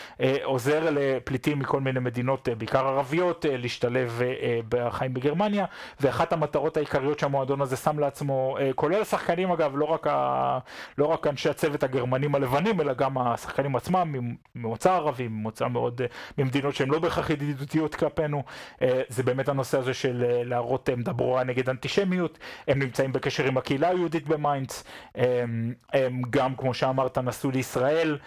עוזר 0.44 0.90
לפליטים 0.90 1.58
מכל 1.58 1.80
מיני 1.80 2.00
מדינות, 2.10 2.48
אה, 2.48 2.54
בעיקר 2.54 2.86
ערביות, 2.86 3.46
אה, 3.46 3.56
להשתלב 3.56 4.20
אה, 4.22 4.60
בחיים 4.68 5.14
בגרמניה, 5.14 5.64
ואחת 6.00 6.32
המטרות 6.32 6.76
העיקריות 6.76 7.18
שהמועדון 7.18 7.60
הזה 7.60 7.76
שם 7.76 7.98
לעצמו, 7.98 8.56
כולל 8.74 9.00
השחקנים 9.00 9.50
אגב, 9.50 9.72
לא 9.74 9.84
רק, 9.84 10.06
ה... 10.06 10.58
לא 10.98 11.06
רק 11.06 11.26
אנשי 11.26 11.48
הצוות 11.48 11.82
הגרמנים 11.82 12.34
הלבנים, 12.34 12.80
אלא 12.80 12.92
גם 12.92 13.18
השחקנים 13.18 13.76
עצמם, 13.76 14.14
ממוצא 14.54 14.92
ערבי, 14.92 15.28
ממוצא 15.28 15.68
מאוד, 15.68 16.00
ממדינות 16.38 16.74
שהן 16.74 16.88
לא 16.88 16.98
בהכרח 16.98 17.30
ידידותיות 17.30 17.94
כלפינו, 17.94 18.42
זה 19.08 19.22
באמת 19.22 19.48
הנושא 19.48 19.78
הזה 19.78 19.94
של 19.94 20.24
להראות 20.44 20.88
עמדה 20.88 21.12
ברורה 21.12 21.44
נגד 21.44 21.68
אנטישמיות, 21.68 22.38
הם 22.68 22.78
נמצאים 22.78 23.12
בקשר 23.12 23.44
עם 23.44 23.58
הקהילה 23.58 23.88
היהודית 23.88 24.28
במיינץ, 24.28 24.84
הם, 25.14 25.74
הם 25.92 26.22
גם, 26.30 26.54
כמו 26.56 26.74
שאמרת, 26.74 27.18
נסעו 27.18 27.50
לישראל, 27.50 28.18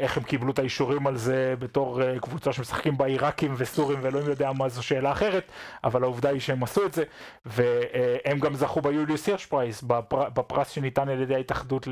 איך 0.00 0.16
הם 0.16 0.22
קיבלו 0.22 0.52
את 0.52 0.58
האישורים 0.58 1.06
על 1.06 1.16
זה 1.16 1.54
בתור 1.58 2.00
קבוצה 2.20 2.52
שמשחקים 2.52 2.93
ערבים 2.94 2.98
בעיראקים 2.98 3.54
וסורים 3.56 3.98
ואלוהים 4.02 4.28
יודע 4.28 4.52
מה 4.52 4.68
זו 4.68 4.82
שאלה 4.82 5.12
אחרת, 5.12 5.44
אבל 5.84 6.02
העובדה 6.02 6.28
היא 6.28 6.40
שהם 6.40 6.62
עשו 6.62 6.86
את 6.86 6.92
זה, 6.92 7.04
והם 7.46 8.38
גם 8.40 8.54
זכו 8.54 8.80
ביוליוס 8.80 9.26
הירש 9.26 9.46
פרייס, 9.46 9.82
בפרס 10.08 10.70
שניתן 10.70 11.08
על 11.08 11.20
ידי 11.20 11.34
ההתאחדות 11.34 11.88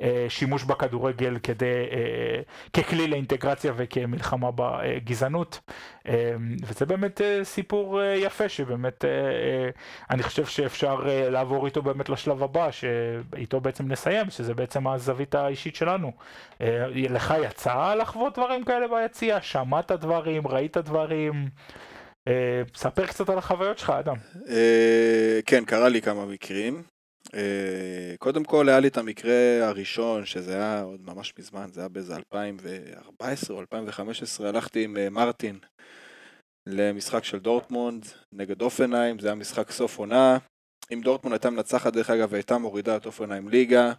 לשימוש 0.00 0.64
בכדורגל 0.64 1.38
כדי, 1.42 1.66
אה, 1.66 2.40
ככלי 2.72 3.06
לאינטגרציה 3.08 3.72
וכמלחמה 3.76 4.50
בגזענות, 4.54 5.60
אה, 6.08 6.34
וזה 6.66 6.86
באמת 6.86 7.20
אה, 7.20 7.44
סיפור 7.44 8.02
יפה 8.02 8.48
שבאמת 8.48 9.04
אני 10.10 10.22
חושב 10.22 10.46
שאפשר 10.46 11.00
לעבור 11.06 11.66
איתו 11.66 11.82
באמת 11.82 12.08
לשלב 12.08 12.42
הבא, 12.42 12.70
שאיתו 12.70 13.60
בעצם 13.60 13.88
נסיים, 13.88 14.30
שזה 14.30 14.54
בעצם 14.54 14.86
הזווית 14.86 15.34
האישית 15.34 15.76
שלנו. 15.76 16.12
לך 16.94 17.34
יצא 17.44 17.94
לחוות 17.94 18.38
דברים 18.38 18.64
כאלה 18.64 18.86
ביציע? 18.88 19.38
שמעת 19.42 19.92
דברים? 19.92 20.33
דברים, 20.40 20.56
ראית 20.56 20.76
דברים. 20.76 21.48
אה, 22.28 22.62
ספר 22.76 23.06
קצת 23.06 23.28
על 23.28 23.38
החוויות 23.38 23.78
שלך, 23.78 23.90
אדם. 23.90 24.16
אה, 24.48 25.40
כן, 25.46 25.64
קרה 25.64 25.88
לי 25.88 26.02
כמה 26.02 26.26
מקרים. 26.26 26.82
אה, 27.34 28.14
קודם 28.18 28.44
כל 28.44 28.68
היה 28.68 28.80
לי 28.80 28.88
את 28.88 28.98
המקרה 28.98 29.68
הראשון, 29.68 30.24
שזה 30.24 30.54
היה 30.54 30.82
עוד 30.82 31.00
ממש 31.00 31.32
מזמן, 31.38 31.68
זה 31.72 31.80
היה 31.80 31.88
באיזה 31.88 32.16
2014 32.16 33.56
או 33.56 33.60
2015, 33.60 34.48
הלכתי 34.48 34.84
עם 34.84 34.96
מרטין 35.10 35.58
למשחק 36.68 37.24
של 37.24 37.38
דורטמונד 37.38 38.06
נגד 38.32 38.62
אופנהיים, 38.62 39.18
זה 39.18 39.28
היה 39.28 39.34
משחק 39.34 39.70
סוף 39.70 39.98
עונה. 39.98 40.38
אם 40.92 41.00
דורטמון 41.00 41.32
הייתה 41.32 41.50
מנצחת, 41.50 41.92
דרך 41.92 42.10
אגב, 42.10 42.34
הייתה 42.34 42.58
מורידה 42.58 42.96
את 42.96 43.06
אופנהיים 43.06 43.48
ליגה. 43.48 43.92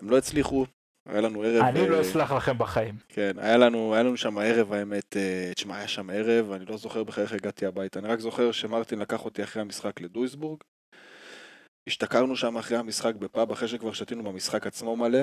הם 0.00 0.10
לא 0.10 0.18
הצליחו, 0.18 0.66
היה 1.06 1.20
לנו 1.20 1.42
ערב... 1.42 1.62
אני 1.62 1.88
לא 1.88 1.96
אה, 1.96 2.00
אסלח 2.00 2.32
לכם 2.32 2.58
בחיים. 2.58 2.94
כן, 3.08 3.32
היה 3.38 3.56
לנו, 3.56 3.94
היה 3.94 4.02
לנו 4.02 4.16
שם 4.16 4.38
ערב, 4.38 4.72
האמת, 4.72 5.16
אה, 5.16 5.52
תשמע, 5.54 5.76
היה 5.76 5.88
שם 5.88 6.10
ערב, 6.10 6.52
אני 6.52 6.64
לא 6.64 6.76
זוכר 6.76 7.04
בכלל 7.04 7.24
איך 7.24 7.32
הגעתי 7.32 7.66
הביתה, 7.66 7.98
אני 7.98 8.08
רק 8.08 8.20
זוכר 8.20 8.52
שמרטין 8.52 8.98
לקח 8.98 9.24
אותי 9.24 9.42
אחרי 9.42 9.62
המשחק 9.62 10.00
לדויסבורג. 10.00 10.60
השתכרנו 11.88 12.36
שם 12.36 12.56
אחרי 12.56 12.76
המשחק 12.76 13.14
בפאב, 13.14 13.50
אחרי 13.50 13.68
שכבר 13.68 13.92
שתינו 13.92 14.22
במשחק 14.22 14.66
עצמו 14.66 14.96
מלא, 14.96 15.22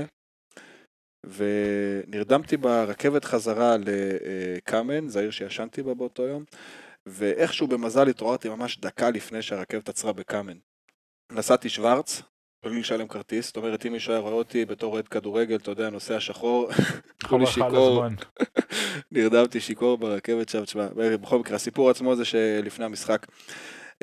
ונרדמתי 1.25 2.57
ברכבת 2.57 3.25
חזרה 3.25 3.75
לקאמן, 3.77 5.07
זו 5.07 5.19
העיר 5.19 5.31
שישנתי 5.31 5.83
בה 5.83 5.93
באותו 5.93 6.23
יום, 6.23 6.43
ואיכשהו 7.05 7.67
במזל 7.67 8.07
התעוררתי 8.07 8.49
ממש 8.49 8.79
דקה 8.79 9.09
לפני 9.09 9.41
שהרכבת 9.41 9.89
עצרה 9.89 10.13
בקאמן. 10.13 10.57
נסעתי 11.31 11.69
שוורץ, 11.69 12.21
בלי 12.63 12.79
לשלם 12.79 13.07
כרטיס, 13.07 13.47
זאת 13.47 13.57
אומרת 13.57 13.85
אם 13.85 13.91
מישהו 13.91 14.13
היה 14.13 14.21
רואה 14.21 14.33
אותי 14.33 14.65
בתור 14.65 14.93
אוהד 14.93 15.07
כדורגל, 15.07 15.55
אתה 15.55 15.71
יודע, 15.71 15.89
נוסע 15.89 16.19
שחור, 16.19 16.69
כולי 17.29 17.45
שיכור, 17.45 18.03
נרדמתי 19.11 19.59
שיכור 19.59 19.97
ברכבת 19.97 20.49
שם, 20.49 20.65
תשמע, 20.65 20.87
בכל 20.95 21.39
מקרה, 21.39 21.55
הסיפור 21.55 21.89
עצמו 21.89 22.15
זה 22.15 22.25
שלפני 22.25 22.85
המשחק 22.85 23.27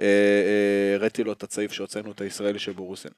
אה, 0.00 0.06
אה, 0.06 0.94
הראיתי 0.94 1.24
לו 1.24 1.32
את 1.32 1.42
הצעיף 1.42 1.72
שהוצאנו 1.72 2.12
את 2.12 2.20
הישראלי 2.20 2.58
של 2.58 2.72
בורוסן. 2.72 3.08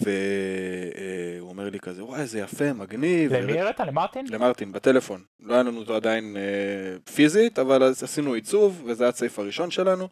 והוא 0.00 1.50
אומר 1.50 1.70
לי 1.70 1.80
כזה, 1.80 2.04
וואי, 2.04 2.26
זה 2.26 2.38
יפה, 2.38 2.72
מגניב. 2.72 3.32
למי 3.32 3.60
הראת? 3.60 3.80
למרטין? 3.80 4.26
למרטין, 4.30 4.72
בטלפון. 4.72 5.22
לא 5.40 5.54
היה 5.54 5.62
לנו 5.62 5.78
אותו 5.78 5.96
עדיין 5.96 6.36
אה, 6.36 7.12
פיזית, 7.14 7.58
אבל 7.58 7.82
עשינו 7.82 8.32
עיצוב, 8.32 8.82
וזה 8.86 9.04
היה 9.04 9.08
הצעיף 9.08 9.38
הראשון 9.38 9.70
שלנו. 9.70 10.08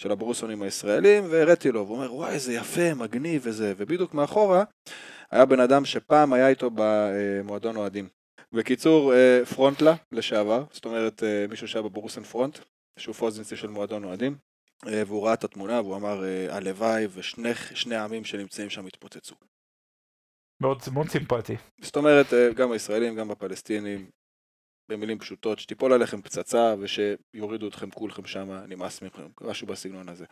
של 0.00 0.12
הברוסונים 0.12 0.62
הישראלים, 0.62 1.24
והראיתי 1.30 1.72
לו, 1.72 1.86
והוא 1.86 1.96
אומר, 1.96 2.14
וואי, 2.14 2.34
איזה 2.34 2.54
יפה, 2.54 2.94
מגניב 2.94 3.42
וזה, 3.44 3.74
ובדיוק 3.76 4.14
מאחורה 4.14 4.64
היה 5.30 5.44
בן 5.44 5.60
אדם 5.60 5.84
שפעם 5.84 6.32
היה 6.32 6.48
איתו 6.48 6.70
במועדון 6.74 7.76
אוהדים. 7.76 8.08
בקיצור, 8.52 9.14
אה, 9.14 9.40
פרונטלה 9.54 9.94
לשעבר, 10.12 10.64
זאת 10.70 10.84
אומרת 10.84 11.22
אה, 11.22 11.46
מישהו 11.50 11.68
שהיה 11.68 11.82
בברוסן 11.82 12.22
פרונט, 12.22 12.58
שהוא 12.98 13.14
פוזינסי 13.14 13.56
של 13.56 13.68
מועדון 13.68 14.04
אוהדים, 14.04 14.36
אה, 14.86 15.02
והוא 15.06 15.24
ראה 15.24 15.34
את 15.34 15.44
התמונה 15.44 15.80
והוא 15.80 15.96
אמר, 15.96 16.22
הלוואי 16.50 17.06
ושני 17.14 17.96
העמים 17.96 18.24
שנמצאים 18.24 18.70
שם 18.70 18.86
יתפוצצו. 18.86 19.34
מאוד, 20.62 20.78
מאוד 20.92 21.08
סימפטי. 21.08 21.56
זאת 21.80 21.96
אומרת, 21.96 22.26
גם 22.56 22.72
הישראלים, 22.72 23.14
גם 23.14 23.30
הפלסטינים, 23.30 24.10
במילים 24.88 25.18
פשוטות, 25.18 25.58
שתיפול 25.58 25.92
עליכם 25.92 26.22
פצצה 26.22 26.74
ושיורידו 26.78 27.68
אתכם 27.68 27.90
כולכם 27.90 28.26
שם, 28.26 28.50
נמאס 28.68 29.02
מכם, 29.02 29.22
משהו 29.40 29.66
בסגנון 29.66 30.08
הזה. 30.08 30.24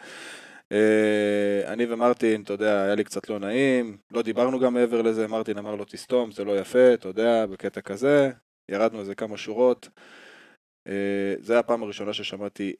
Uh, 0.72 1.68
אני 1.68 1.86
ומרטין, 1.86 2.42
אתה 2.42 2.52
יודע, 2.52 2.82
היה 2.82 2.94
לי 2.94 3.04
קצת 3.04 3.28
לא 3.28 3.38
נעים, 3.38 3.98
לא 4.10 4.22
דיברנו 4.22 4.60
גם 4.60 4.74
מעבר 4.74 5.02
לזה, 5.02 5.28
מרטין 5.28 5.58
אמר 5.58 5.74
לו 5.74 5.84
תסתום, 5.84 6.32
זה 6.32 6.44
לא 6.44 6.58
יפה, 6.58 6.94
אתה 6.94 7.08
יודע, 7.08 7.46
בקטע 7.46 7.80
כזה, 7.80 8.30
ירדנו 8.70 9.00
איזה 9.00 9.14
כמה 9.14 9.36
שורות. 9.36 9.88
Uh, 10.88 10.90
זה 11.40 11.52
היה 11.52 11.60
הפעם 11.60 11.82
הראשונה 11.82 12.12
ששמעתי 12.12 12.74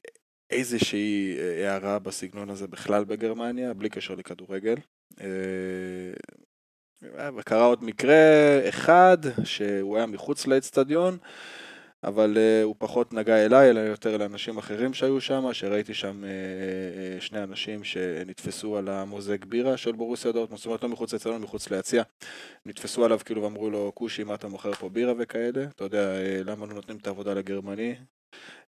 איזושהי 0.50 1.36
אה, 1.38 1.72
הערה 1.72 1.98
בסגנון 1.98 2.50
הזה 2.50 2.66
בכלל 2.66 3.04
בגרמניה, 3.04 3.74
בלי 3.74 3.88
קשר 3.88 4.14
לכדורגל. 4.14 4.74
וקרה 7.36 7.64
עוד 7.64 7.84
מקרה 7.84 8.14
אחד, 8.68 9.18
שהוא 9.44 9.96
היה 9.96 10.06
מחוץ 10.06 10.46
לאצטדיון. 10.46 11.18
אבל 12.06 12.36
uh, 12.36 12.64
הוא 12.64 12.74
פחות 12.78 13.12
נגע 13.12 13.44
אליי, 13.44 13.70
אלא 13.70 13.80
יותר 13.80 14.16
לאנשים 14.16 14.58
אחרים 14.58 14.94
שהיו 14.94 15.20
שם, 15.20 15.52
שראיתי 15.52 15.94
שם 15.94 16.24
uh, 16.24 16.26
uh, 16.26 17.20
שני 17.20 17.42
אנשים 17.42 17.84
שנתפסו 17.84 18.76
על 18.76 18.88
המוזג 18.88 19.44
בירה 19.44 19.76
של 19.76 19.92
בורוסיה 19.92 20.32
דורטמונד, 20.32 20.58
זאת 20.58 20.66
אומרת 20.66 20.82
לא 20.82 20.88
מחוץ 20.88 21.12
לאצטדיון, 21.12 21.42
מחוץ 21.42 21.70
ליציע. 21.70 22.02
נתפסו 22.66 23.04
עליו 23.04 23.18
כאילו 23.24 23.42
ואמרו 23.42 23.70
לו, 23.70 23.92
כושי, 23.94 24.24
מה 24.24 24.34
אתה 24.34 24.48
מוכר 24.48 24.72
פה 24.72 24.88
בירה 24.88 25.12
וכאלה? 25.18 25.64
אתה 25.64 25.84
יודע, 25.84 26.12
למה 26.44 26.66
לא 26.66 26.74
נותנים 26.74 26.96
את 26.96 27.06
העבודה 27.06 27.34
לגרמני? 27.34 27.94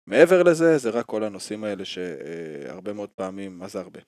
מעבר 0.08 0.44
לזה, 0.44 0.78
זה 0.78 0.90
רק 0.90 1.06
כל 1.06 1.24
הנושאים 1.24 1.64
האלה 1.64 1.86
שהרבה 1.86 2.94
מאוד 2.94 3.10
פעמים, 3.10 3.60
מה 3.60 3.68
זה 3.68 3.80
הרבה? 3.80 4.00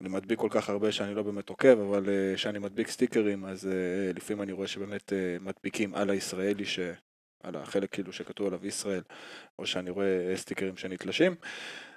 אני 0.00 0.08
מדביק 0.08 0.38
כל 0.38 0.48
כך 0.50 0.70
הרבה 0.70 0.92
שאני 0.92 1.14
לא 1.14 1.22
באמת 1.22 1.48
עוקב, 1.48 1.80
אבל 1.80 2.08
כשאני 2.34 2.58
מדביק 2.58 2.88
סטיקרים, 2.88 3.44
אז 3.44 3.68
לפעמים 4.14 4.42
אני 4.42 4.52
רואה 4.52 4.66
שבאמת 4.66 5.12
מדביקים 5.40 5.94
על 5.94 6.10
הישראלי 6.10 6.64
ש... 6.64 6.78
על 7.42 7.56
החלק 7.56 7.92
כאילו 7.92 8.12
שכתוב 8.12 8.46
עליו 8.46 8.66
ישראל, 8.66 9.02
או 9.58 9.66
שאני 9.66 9.90
רואה 9.90 10.32
סטיקרים 10.36 10.76
שנתלשים, 10.76 11.34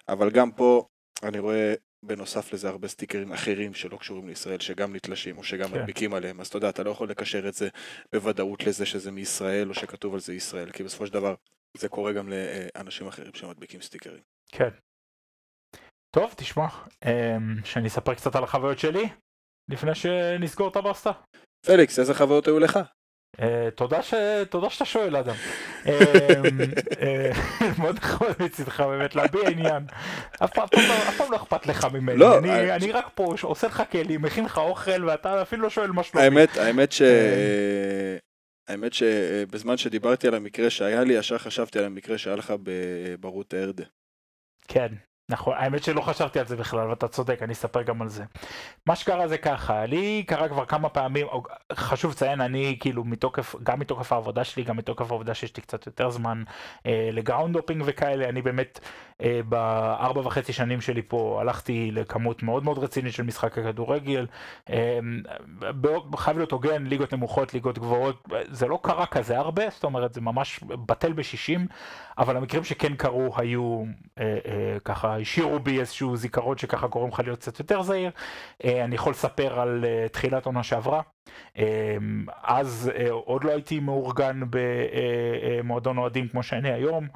אבל 0.10 0.30
גם 0.30 0.52
פה 0.52 0.88
אני 1.24 1.40
רואה 1.40 1.74
בנוסף 2.04 2.54
לזה 2.54 2.70
הרבה 2.70 2.88
סטיקרים 2.88 3.32
אחרים 3.32 3.74
שלא 3.74 3.98
קשורים 3.98 4.28
לישראל, 4.28 4.60
שגם 4.60 4.96
נתלשים 4.96 5.38
או 5.38 5.44
שגם 5.44 5.70
כן. 5.70 5.80
מדביקים 5.80 6.14
עליהם, 6.14 6.42
אז 6.42 6.48
אתה 6.48 6.58
יודע, 6.58 6.70
אתה 6.70 6.84
לא 6.84 6.90
יכול 6.90 7.10
לקשר 7.10 7.48
את 7.48 7.54
זה 7.54 7.70
בוודאות 8.14 8.64
לזה 8.64 8.86
שזה 8.86 9.12
מישראל 9.12 9.70
או 9.70 9.74
שכתוב 9.74 10.14
על 10.14 10.20
זה 10.20 10.34
ישראל, 10.34 10.72
כי 10.72 10.84
בסופו 10.84 11.08
של 11.08 11.14
דבר 11.14 11.36
זה 11.78 11.90
קורה 11.90 12.14
גם 12.14 12.30
לאנשים 12.30 13.08
אחרים 13.08 13.34
שמדביקים 13.34 13.82
סטיקרים. 13.82 14.22
כן. 14.52 14.70
טוב, 16.16 16.34
תשמע, 16.38 16.68
אמ, 17.06 17.66
שאני 17.66 17.88
אספר 17.88 18.14
קצת 18.14 18.36
על 18.36 18.44
החוויות 18.44 18.80
שלי 18.80 19.10
לפני 19.70 19.96
שנסגור 19.96 20.68
את 20.68 20.76
הבסטה. 20.76 21.12
פליקס, 21.66 22.00
איזה 22.00 22.14
חוויות 22.14 22.48
היו 22.48 22.60
לך? 22.60 22.80
אה, 23.42 23.70
תודה 23.76 24.70
שאתה 24.70 24.86
שואל 24.86 25.16
אדם. 25.16 25.36
אמ, 25.86 25.92
אה, 27.02 27.32
מאוד 27.78 27.96
נחמד 27.96 28.30
מצדך 28.40 28.82
באמת 28.82 29.16
להביע 29.16 29.50
עניין. 29.50 29.84
אף 30.44 30.54
פעם 31.18 31.32
לא 31.32 31.36
אכפת 31.36 31.68
לך 31.68 31.88
ממני. 31.94 32.18
לא, 32.18 32.38
אני 32.76 32.92
רק 32.92 33.10
פה 33.16 33.36
עושה 33.42 33.68
לך 33.68 33.84
כלים, 33.92 34.22
מכין 34.22 34.46
לך 34.46 34.58
אוכל 34.58 35.06
ואתה 35.06 35.42
אפילו 35.42 35.62
לא 35.62 35.70
שואל 35.70 35.92
מה 35.92 36.04
שלומי. 36.04 36.26
האמת, 36.26 36.58
האמת 36.58 36.92
ש... 36.92 37.02
האמת 38.68 38.94
שבזמן 38.94 39.78
שדיברתי 39.78 40.28
על 40.28 40.34
המקרה 40.36 40.70
שהיה 40.70 41.04
לי, 41.04 41.14
ישר 41.14 41.38
חשבתי 41.38 41.80
על 41.80 41.86
המקרה 41.86 42.18
שהיה 42.18 42.36
לך 42.36 42.54
ברות 43.20 43.54
ארדה. 43.54 43.84
כן, 44.68 44.88
נכון, 45.30 45.54
האמת 45.58 45.84
שלא 45.84 46.02
חשבתי 46.02 46.40
על 46.40 46.46
זה 46.46 46.56
בכלל, 46.56 46.88
ואתה 46.90 47.08
צודק, 47.08 47.40
אני 47.42 47.54
אספר 47.54 47.82
גם 47.82 48.02
על 48.02 48.10
זה. 48.10 48.24
מה 48.86 48.96
שקרה 48.96 49.28
זה 49.28 49.38
ככה, 49.38 49.86
לי 49.86 50.24
קרה 50.28 50.50
כבר 50.50 50.66
כמה 50.66 50.90
פעמים, 50.90 51.28
חשוב 51.74 52.12
לציין, 52.12 52.42
אני 52.42 52.78
כאילו 52.80 53.04
מתוקף, 53.04 53.56
גם 53.64 53.80
מתוקף 53.80 54.14
העבודה 54.14 54.44
שלי, 54.44 54.64
גם 54.64 54.78
מתוקף 54.78 55.12
העבודה 55.12 55.34
שיש 55.34 55.58
לי 55.58 55.62
קצת 55.62 55.86
יותר 55.86 56.10
זמן 56.10 56.44
אה, 56.86 57.10
לגראונד 57.12 57.56
הופינג 57.56 57.84
וכאלה, 57.86 58.30
אני 58.30 58.42
באמת 58.42 58.80
אה, 59.22 59.40
בארבע 59.50 60.22
וחצי 60.22 60.54
שנים 60.54 60.82
שלי 60.82 61.02
פה 61.02 61.38
הלכתי 61.42 61.92
לכמות 61.92 62.44
מאוד 62.44 62.64
מאוד 62.64 62.78
רצינית 62.78 63.14
של 63.14 63.24
משחק 63.24 63.58
הכדורגל. 63.58 64.28
אה, 64.70 65.00
חייב 66.18 66.38
להיות 66.38 66.52
הוגן, 66.52 66.88
ליגות 66.88 67.14
נמוכות, 67.14 67.54
ליגות 67.54 67.80
גבוהות, 67.80 68.28
זה 68.50 68.68
לא 68.68 68.80
קרה 68.84 69.06
כזה 69.06 69.38
הרבה, 69.38 69.70
זאת 69.70 69.84
אומרת 69.84 70.14
זה 70.14 70.22
ממש 70.22 70.60
בטל 70.64 71.14
בשישים, 71.14 71.68
אבל 72.18 72.38
המקרים 72.38 72.64
שכן 72.64 72.96
קרו 72.96 73.34
היו 73.38 73.84
אה, 74.20 74.38
אה, 74.46 74.78
ככה. 74.86 75.18
השאירו 75.18 75.60
בי 75.60 75.80
איזשהו 75.80 76.16
זיכרון 76.16 76.58
שככה 76.58 76.88
גורם 76.88 77.10
לך 77.10 77.20
להיות 77.20 77.40
קצת 77.40 77.60
יותר 77.60 77.82
זהיר. 77.82 78.12
אה, 78.66 78.84
אני 78.84 78.96
יכול 78.96 79.12
לספר 79.12 79.60
על 79.60 79.86
אה, 79.86 80.08
תחילת 80.10 80.46
עונה 80.46 80.64
שעברה. 80.64 81.02
אה, 81.58 81.98
אז 82.44 82.92
עוד 83.12 83.44
לא 83.44 83.52
הייתי 83.52 83.80
מאורגן 83.80 84.42
במועדון 84.50 85.98
אוהדים 85.98 86.28
כמו 86.28 86.44
שאני 86.44 86.72
היום. 86.72 87.08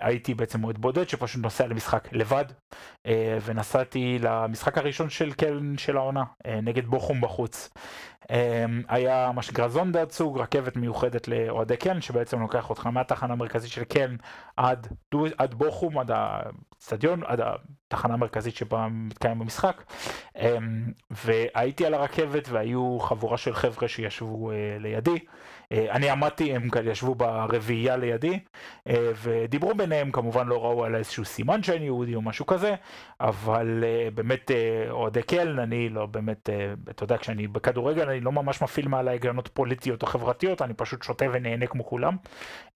הייתי 0.00 0.34
בעצם 0.34 0.60
מועד 0.60 0.78
בודד 0.78 1.08
שפשוט 1.08 1.42
נוסע 1.42 1.66
למשחק 1.66 2.08
לבד 2.12 2.44
ונסעתי 3.44 4.18
למשחק 4.20 4.78
הראשון 4.78 5.10
של 5.10 5.32
קלן 5.32 5.78
של 5.78 5.96
העונה 5.96 6.24
נגד 6.62 6.86
בוכום 6.86 7.20
בחוץ. 7.20 7.70
היה 8.88 9.30
מה 9.34 9.42
שנקרא 9.42 9.68
זונדה 9.68 10.06
צוג, 10.06 10.38
רכבת 10.38 10.76
מיוחדת 10.76 11.28
לאוהדי 11.28 11.76
קלן 11.76 12.00
שבעצם 12.00 12.40
לוקח 12.40 12.70
אותך 12.70 12.86
מהתחנה 12.86 13.32
המרכזית 13.32 13.70
של 13.70 13.84
קלן 13.84 14.16
עד, 14.56 14.88
עד 15.38 15.54
בוכום, 15.54 15.98
עד 15.98 16.10
האצטדיון, 16.10 17.22
עד 17.26 17.40
התחנה 17.90 18.14
המרכזית 18.14 18.56
שבה 18.56 18.88
מתקיים 18.90 19.40
המשחק. 19.40 19.82
והייתי 21.10 21.86
על 21.86 21.94
הרכבת 21.94 22.48
והיו 22.48 22.98
חבורה 23.00 23.36
של 23.36 23.54
חבר'ה 23.54 23.88
שישבו 23.88 24.50
לידי. 24.80 25.18
אה, 25.72 25.86
אני 25.90 26.10
עמדתי, 26.10 26.54
הם 26.54 26.68
ישבו 26.84 27.14
ברביעייה 27.14 27.96
לידי, 27.96 28.38
אה, 28.88 29.10
ודיברו 29.22 29.74
ביניהם, 29.74 30.10
כמובן 30.10 30.46
לא 30.46 30.64
ראו 30.64 30.84
על 30.84 30.96
איזשהו 30.96 31.24
סימן 31.24 31.62
שאני 31.62 31.84
יהודי 31.84 32.14
או 32.14 32.22
משהו 32.22 32.46
כזה, 32.46 32.74
אבל 33.20 33.84
אה, 33.86 34.08
באמת 34.14 34.50
אוהדי 34.90 35.22
קלן, 35.22 35.58
אני 35.58 35.88
לא 35.88 36.06
באמת, 36.06 36.50
אתה 36.90 37.04
יודע, 37.04 37.16
כשאני 37.18 37.46
בכדורגל 37.46 38.08
אני 38.08 38.20
לא 38.20 38.32
ממש 38.32 38.62
מפעיל 38.62 38.88
מעלי 38.88 39.10
הגנות 39.10 39.48
פוליטיות 39.48 40.02
או 40.02 40.06
חברתיות, 40.06 40.62
אני 40.62 40.74
פשוט 40.74 41.02
שותה 41.02 41.24
ונהנה 41.32 41.66
כמו 41.66 41.86
כולם, 41.86 42.16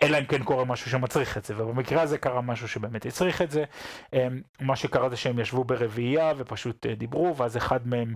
אלא 0.02 0.18
אם 0.18 0.24
כן 0.24 0.42
קורה 0.42 0.64
משהו 0.64 0.90
שמצריך 0.90 1.38
את 1.38 1.44
זה, 1.44 1.54
ובמקרה 1.56 2.02
הזה 2.02 2.18
קרה 2.18 2.40
משהו 2.40 2.68
שבאמת 2.68 3.06
הצריך 3.06 3.42
את 3.42 3.50
זה. 3.50 3.64
מה 4.60 4.76
שקרה 4.76 5.08
זה 5.08 5.16
שהם 5.16 5.38
ישבו 5.38 5.64
ברביעייה 5.64 6.32
ופשוט 6.36 6.86
דיברו, 6.86 7.36
ואז 7.36 7.56
אחד 7.56 7.88
מהם, 7.88 8.14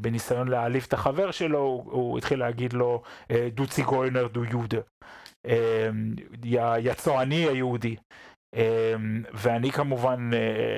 בניסיון 0.00 0.48
להעליב 0.48 0.84
את 0.88 0.92
החבר 0.92 1.30
שלו, 1.30 1.84
הוא 1.84 2.18
התחיל 2.18 2.38
להגיד 2.38 2.72
לו, 2.72 3.02
דו 3.54 3.66
גוינר 3.92 4.26
דו 4.26 4.44
יהודה. 4.44 4.78
יא 6.78 6.94
צועני 6.94 7.48
היהודי. 7.48 7.96
ואני 9.32 9.72
כמובן, 9.72 10.30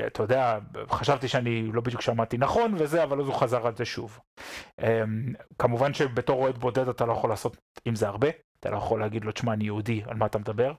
אתה 0.07 0.23
יודע, 0.23 0.59
חשבתי 0.89 1.29
שאני 1.29 1.73
לא 1.73 1.81
בדיוק 1.81 2.03
שמעתי 2.03 2.39
נכון 2.39 2.75
וזה, 2.79 3.03
אבל 3.03 3.21
אז 3.21 3.27
הוא 3.27 3.35
חזר 3.35 3.67
על 3.67 3.77
זה 3.77 3.85
שוב. 3.85 4.21
כמובן 5.59 5.95
שבתור 5.95 6.43
אוהד 6.43 6.59
בודד 6.59 6.89
אתה 6.89 7.07
לא 7.07 7.13
יכול 7.13 7.31
לעשות 7.31 7.57
עם 7.85 7.95
זה 7.95 8.09
הרבה. 8.09 8.29
אתה 8.65 8.73
לא 8.73 8.77
יכול 8.79 9.01
להגיד 9.01 9.25
לו, 9.25 9.33
תשמע, 9.33 9.53
אני 9.53 9.65
יהודי, 9.65 10.03
על 10.07 10.17
מה 10.17 10.27
אתה 10.27 10.39
מדבר? 10.39 10.73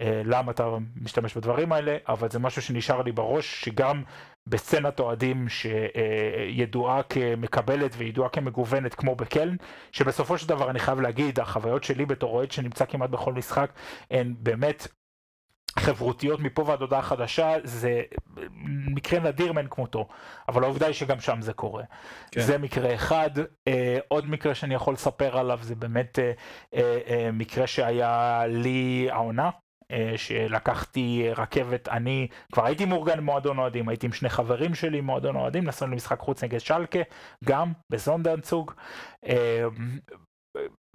למה 0.00 0.52
אתה 0.52 0.68
משתמש 1.02 1.36
בדברים 1.36 1.72
האלה? 1.72 1.96
אבל 2.08 2.30
זה 2.30 2.38
משהו 2.38 2.62
שנשאר 2.62 3.02
לי 3.02 3.12
בראש, 3.12 3.64
שגם 3.64 4.02
בסצנת 4.46 5.00
אוהדים 5.00 5.46
שידועה 5.48 7.02
כמקבלת 7.02 7.94
וידועה 7.96 8.28
כמגוונת 8.28 8.94
כמו 8.94 9.14
בקלן, 9.14 9.56
שבסופו 9.92 10.38
של 10.38 10.48
דבר 10.48 10.70
אני 10.70 10.78
חייב 10.78 11.00
להגיד, 11.00 11.40
החוויות 11.40 11.84
שלי 11.84 12.06
בתור 12.06 12.30
אוהד 12.32 12.52
שנמצא 12.52 12.84
כמעט 12.84 13.10
בכל 13.10 13.32
משחק, 13.32 13.72
הן 14.10 14.34
באמת 14.38 14.88
חברותיות 15.78 16.40
מפה 16.40 16.62
ועד 16.66 16.80
הודעה 16.80 17.02
חדשה 17.02 17.54
זה 17.64 18.02
מקרה 18.86 19.20
נדיר 19.20 19.52
מאין 19.52 19.66
כמותו, 19.70 20.08
אבל 20.48 20.64
העובדה 20.64 20.86
היא 20.86 20.94
שגם 20.94 21.20
שם 21.20 21.40
זה 21.40 21.52
קורה. 21.52 21.82
כן. 22.30 22.40
זה 22.40 22.58
מקרה 22.58 22.94
אחד. 22.94 23.30
אה, 23.68 23.98
עוד 24.08 24.30
מקרה 24.30 24.54
שאני 24.54 24.74
יכול 24.74 24.94
לספר 24.94 25.38
עליו 25.38 25.58
זה 25.62 25.74
באמת 25.74 26.18
אה, 26.18 26.32
אה, 26.74 27.30
מקרה 27.32 27.66
שהיה 27.66 28.42
לי 28.48 29.08
העונה. 29.10 29.50
שלקחתי 30.16 31.28
רכבת, 31.36 31.88
אני 31.88 32.26
כבר 32.52 32.66
הייתי 32.66 32.84
מאורגן 32.84 33.16
במועדון 33.16 33.58
אוהדים, 33.58 33.88
הייתי 33.88 34.06
עם 34.06 34.12
שני 34.12 34.28
חברים 34.28 34.74
שלי 34.74 35.00
במועדון 35.00 35.36
אוהדים, 35.36 35.64
נסענו 35.64 35.92
למשחק 35.92 36.20
חוץ 36.20 36.44
נגד 36.44 36.60
שלקה, 36.60 36.98
גם 37.44 37.72
בזונדנצוג. 37.90 38.72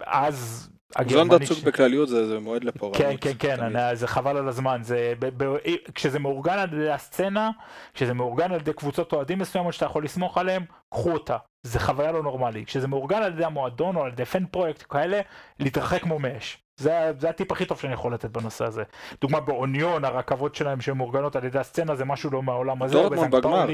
אז 0.06 0.70
זונדרצוג 1.08 1.58
ש... 1.58 1.64
בכלליות 1.64 2.08
זה, 2.08 2.26
זה 2.26 2.38
מועד 2.38 2.64
לפורענות. 2.64 2.98
כן, 2.98 3.16
כן, 3.20 3.32
כן, 3.38 3.62
אני, 3.62 3.96
זה 3.96 4.06
חבל 4.06 4.36
על 4.36 4.48
הזמן. 4.48 4.80
זה, 4.82 5.14
ב, 5.18 5.44
ב, 5.44 5.56
כשזה 5.94 6.18
מאורגן 6.18 6.58
על 6.58 6.74
ידי 6.74 6.90
הסצנה, 6.90 7.50
כשזה 7.94 8.14
מאורגן 8.14 8.52
על 8.52 8.60
ידי 8.60 8.72
קבוצות 8.72 9.12
אוהדים 9.12 9.38
מסוימות 9.38 9.74
שאתה 9.74 9.86
יכול 9.86 10.04
לסמוך 10.04 10.38
עליהם, 10.38 10.64
קחו 10.90 11.10
אותה. 11.12 11.36
זה 11.62 11.80
חוויה 11.80 12.12
לא 12.12 12.22
נורמלית. 12.22 12.66
כשזה 12.66 12.88
מאורגן 12.88 13.22
על 13.22 13.32
ידי 13.32 13.44
המועדון 13.44 13.96
או 13.96 14.04
על 14.04 14.12
ידי 14.12 14.24
פן 14.24 14.46
פרויקט 14.46 14.84
כאלה, 14.88 15.20
להתרחק 15.58 16.02
כמו 16.02 16.18
מאש. 16.18 16.67
זה, 16.78 17.12
זה 17.18 17.28
הטיפ 17.28 17.52
הכי 17.52 17.64
טוב 17.64 17.78
שאני 17.78 17.92
יכול 17.92 18.14
לתת 18.14 18.30
בנושא 18.30 18.64
הזה. 18.64 18.82
דוגמה 19.20 19.40
באוניון, 19.40 20.04
הרכבות 20.04 20.54
שלהם 20.54 20.80
שהן 20.80 20.96
מאורגנות 20.96 21.36
על 21.36 21.44
ידי 21.44 21.58
הסצנה, 21.58 21.96
זה 21.96 22.04
משהו 22.04 22.30
לא 22.30 22.42
מהעולם 22.42 22.82
הזה. 22.82 22.94
דורטמונד 22.94 23.34
בגמר. 23.34 23.66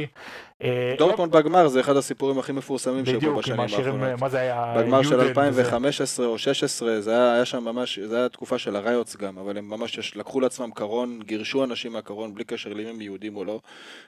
אה, 0.63 0.95
דורטמונד 0.99 1.35
לא... 1.35 1.41
בגמר 1.41 1.69
זה 1.69 1.81
אחד 1.81 1.97
הסיפורים 1.97 2.39
הכי 2.39 2.53
מפורסמים 2.53 3.07
שהיו 3.07 3.37
בשנים 3.37 3.61
האחרונות. 3.61 4.21
מה 4.21 4.29
זה 4.29 4.41
היה? 4.41 4.75
בגמר 4.77 5.03
של 5.03 5.21
2015 5.21 6.27
או 6.27 6.39
16, 6.39 7.01
זה 7.01 7.11
היה, 7.11 7.35
היה 7.35 7.45
שם 7.45 7.65
ממש, 7.65 7.99
זה 7.99 8.17
היה 8.17 8.29
תקופה 8.29 8.59
של 8.59 8.77
הריוטס 8.77 9.17
גם, 9.17 9.39
אבל 9.39 9.59
הם 9.59 9.69
ממש 9.69 10.17
לקחו 10.17 10.41
לעצמם 10.41 10.71
קרון, 10.75 11.21
גירשו 11.25 11.65
אנשים 11.65 11.93
מהקרון 11.93 12.35
בלי 12.35 12.45
קשר 12.45 12.73
לאם 12.73 12.87
הם 12.87 13.01
יהודים 13.01 13.37
או 13.37 13.45
לא. 13.45 13.61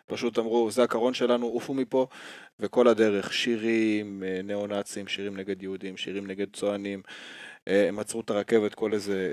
פשוט 0.07 0.39
אמרו, 0.39 0.71
זה 0.71 0.83
הקרון 0.83 1.15
שלנו, 1.15 1.47
עופו 1.47 1.75
מפה, 1.75 2.07
וכל 2.61 2.89
הדרך, 2.89 3.33
שירים 3.33 4.23
אה, 4.27 4.41
ניאו-נאצים, 4.45 5.07
שירים 5.07 5.37
נגד 5.37 5.63
יהודים, 5.63 5.97
שירים 5.97 6.27
נגד 6.27 6.47
צוענים. 6.53 7.03
אה, 7.69 7.89
הם 7.89 7.99
עצרו 7.99 8.21
את 8.21 8.31
הרכבת 8.31 8.75
כל 8.75 8.93
איזה 8.93 9.29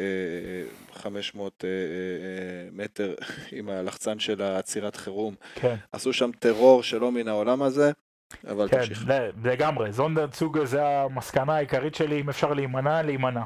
500 0.94 1.66
אה, 1.66 1.70
אה, 1.70 2.70
מטר 2.72 3.14
עם 3.58 3.70
הלחצן 3.70 4.20
של 4.20 4.42
העצירת 4.42 4.96
חירום. 4.96 5.36
כן. 5.56 5.76
עשו 5.92 6.14
שם 6.14 6.32
טרור 6.40 6.84
שלא 6.84 7.12
מן 7.12 7.28
העולם 7.28 7.62
הזה. 7.62 7.92
אבל 8.48 8.70
כן, 8.70 8.78
תמשיך. 8.78 9.06
לגמרי, 9.44 9.92
זונדר 9.92 10.28
צוגה 10.28 10.66
זה 10.66 10.88
המסקנה 10.88 11.56
העיקרית 11.56 11.96
שלי, 11.96 12.22
אם 12.22 12.30
אפשר 12.30 12.54
להימנע, 12.54 13.02
להימנע. 13.02 13.44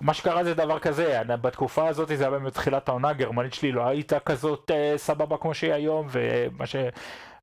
מה 0.00 0.14
שקרה 0.14 0.44
זה 0.44 0.54
דבר 0.54 0.78
כזה, 0.78 1.22
בתקופה 1.26 1.88
הזאת 1.88 2.08
זה 2.08 2.24
היה 2.24 2.30
באמת 2.30 2.54
תחילת 2.54 2.88
העונה, 2.88 3.08
הגרמנית 3.08 3.54
שלי 3.54 3.72
לא 3.72 3.86
הייתה 3.86 4.20
כזאת 4.20 4.70
אה, 4.74 4.94
סבבה 4.96 5.36
כמו 5.36 5.54
שהיא 5.54 5.72
היום, 5.72 6.06
ומה 6.10 6.66
ש... 6.66 6.76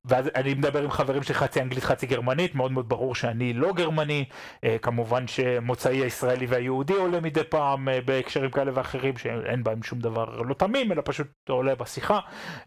ואז 0.04 0.30
אני 0.34 0.54
מדבר 0.54 0.82
עם 0.82 0.90
חברים 0.90 1.22
שלי 1.22 1.34
חצי 1.34 1.60
אנגלית 1.60 1.84
חצי 1.84 2.06
גרמנית, 2.06 2.54
מאוד 2.54 2.72
מאוד 2.72 2.88
ברור 2.88 3.14
שאני 3.14 3.52
לא 3.52 3.72
גרמני, 3.72 4.24
אה, 4.64 4.76
כמובן 4.82 5.26
שמוצאי 5.26 5.96
הישראלי 5.96 6.46
והיהודי 6.46 6.94
עולה 6.94 7.20
מדי 7.20 7.44
פעם 7.44 7.88
אה, 7.88 8.00
בהקשרים 8.04 8.50
כאלה 8.50 8.70
ואחרים 8.74 9.16
שאין 9.16 9.64
בהם 9.64 9.82
שום 9.82 9.98
דבר 9.98 10.24
לא 10.24 10.54
תמים, 10.54 10.92
אלא 10.92 11.02
פשוט 11.04 11.28
עולה 11.48 11.74
בשיחה, 11.74 12.20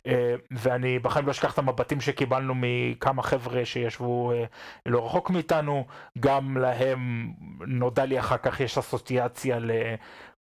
אה, 0.07 0.35
ואני 0.51 0.99
בחיים 0.99 1.25
לא 1.25 1.31
אשכח 1.31 1.53
את 1.53 1.57
המבטים 1.57 2.01
שקיבלנו 2.01 2.53
מכמה 2.55 3.23
חבר'ה 3.23 3.65
שישבו 3.65 4.33
לא 4.85 5.05
רחוק 5.05 5.29
מאיתנו, 5.29 5.85
גם 6.19 6.57
להם 6.57 7.33
נודע 7.67 8.05
לי 8.05 8.19
אחר 8.19 8.37
כך 8.37 8.59
יש 8.59 8.77
אסוציאציה 8.77 9.59
ל... 9.59 9.71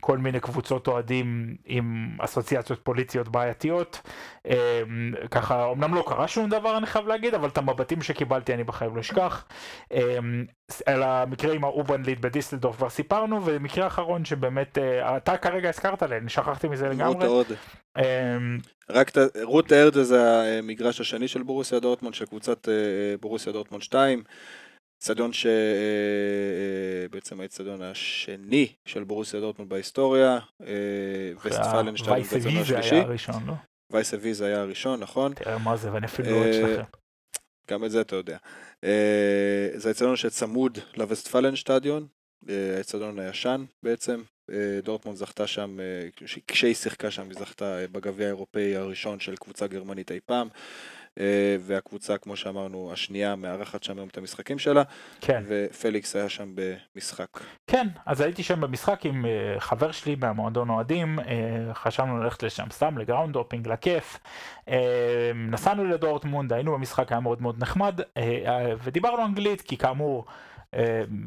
כל 0.03 0.19
מיני 0.19 0.41
קבוצות 0.41 0.89
אוהדים 0.89 1.57
עם 1.65 2.17
אסוציאציות 2.21 2.81
פוליטיות 2.85 3.29
בעייתיות. 3.29 4.01
אמ, 4.47 4.53
ככה, 5.31 5.71
אמנם 5.73 5.95
לא 5.95 6.05
קרה 6.07 6.29
שום 6.29 6.51
דבר 6.51 6.79
אני 6.79 6.87
חייב 6.87 7.07
להגיד, 7.07 7.35
אבל 7.35 7.49
את 7.49 7.59
המבטים 7.59 8.03
שקיבלתי 8.03 8.55
אני 8.55 8.65
בחיים 8.65 8.97
לא 8.97 9.01
אשכח. 9.01 9.45
אמ, 9.93 10.45
על 10.87 11.03
המקרה 11.03 11.55
עם 11.55 11.65
האובנליד 11.65 12.23
בדיסלדורף 12.23 12.77
כבר 12.77 12.89
סיפרנו, 12.89 13.45
ומקרה 13.45 13.87
אחרון 13.87 14.25
שבאמת, 14.25 14.79
אה, 14.79 15.17
אתה 15.17 15.37
כרגע 15.37 15.69
הזכרת 15.69 16.03
לי, 16.03 16.17
אני 16.17 16.29
שכחתי 16.29 16.69
מזה 16.69 16.89
לגמרי. 16.89 17.27
רות 17.27 17.47
אמ, 17.99 18.59
רק 18.91 19.11
רות 19.43 19.73
ארדה 19.73 20.05
זה 20.05 20.43
המגרש 20.59 21.01
השני 21.01 21.29
של 21.29 21.43
בורוסיה 21.43 21.81
דורטמונד, 21.81 22.15
של 22.15 22.27
קבוצת 22.27 22.69
אה, 22.69 22.75
בורוסיה 23.21 23.53
דורטמונד 23.53 23.83
2. 23.83 24.23
אצטדיון 24.99 25.31
שבעצם 27.09 27.39
אה, 27.39 27.43
האצטדיון 27.43 27.83
השני 27.83 28.73
של 28.85 29.05
בורוסיה 29.05 29.41
דורטמונד 29.41 29.71
בהיסטוריה, 29.71 30.39
וסטפלנשטיין 31.45 32.23
באצטדיון 32.23 32.57
השלישי. 32.57 32.95
היה 32.95 33.03
הראשון, 33.05 33.47
לא? 33.47 33.53
וייסה 33.93 34.17
ויזה 34.21 34.47
היה 34.47 34.61
הראשון, 34.61 35.01
נכון? 35.01 35.35
תראה 35.35 35.59
מה 35.59 35.77
זה, 35.77 35.93
ואני 35.93 36.07
אפילו 36.07 36.31
לא 36.31 36.37
אוהד 36.37 36.53
שלכם. 36.53 36.83
גם 37.71 37.85
את 37.85 37.91
זה 37.91 38.01
אתה 38.01 38.17
יודע. 38.17 38.39
זה 39.77 39.89
האצטדיון 39.89 40.17
שצמוד 40.17 40.79
לווסטפלנשטדיון, 40.97 42.07
האצטדיון 42.49 43.19
הישן 43.19 43.65
בעצם. 43.83 44.23
דורטמונד 44.83 45.19
זכתה 45.19 45.47
שם, 45.47 45.79
כשהיא 46.47 46.75
שיחקה 46.75 47.11
שם, 47.11 47.29
היא 47.29 47.39
זכתה 47.39 47.79
בגביע 47.93 48.27
האירופאי 48.27 48.77
הראשון 48.77 49.21
של 49.21 49.37
קבוצה 49.37 49.67
גרמנית 49.67 50.13
אי 50.13 50.21
פעם. 50.27 50.49
אה, 51.21 51.57
והקבוצה, 51.61 52.19
כמו 52.19 52.37
שאמרנו, 52.37 52.91
השנייה 52.93 53.37
מארחת 53.37 53.83
שם 53.83 53.97
היום 53.97 54.09
את 54.09 54.19
המשחקים 54.19 54.59
שלה, 54.59 54.83
כן. 55.21 55.43
ופליקס 55.47 56.17
היה 56.17 56.29
שם 56.29 56.55
במשחק. 56.55 57.41
כן, 57.67 57.87
אז 58.07 58.21
הייתי 58.21 58.43
שם 58.43 58.61
במשחק 58.61 59.07
עם 59.07 59.27
אה, 59.27 59.61
חבר 59.61 59.93
שלי 59.93 60.15
מהמועדון 60.15 60.71
אוהדים, 60.71 61.19
אה, 61.19 61.25
חשבנו 61.75 62.19
ללכת 62.19 62.43
לשם 62.43 62.67
סתם 62.71 62.99
ל 62.99 63.33
groundhopping, 63.33 63.69
לכיף. 63.69 64.19
נסענו 65.35 65.85
לדורטמונד, 65.85 66.53
היינו 66.53 66.73
במשחק, 66.73 67.13
היה 67.13 67.21
מאוד 67.21 67.43
מאוד 67.43 67.63
נחמד, 67.63 68.01
ודיברנו 68.85 69.25
אנגלית, 69.25 69.61
כי 69.61 69.77
כאמור, 69.77 70.25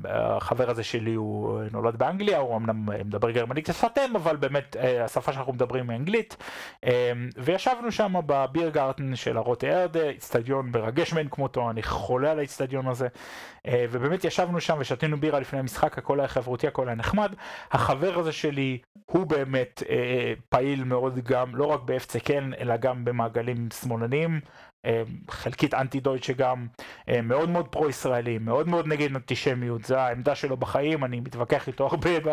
החבר 0.06 0.70
הזה 0.70 0.84
שלי 0.84 1.14
הוא 1.14 1.62
נולד 1.72 1.96
באנגליה, 1.96 2.38
הוא 2.38 2.58
אמנם 2.58 2.86
מדבר 3.06 3.32
גרמנית 3.32 3.70
כשפת 3.70 3.98
אם, 3.98 4.16
אבל 4.16 4.36
באמת 4.36 4.76
אה, 4.76 5.04
השפה 5.06 5.34
שאנחנו 5.34 5.54
מדברים 5.54 5.90
היא 5.90 6.00
אנגלית. 6.00 6.38
אה, 6.86 7.12
וישבנו 7.38 7.92
שם 7.92 8.14
בביר 8.26 8.70
גארטן 8.70 9.16
של 9.16 9.38
הרוטה 9.38 9.68
ארדה, 9.68 10.04
איצטדיון 10.10 10.72
מרגש 10.74 11.14
מאין 11.14 11.30
כמותו, 11.30 11.70
אני 11.70 11.84
חולה 11.84 12.32
על 12.32 12.40
האיצטדיון 12.40 12.88
הזה. 12.88 13.08
אה, 13.68 13.86
ובאמת 13.92 14.24
ישבנו 14.24 14.62
שם 14.62 14.78
ושתינו 14.80 15.20
בירה 15.20 15.40
לפני 15.40 15.60
המשחק, 15.60 15.98
הכל 15.98 16.20
היה 16.20 16.28
חברותי, 16.28 16.68
הכל 16.68 16.88
היה 16.88 16.96
נחמד. 16.96 17.34
החבר 17.72 18.20
הזה 18.20 18.32
שלי 18.32 18.78
הוא 19.06 19.26
באמת 19.26 19.84
פעיל 20.50 20.84
מאוד 20.84 21.20
גם, 21.20 21.56
לא 21.56 21.66
רק 21.66 21.82
באפצקן, 21.82 22.52
אלא 22.60 22.78
גם 22.78 23.06
במעגלים 23.06 23.68
שמאלניים. 23.82 24.40
אה, 24.86 25.04
חלקית 25.30 25.74
antideutsche 25.74 26.34
גם, 26.34 26.68
אה, 27.10 27.22
מאוד 27.22 27.50
מאוד 27.50 27.68
פרו-ישראלי, 27.68 28.38
מאוד 28.38 28.68
מאוד 28.68 28.88
נגד 28.88 29.16
אנטישמיות, 29.16 29.86
זו 29.86 29.96
העמדה 29.96 30.36
שלו 30.36 30.58
בחיים, 30.58 31.04
אני 31.04 31.20
מתווכח 31.20 31.68
איתו 31.68 31.86
הרבה 31.86 32.10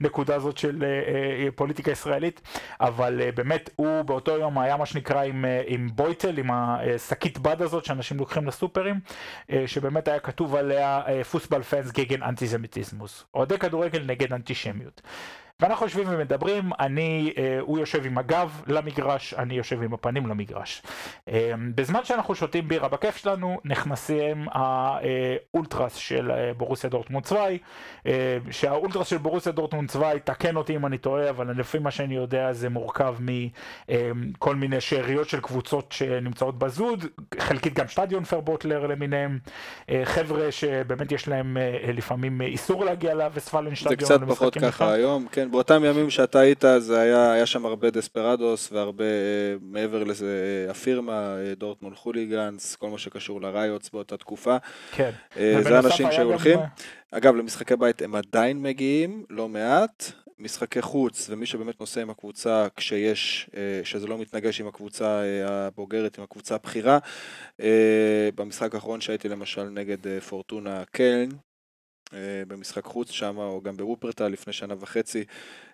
בנקודה 0.00 0.34
הזאת 0.34 0.58
של 0.58 0.84
אה, 0.84 1.48
פוליטיקה 1.54 1.90
ישראלית, 1.90 2.40
אבל 2.80 3.30
באמת 3.34 3.70
הוא 3.76 4.02
באותו 4.02 4.32
יום 4.38 4.58
היה 4.58 4.76
מה 4.76 4.86
שנקרא 4.86 5.22
עם, 5.22 5.44
עם 5.66 5.88
Beutel, 5.94 6.38
עם 6.38 6.50
השקית 6.50 7.38
בד 7.38 7.62
הזאת 7.62 7.84
שאנשים 7.84 8.18
לוקחים 8.18 8.46
לסופרים, 8.46 9.00
שבאמת 9.66 10.08
היה 10.08 10.20
כתוב 10.20 10.54
עליה 10.54 11.02
Fußballfans 11.30 11.90
gegen 11.92 12.22
Antisemitismus, 12.22 13.24
אוהדי 13.34 13.58
כדורגל 13.58 14.02
נגד 14.06 14.32
אנטישמיות. 14.32 15.02
ואנחנו 15.62 15.86
יושבים 15.86 16.06
ומדברים, 16.10 16.70
אני, 16.80 17.32
אה, 17.38 17.58
הוא 17.60 17.78
יושב 17.78 18.06
עם 18.06 18.18
הגב 18.18 18.62
למגרש, 18.66 19.34
אני 19.34 19.54
יושב 19.54 19.82
עם 19.82 19.94
הפנים 19.94 20.26
למגרש. 20.26 20.82
אה, 21.28 21.52
בזמן 21.74 22.00
שאנחנו 22.04 22.34
שותים 22.34 22.68
בירה 22.68 22.88
בכיף 22.88 23.16
שלנו, 23.16 23.60
נכנסים 23.64 24.46
ה 24.52 24.72
ultras 24.72 25.94
של 25.94 26.30
אה, 26.30 26.52
בורוסיה 26.56 26.90
דורטמונד 26.90 27.24
zwei, 27.24 27.58
אה, 28.06 28.38
שה 28.50 28.69
ultras 28.69 29.06
של 29.06 29.18
בורוסיה 29.18 29.52
דורטמונד 29.52 29.90
zwei, 29.90 30.20
תקן 30.24 30.56
אותי 30.56 30.76
אם 30.76 30.86
אני 30.86 30.98
טועה, 30.98 31.30
אבל 31.30 31.60
לפי 31.60 31.78
מה 31.78 31.90
שאני 31.90 32.14
יודע 32.14 32.52
זה 32.52 32.68
מורכב 32.68 33.16
מכל 33.20 34.50
אה, 34.50 34.54
מיני 34.54 34.80
שאריות 34.80 35.28
של 35.28 35.40
קבוצות 35.40 35.92
שנמצאות 35.92 36.58
ב 36.58 36.67
Süd, 36.67 37.04
חלקית 37.38 37.74
גם 37.74 37.88
Stadionverbotler 37.88 38.86
למיניהם, 38.86 39.38
אה, 39.90 40.02
חבר'ה 40.04 40.52
שבאמת 40.52 41.12
יש 41.12 41.28
להם 41.28 41.56
אה, 41.56 41.92
לפעמים 41.92 42.40
איסור 42.40 42.84
להגיע 42.84 43.14
ל 43.14 43.74
Westfalenstadion. 43.74 43.98
זה 43.98 44.14
קצת 44.14 44.20
פחות 44.28 44.58
ככה 44.58 44.92
היום, 44.92 45.26
כן. 45.32 45.51
באותם 45.52 45.84
ימים 45.84 46.10
שאתה 46.10 46.38
היית, 46.38 46.64
זה 46.78 47.00
היה, 47.00 47.32
היה 47.32 47.46
שם 47.46 47.66
הרבה 47.66 47.90
Desperados 47.90 48.72
והרבה, 48.72 49.04
אה, 49.04 49.54
מעבר 49.60 50.04
לזה, 50.04 50.66
הפירמה, 50.70 51.36
דורטמונד 51.56 51.96
hooligans, 51.96 52.76
כל 52.76 52.90
מה 52.90 52.98
שקשור 52.98 53.40
ל 53.40 53.48
riots 53.48 53.90
באותה 53.90 54.16
תקופה. 54.16 54.56
כן. 54.92 55.10
זה 55.36 55.78
אנשים 55.78 56.08
שהולכים. 56.12 56.58
גם... 56.58 56.64
אגב, 57.10 57.34
למשחקי 57.34 57.76
בית 57.76 58.02
הם 58.02 58.14
עדיין 58.14 58.62
מגיעים, 58.62 59.24
לא 59.30 59.48
מעט. 59.48 60.12
משחקי 60.38 60.82
חוץ, 60.82 61.30
ומי 61.30 61.46
שבאמת 61.46 61.80
נוסע 61.80 62.02
עם 62.02 62.10
הקבוצה 62.10 62.66
כשיש, 62.76 63.50
שזה 63.84 64.06
לא 64.06 64.18
מתנגש 64.18 64.60
עם 64.60 64.66
הקבוצה 64.66 65.22
הבוגרת, 65.44 66.18
עם 66.18 66.24
הקבוצה 66.24 66.54
הבכירה. 66.54 66.98
במשחק 68.34 68.74
האחרון 68.74 69.00
שהייתי 69.00 69.28
למשל 69.28 69.62
נגד 69.64 70.18
פורטונה 70.28 70.82
קלן, 70.90 71.28
אה, 71.30 71.51
במשחק 72.48 72.84
חוץ 72.84 73.10
שם, 73.10 73.38
או 73.38 73.60
גם 73.62 73.76
בוופרטל 73.76 74.28
לפני 74.28 74.52
שנה 74.52 74.74
וחצי, 74.80 75.24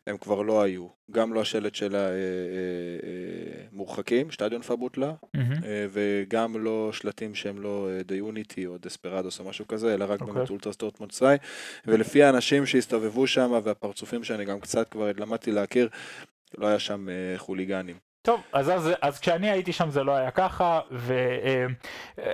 הם 0.06 0.18
כבר 0.18 0.42
לא 0.42 0.62
היו. 0.62 0.88
גם 1.10 1.32
לא 1.32 1.40
השלט 1.40 1.74
של 1.74 1.96
המורחקים, 3.72 4.26
אה, 4.26 4.26
אה, 4.26 4.32
שטדיון 4.32 4.62
פבוטלה, 4.62 5.12
mm-hmm. 5.36 5.40
וגם 5.90 6.64
לא 6.64 6.90
שלטים 6.92 7.34
שהם 7.34 7.62
לא 7.62 7.88
The 8.08 8.32
Unity 8.32 8.66
או 8.66 8.78
דספרדוס 8.78 9.40
או 9.40 9.44
משהו 9.44 9.68
כזה, 9.68 9.94
אלא 9.94 10.04
רק 10.08 10.22
okay. 10.22 10.24
באמת 10.24 10.50
אולטרס 10.50 10.76
דורטמונד 10.76 11.12
צווי. 11.12 11.36
ולפי 11.86 12.22
האנשים 12.22 12.66
שהסתובבו 12.66 13.26
שם 13.26 13.60
והפרצופים 13.64 14.24
שאני 14.24 14.44
גם 14.44 14.60
קצת 14.60 14.88
כבר 14.88 15.10
למדתי 15.16 15.52
להכיר, 15.52 15.88
לא 16.58 16.66
היה 16.66 16.78
שם 16.78 17.08
חוליגנים. 17.36 18.07
טוב, 18.28 18.42
אז, 18.52 18.70
אז, 18.70 18.90
אז 19.00 19.20
כשאני 19.20 19.50
הייתי 19.50 19.72
שם 19.72 19.90
זה 19.90 20.04
לא 20.04 20.12
היה 20.12 20.30
ככה, 20.30 20.80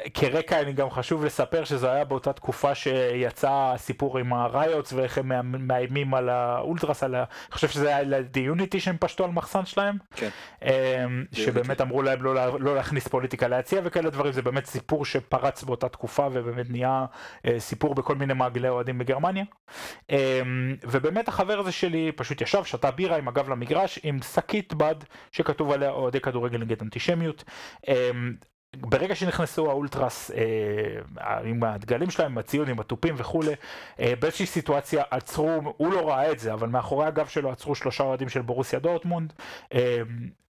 וכרקע 0.06 0.60
אני 0.60 0.72
גם 0.72 0.90
חשוב 0.90 1.24
לספר 1.24 1.64
שזה 1.64 1.92
היה 1.92 2.04
באותה 2.04 2.32
תקופה 2.32 2.74
שיצא 2.74 3.50
הסיפור 3.74 4.18
עם 4.18 4.32
הריוטס 4.32 4.92
ואיך 4.92 5.18
הם 5.18 5.66
מאיימים 5.66 6.14
על 6.14 6.28
האולטרס, 6.28 7.02
על 7.02 7.14
ה... 7.14 7.18
אני 7.18 7.52
חושב 7.52 7.68
שזה 7.68 7.88
היה 7.88 8.02
לדיוניטי 8.02 8.80
שהם 8.80 8.96
פשטו 9.00 9.24
על 9.24 9.30
מחסן 9.30 9.64
שלהם, 9.64 9.96
כן. 10.16 10.28
שבאמת 11.32 11.80
אמרו 11.80 12.02
להם 12.02 12.22
לא, 12.22 12.60
לא 12.60 12.74
להכניס 12.74 13.08
פוליטיקה 13.08 13.48
להציע 13.48 13.80
וכאלה 13.84 14.10
דברים, 14.10 14.32
זה 14.32 14.42
באמת 14.42 14.66
סיפור 14.66 15.04
שפרץ 15.04 15.62
באותה 15.62 15.88
תקופה 15.88 16.28
ובאמת 16.32 16.70
נהיה 16.70 17.04
אה, 17.46 17.60
סיפור 17.60 17.94
בכל 17.94 18.14
מיני 18.14 18.34
מעגלי 18.34 18.68
אוהדים 18.68 18.98
בגרמניה. 18.98 19.44
ובאמת 20.82 21.28
החבר 21.28 21.58
הזה 21.58 21.72
שלי 21.72 22.12
פשוט 22.16 22.40
ישב, 22.40 22.64
שתה 22.64 22.90
בירה 22.90 23.16
עם 23.16 23.28
הגב 23.28 23.48
למגרש 23.48 23.98
עם 24.02 24.18
שקית 24.34 24.74
בד 24.74 24.94
שכתוב 25.32 25.70
עליה 25.72 25.83
אוהדי 25.90 26.20
כדורגל 26.20 26.58
נגד 26.58 26.82
אנטישמיות. 26.82 27.44
אמ, 27.88 28.34
ברגע 28.76 29.14
שנכנסו 29.14 29.70
האולטרס 29.70 30.30
אה, 30.30 31.38
עם 31.44 31.64
הדגלים 31.64 32.10
שלהם, 32.10 32.32
עם 32.32 32.38
הציון, 32.38 32.68
עם 32.68 32.80
התופים 32.80 33.14
וכולי, 33.18 33.52
אה, 34.00 34.14
באיזושהי 34.20 34.46
סיטואציה 34.46 35.02
עצרו, 35.10 35.60
הוא 35.76 35.92
לא 35.92 36.08
ראה 36.08 36.32
את 36.32 36.38
זה, 36.38 36.52
אבל 36.52 36.68
מאחורי 36.68 37.06
הגב 37.06 37.26
שלו 37.26 37.50
עצרו 37.50 37.74
שלושה 37.74 38.04
אוהדים 38.04 38.28
של 38.28 38.42
בורוסיה 38.42 38.78
דורטמונד. 38.78 39.32
אה, 39.74 40.02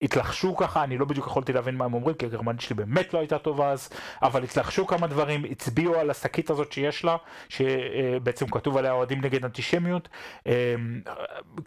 התלחשו 0.02 0.56
ככה, 0.56 0.84
אני 0.84 0.98
לא 0.98 1.06
בדיוק 1.06 1.28
יכולתי 1.28 1.54
להבין 1.54 1.76
מה 1.76 1.86
הם 1.86 1.93
אומרים, 1.93 2.16
כי 2.16 2.26
הגרמנית 2.26 2.62
שלי 2.62 2.76
באמת 2.76 3.14
לא 3.14 3.20
הייתה 3.20 3.38
טובה 3.38 3.72
אז, 3.72 3.89
אבל 4.22 4.43
התלחשו 4.43 4.88
כמה 4.88 5.08
דברים, 5.08 5.46
הצביעו 5.52 5.96
על 5.96 6.10
השקית 6.10 6.50
הזאת 6.50 6.72
שיש 6.72 7.06
לה, 7.06 7.18
שבעצם 7.50 8.48
כתוב 8.48 8.78
עליה 8.78 8.91
אוהדים 8.91 9.22
נגד 9.22 9.46
אנטישמיות, 9.46 10.10
אמ, 10.46 10.52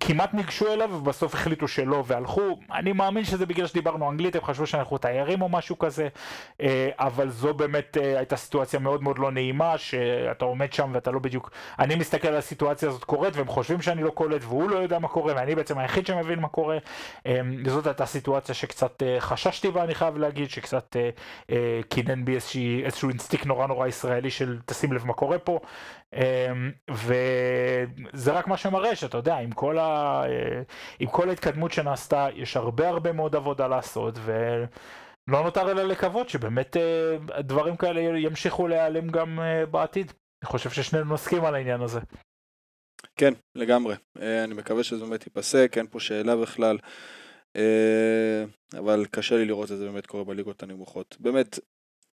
כמעט 0.01 0.35
ניגשו 0.35 0.72
אליו 0.72 0.91
ובסוף 0.93 1.35
החליטו 1.35 1.68
שלא 1.68 2.05
והלכו, 2.07 2.59
אני 2.72 2.93
מאמין 2.93 3.24
שזה 3.24 3.47
בגלל 3.47 3.66
שדיברנו 3.66 4.11
אנגלית, 4.11 4.37
הם 4.37 4.43
חשבו 4.45 4.66
שאנחנו 4.66 4.99
תיירים 4.99 5.43
או 5.43 5.49
משהו 5.49 5.79
כזה, 5.79 6.09
אה, 6.61 6.89
אבל 6.99 7.31
זו 7.31 7.55
באמת 7.55 7.97
אה, 8.01 8.18
הייתה 8.18 8.37
סיטואציה 8.37 8.81
מאוד 8.81 9.03
מאוד 9.03 9.18
לא 9.18 9.31
נעימה, 9.31 9.79
שאתה 9.79 10.45
עומד 10.45 10.72
שם 10.72 10.91
ואתה 10.95 11.11
לא 11.11 11.18
בדיוק, 11.18 11.51
אני 11.79 11.95
מסתכל 11.95 12.29
על 12.29 12.37
הסיטואציה 12.37 12.89
הזאת 12.89 13.05
קורית 13.05 13.37
והם 13.37 13.49
חושבים 13.49 13.83
שאני 13.83 14.03
לא 14.03 14.11
קולט 14.11 14.43
והוא 14.45 14.70
לא 14.70 14.76
יודע 14.76 14.99
מה 14.99 15.09
קורה 15.09 15.33
ואני 15.37 15.55
בעצם 15.55 15.79
היחיד 15.79 16.07
שמבין 16.07 16.41
מה 16.41 16.49
קורה, 16.49 16.79
אמ, 17.26 17.68
זאת 17.68 17.87
הייתה 17.87 18.07
סיטואציה 18.19 18.55
שקצת 18.55 19.03
uh, 19.03 19.21
חששתי 19.21 19.71
בה, 19.71 19.85
אני 19.85 19.95
חייב 19.95 20.19
להגיד, 20.19 20.51
שקצת 20.51 20.97
uh, 20.97 21.51
uh, 21.51 21.55
קינן 21.89 22.25
בי 22.25 22.35
איזשהו 22.85 23.09
אינסטיק 23.09 23.47
נורא 23.47 23.66
נורא 23.66 23.87
ישראלי 23.87 24.31
של 24.31 24.59
תשים 24.66 24.93
לב 24.93 25.07
מה 25.07 25.12
קורה 25.12 25.39
פה. 25.39 25.61
Um, 26.14 26.19
וזה 26.91 28.33
רק 28.33 28.47
מה 28.47 28.57
שמראה 28.57 28.97
שאתה 28.97 29.16
יודע, 29.16 29.37
עם 29.37 29.53
כל, 29.53 29.79
ה, 29.79 30.23
עם 30.99 31.09
כל 31.09 31.29
ההתקדמות 31.29 31.73
שנעשתה, 31.73 32.27
יש 32.35 32.57
הרבה 32.57 32.89
הרבה 32.89 33.12
מאוד 33.12 33.37
עבודה 33.37 33.66
לעשות, 33.69 34.14
ולא 34.25 35.43
נותר 35.43 35.71
אלא 35.71 35.83
לקוות 35.83 36.29
שבאמת 36.29 36.77
דברים 37.39 37.77
כאלה 37.77 38.01
ימשיכו 38.01 38.69
להיעלם 38.69 39.09
גם 39.09 39.39
בעתיד. 39.71 40.12
אני 40.43 40.49
חושב 40.49 40.71
ששנינו 40.71 41.14
נסכים 41.14 41.45
על 41.45 41.55
העניין 41.55 41.81
הזה. 41.81 42.01
כן, 43.16 43.33
לגמרי. 43.55 43.95
אני 44.16 44.55
מקווה 44.55 44.85
שזה 44.85 45.05
באמת 45.05 45.27
ייפסק, 45.27 45.73
אין 45.77 45.87
פה 45.91 46.01
שאלה 46.01 46.37
בכלל. 46.37 46.79
אה, 47.59 48.44
אבל 48.78 49.06
קשה 49.11 49.36
לי 49.36 49.44
לראות 49.44 49.72
את 49.72 49.78
זה 49.78 49.84
באמת 49.84 50.06
קורה 50.06 50.24
בליגות 50.24 50.62
הנמוכות. 50.62 51.16
באמת, 51.20 51.59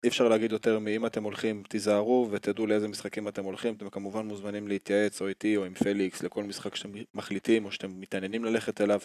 אי 0.03 0.09
אפשר 0.09 0.27
להגיד 0.27 0.51
יותר 0.51 0.79
מאם 0.79 1.05
אתם 1.05 1.23
הולכים, 1.23 1.63
תיזהרו 1.69 2.27
ותדעו 2.31 2.67
לאיזה 2.67 2.87
משחקים 2.87 3.27
אתם 3.27 3.43
הולכים. 3.43 3.73
אתם 3.73 3.89
כמובן 3.89 4.25
מוזמנים 4.25 4.67
להתייעץ 4.67 5.21
או 5.21 5.27
איתי 5.27 5.57
או 5.57 5.65
עם 5.65 5.73
פליקס 5.73 6.23
לכל 6.23 6.43
משחק 6.43 6.75
שאתם 6.75 6.91
מחליטים 7.13 7.65
או 7.65 7.71
שאתם 7.71 7.99
מתעניינים 7.99 8.45
ללכת 8.45 8.81
אליו 8.81 8.99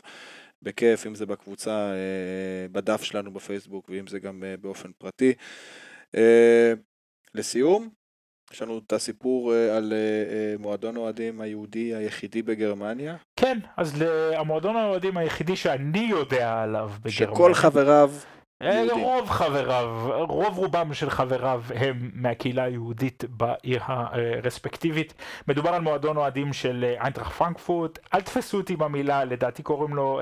בכיף, 0.62 1.06
אם 1.06 1.14
זה 1.14 1.26
בקבוצה, 1.26 1.92
אה, 1.92 2.68
בדף 2.72 3.02
שלנו 3.02 3.32
בפייסבוק 3.32 3.88
ואם 3.88 4.06
זה 4.06 4.18
גם 4.18 4.44
אה, 4.44 4.56
באופן 4.56 4.90
פרטי. 4.98 5.32
לסיום, 7.34 7.88
יש 8.52 8.62
לנו 8.62 8.80
את 8.86 8.92
הסיפור 8.92 9.54
אה, 9.54 9.76
על 9.76 9.92
אה, 9.92 9.98
אה, 9.98 10.54
מועדון 10.58 10.96
האוהדים 10.96 11.40
היהודי 11.40 11.94
היחידי 11.94 12.42
בגרמניה. 12.42 13.16
כן, 13.36 13.58
אז 13.76 14.04
המועדון 14.34 14.76
האוהדים 14.76 15.16
היחידי 15.16 15.56
שאני 15.56 16.06
יודע 16.10 16.62
עליו 16.62 16.90
בגרמניה. 17.02 17.34
שכל 17.34 17.54
חבריו 17.54 18.10
אה, 18.62 18.82
רוב 18.90 19.30
חבריו, 19.30 20.08
רוב 20.28 20.58
רובם 20.58 20.94
של 20.94 21.10
חבריו 21.10 21.62
הם 21.74 22.10
מהקהילה 22.14 22.62
היהודית 22.62 23.24
בעיר 23.28 23.80
הרספקטיבית. 23.84 25.14
מדובר 25.48 25.70
על 25.70 25.80
מועדון 25.80 26.16
אוהדים 26.16 26.52
של 26.52 26.84
אה, 26.88 27.02
איינטראכט 27.02 27.32
פרנקפורט, 27.32 27.98
אל 28.14 28.20
תפסו 28.20 28.56
אותי 28.56 28.76
במילה, 28.76 29.24
לדעתי 29.24 29.62
קוראים 29.62 29.94
לו 29.94 30.20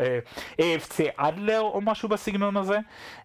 AFC 0.61 1.01
אה, 1.01 1.29
אדלר 1.29 1.61
או 1.61 1.81
משהו 1.81 2.09
בסגנון 2.09 2.57
הזה. 2.57 2.79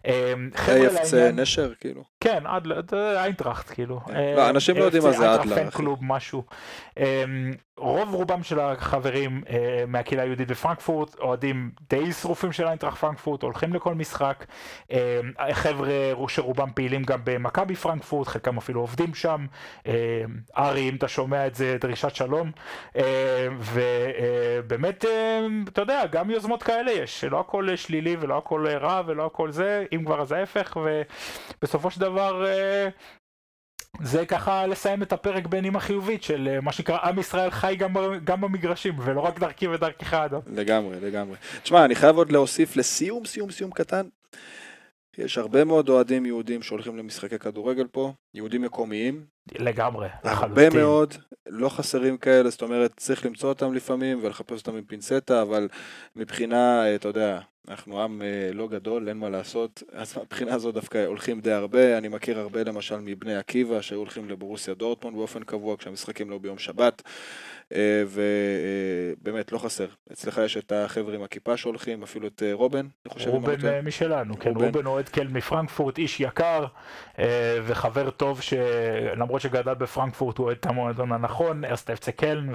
AFC 0.04 1.16
נשר 1.32 1.72
כאילו. 1.80 2.04
כן, 2.20 2.46
אדלר, 2.46 2.80
איינטראכט 2.92 3.70
כאילו. 3.74 4.00
כן. 4.06 4.34
לא, 4.36 4.50
אנשים 4.50 4.76
לא 4.76 4.84
יודעים 4.84 5.02
מה 5.02 5.12
זה 5.12 5.34
אדלר. 5.34 5.68
משהו. 6.00 6.44
רוב 7.76 8.14
רובם 8.14 8.42
של 8.42 8.60
החברים 8.60 9.42
אה, 9.48 9.84
מהקהילה 9.86 10.22
היהודית 10.22 10.48
בפרנקפורט 10.48 11.14
אוהדים 11.18 11.70
די 11.90 12.12
שרופים 12.12 12.52
של 12.52 12.66
איינטראכט 12.66 12.98
פרנקפורט, 12.98 13.42
הולכים 13.42 13.74
לכל 13.74 13.94
משחק. 13.94 14.44
אה, 14.92 15.20
חבר'ה 15.52 16.28
שרובם 16.28 16.68
פעילים 16.74 17.02
גם 17.02 17.20
במכבי 17.24 17.74
פרנקפורט, 17.74 18.28
חלקם 18.28 18.58
אפילו 18.58 18.80
עובדים 18.80 19.14
שם. 19.14 19.46
אה, 19.86 20.22
ארי, 20.58 20.88
אם 20.88 20.96
אתה 20.96 21.08
שומע 21.08 21.46
את 21.46 21.54
זה, 21.54 21.76
דרישת 21.80 22.14
שלום. 22.14 22.50
אה, 22.96 23.48
ובאמת, 23.58 25.04
אה, 25.04 25.46
אתה 25.68 25.80
יודע, 25.80 26.06
גם 26.06 26.30
יוזמות 26.30 26.62
כאלה 26.62 26.92
יש, 26.92 27.24
לא 27.24 27.40
הכל 27.40 27.76
שלילי 27.76 28.16
ולא 28.20 28.38
הכל 28.38 28.66
רע 28.68 29.02
ולא 29.06 29.26
הכל 29.26 29.50
זה, 29.50 29.84
אם 29.92 30.04
כבר 30.04 30.20
אז 30.20 30.32
ההפך, 30.32 30.76
ובסופו 31.60 31.90
של 31.90 32.00
דבר... 32.00 32.46
אה, 32.46 32.88
זה 34.02 34.26
ככה 34.26 34.66
לסיים 34.66 35.02
את 35.02 35.12
הפרק 35.12 35.46
בנימה 35.46 35.80
חיובית 35.80 36.22
של 36.22 36.48
אה, 36.52 36.60
מה 36.60 36.72
שנקרא 36.72 36.98
עם 36.98 37.18
ישראל 37.18 37.50
חי 37.50 37.76
גם, 37.78 37.94
גם 38.24 38.40
במגרשים 38.40 38.94
ולא 38.98 39.20
רק 39.20 39.38
דרכי 39.38 39.68
ודרכך 39.68 40.14
אדם. 40.14 40.40
לגמרי, 40.46 40.96
לגמרי. 41.00 41.36
תשמע, 41.62 41.84
אני 41.84 41.94
חייב 41.94 42.16
עוד 42.16 42.32
להוסיף 42.32 42.76
לסיום, 42.76 43.24
סיום, 43.24 43.50
סיום 43.50 43.70
קטן. 43.70 44.06
יש 45.18 45.38
הרבה 45.38 45.64
מאוד 45.64 45.88
אוהדים 45.88 46.26
יהודים 46.26 46.62
שהולכים 46.62 46.96
למשחקי 46.96 47.38
כדורגל 47.38 47.86
פה, 47.92 48.12
יהודים 48.34 48.62
מקומיים. 48.62 49.24
לגמרי, 49.58 50.08
הרבה 50.24 50.70
מאוד, 50.70 51.14
לא 51.46 51.68
חסרים 51.68 52.16
כאלה, 52.16 52.50
זאת 52.50 52.62
אומרת, 52.62 52.92
צריך 52.96 53.26
למצוא 53.26 53.48
אותם 53.48 53.74
לפעמים 53.74 54.18
ולחפש 54.22 54.60
אותם 54.60 54.76
עם 54.76 54.84
פינצטה, 54.84 55.42
אבל 55.42 55.68
מבחינה, 56.16 56.84
אה, 56.84 56.94
אתה 56.94 57.08
יודע, 57.08 57.40
אנחנו 57.68 58.02
עם 58.02 58.22
אה, 58.22 58.50
לא 58.52 58.68
גדול, 58.68 59.08
אין 59.08 59.16
מה 59.16 59.28
לעשות, 59.28 59.82
אז 59.92 60.18
מהבחינה 60.18 60.54
הזו 60.54 60.72
דווקא 60.72 61.06
הולכים 61.06 61.40
די 61.40 61.52
הרבה, 61.52 61.98
אני 61.98 62.08
מכיר 62.08 62.38
הרבה 62.38 62.64
למשל 62.64 62.96
מבני 62.96 63.36
עקיבא 63.36 63.80
שהיו 63.80 63.98
הולכים 63.98 64.28
לבורוסיה 64.28 64.74
דורטמונד 64.74 65.16
באופן 65.16 65.42
קבוע 65.42 65.76
כשהמשחקים 65.76 66.30
לא 66.30 66.38
ביום 66.38 66.58
שבת, 66.58 67.02
אה, 67.72 68.02
ובאמת 68.06 69.52
לא 69.52 69.58
חסר. 69.58 69.86
אצלך 70.12 70.40
יש 70.44 70.56
את 70.56 70.72
החבר'ה 70.72 71.14
עם 71.14 71.22
הכיפה 71.22 71.56
שהולכים, 71.56 72.02
אפילו 72.02 72.26
את 72.26 72.42
רובן, 72.52 72.78
אני 73.06 73.14
חושב. 73.14 73.30
רובן 73.30 73.80
משלנו, 73.84 74.38
כן, 74.38 74.50
רובן 74.54 74.86
אוהד 74.86 75.08
קל 75.08 75.28
מפרנקפורט, 75.28 75.98
איש 75.98 76.20
יקר 76.20 76.64
וחבר 77.66 78.10
טוב 78.10 78.23
שלמרות 78.40 79.40
שגדל 79.40 79.74
בפרנקפורט 79.74 80.38
הוא 80.38 80.46
אוהד 80.46 80.56
את 80.60 80.66
המועדון 80.66 81.12
הנכון, 81.12 81.64
ארסט 81.64 81.90
אפצה 81.90 82.12
קלן, 82.12 82.52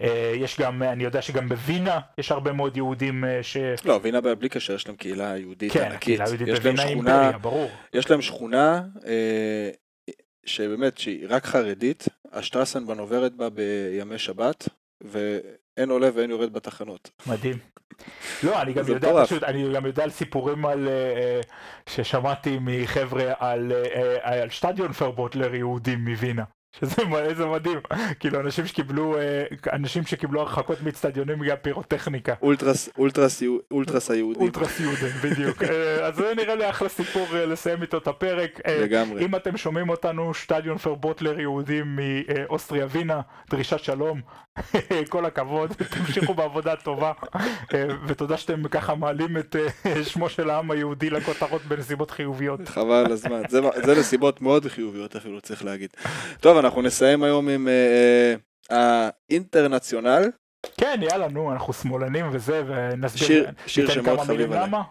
ויש 0.00 0.60
גם, 0.60 0.82
אני 0.82 1.04
יודע 1.04 1.22
שגם 1.22 1.48
בווינה 1.48 2.00
יש 2.18 2.32
הרבה 2.32 2.52
מאוד 2.52 2.76
יהודים 2.76 3.24
ש... 3.42 3.56
לא, 3.84 4.00
וינה 4.02 4.20
בלי 4.20 4.48
קשר, 4.48 4.74
יש 4.74 4.86
להם 4.86 4.96
קהילה 4.96 5.38
יהודית 5.38 5.72
כן, 5.72 5.84
ענקית. 5.84 5.98
כן, 6.00 6.04
קהילה 6.04 6.24
יהודית 6.28 6.48
בווינה 6.48 6.84
אימפריה, 6.84 7.38
ברור. 7.38 7.70
יש 7.94 8.10
להם 8.10 8.22
שכונה 8.22 8.82
אה, 9.06 9.70
שבאמת, 10.44 10.98
שהיא 10.98 11.26
רק 11.28 11.46
חרדית, 11.46 12.08
השטרסנבן 12.32 12.98
עוברת 12.98 13.34
בה 13.34 13.48
בימי 13.50 14.18
שבת, 14.18 14.68
ואין 15.76 15.90
עולה 15.90 16.08
ואין 16.14 16.30
יורד 16.30 16.52
בתחנות. 16.52 17.10
מדהים. 17.26 17.58
לא, 18.42 18.62
אני 18.62 18.72
גם 18.72 18.84
יודע 18.88 19.08
מטורף. 19.08 19.26
פשוט, 19.26 19.42
אני 19.42 19.72
גם 19.74 19.86
יודע 19.86 20.02
על 20.02 20.10
סיפורים 20.10 20.66
על, 20.66 20.88
אה, 20.88 20.92
אה, 20.92 21.40
ששמעתי 21.86 22.58
מחבר'ה 22.60 23.32
על, 23.38 23.72
אה, 23.72 24.40
על 24.40 24.50
שטדיון 24.50 24.92
פרבוטלר 24.92 25.54
יהודים 25.54 26.04
מווינה. 26.04 26.44
שזה 26.72 27.46
מדהים, 27.46 27.78
כאילו 28.20 28.40
אנשים 28.40 28.66
שקיבלו, 28.66 29.18
אה, 29.18 29.44
אנשים 29.72 30.06
שקיבלו 30.06 30.40
הרחקות 30.40 30.82
מאצטדיונים 30.82 31.38
בגלל 31.38 31.56
פירוטכניקה. 31.56 32.34
אולטרס, 32.42 32.88
אולטרס, 32.98 33.42
אולטרס 33.70 34.10
היהודים. 34.10 34.42
אולטרס 34.42 34.80
יהודים, 34.80 35.08
בדיוק. 35.22 35.62
אה, 35.62 36.06
אז 36.06 36.16
זה 36.16 36.32
נראה 36.36 36.54
לי 36.54 36.70
אחלה 36.70 36.88
סיפור 36.88 37.26
אה, 37.34 37.46
לסיים 37.46 37.82
איתו 37.82 37.98
את 37.98 38.06
הפרק. 38.06 38.60
לגמרי. 38.68 39.24
אם 39.24 39.36
אתם 39.36 39.56
שומעים 39.56 39.88
אותנו, 39.88 40.34
שטדיון 40.34 40.78
פרבוטלר 40.78 41.40
יהודים 41.40 41.96
מאוסטריה 41.96 42.86
ווינה, 42.86 43.20
דרישת 43.50 43.78
שלום, 43.78 44.20
כל 45.08 45.24
הכבוד, 45.24 45.72
תמשיכו 45.98 46.34
בעבודה 46.34 46.76
טובה, 46.76 47.12
ותודה 48.06 48.36
שאתם 48.36 48.68
ככה 48.68 48.94
מעלים 48.94 49.36
את 49.36 49.56
שמו 50.02 50.28
של 50.28 50.50
העם 50.50 50.70
היהודי 50.70 51.10
לכותרות 51.10 51.62
בנסיבות 51.62 52.10
חיוביות. 52.10 52.68
חבל 52.68 53.12
הזמן. 53.12 53.42
זה, 53.48 53.60
זה 53.84 54.00
נסיבות 54.00 54.40
מאוד 54.40 54.66
חיוביות 54.66 55.16
אפילו, 55.16 55.40
צריך 55.40 55.64
להגיד. 55.64 55.90
טוב, 56.40 56.59
אנחנו 56.60 56.82
נסיים 56.82 57.22
היום 57.22 57.48
עם 57.48 57.68
אה, 57.68 58.34
אה, 58.70 59.08
האינטרנציונל, 59.30 60.30
כן, 60.76 61.00
יאללה, 61.02 61.28
נו, 61.28 61.52
אנחנו 61.52 61.72
שמאלנים 61.72 62.26
וזה, 62.32 62.62
ונסביר, 62.66 63.26
שיר, 63.28 63.50
שיר 63.66 63.86
ניתן 63.88 64.02
שמאוד 64.02 64.16
כמה 64.16 64.24
חביב 64.24 64.36
מילים 64.36 64.52
עליי. 64.52 64.66
למה? 64.68 64.82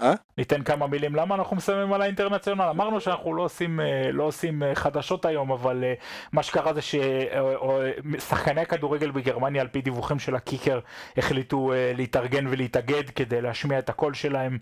אה? 0.00 0.14
ניתן 0.38 0.62
כמה 0.62 0.86
מילים 0.86 1.14
למה 1.14 1.34
אנחנו 1.34 1.56
מסיימים 1.56 1.92
על 1.92 2.02
האינטרנציונל. 2.02 2.62
אמרנו 2.62 3.00
שאנחנו 3.00 3.34
לא 3.34 3.42
עושים, 3.42 3.80
אה, 3.80 4.10
לא 4.12 4.22
עושים 4.22 4.62
אה, 4.62 4.74
חדשות 4.74 5.24
היום, 5.24 5.52
אבל 5.52 5.84
מה 6.32 6.42
שקרה 6.42 6.72
זה 6.74 6.80
ששחקני 6.82 8.60
הכדורגל 8.60 9.10
בגרמניה, 9.10 9.62
על 9.62 9.68
פי 9.68 9.82
דיווחים 9.82 10.18
של 10.18 10.34
הקיקר, 10.34 10.80
החליטו 11.16 11.72
להתארגן 11.96 12.46
ולהתאגד 12.46 13.10
כדי 13.10 13.40
להשמיע 13.40 13.78
את 13.78 13.88
הקול 13.88 14.14
שלהם. 14.14 14.58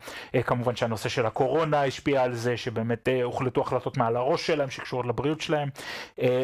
כמובן 0.46 0.76
שהנושא 0.76 1.08
של 1.08 1.26
הקורונה 1.26 1.84
השפיע 1.84 2.22
על 2.22 2.34
זה, 2.34 2.56
שבאמת 2.56 3.08
הוחלטו 3.22 3.60
החלטות 3.60 3.96
מעל 3.96 4.16
הראש 4.16 4.46
שלהם 4.46 4.70
שקשורות 4.70 5.06
לבריאות 5.06 5.40
שלהם, 5.40 5.68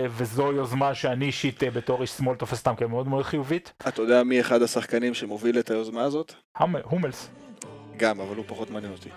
וזו 0.09 0.53
יוזמה 0.53 0.95
שאני 0.95 1.25
אישית 1.25 1.63
בתור 1.75 2.03
איש 2.03 2.11
שמאל 2.11 2.37
תופס 2.37 2.59
אותם 2.59 2.75
כמאוד 2.75 3.09
מאוד 3.09 3.25
חיובית. 3.25 3.73
אתה 3.89 4.03
יודע 4.03 4.23
מי 4.23 4.41
אחד 4.41 4.63
השחקנים 4.63 5.15
שמוביל 5.15 5.59
את 5.59 5.71
היוזמה 5.71 6.03
הזאת? 6.03 6.35
הומלס, 6.85 7.31
גם, 8.01 8.21
אבל 8.21 8.37
הוא 8.37 8.45
פחות 8.49 8.71
מעניין 8.71 8.93
אותי. 8.93 9.09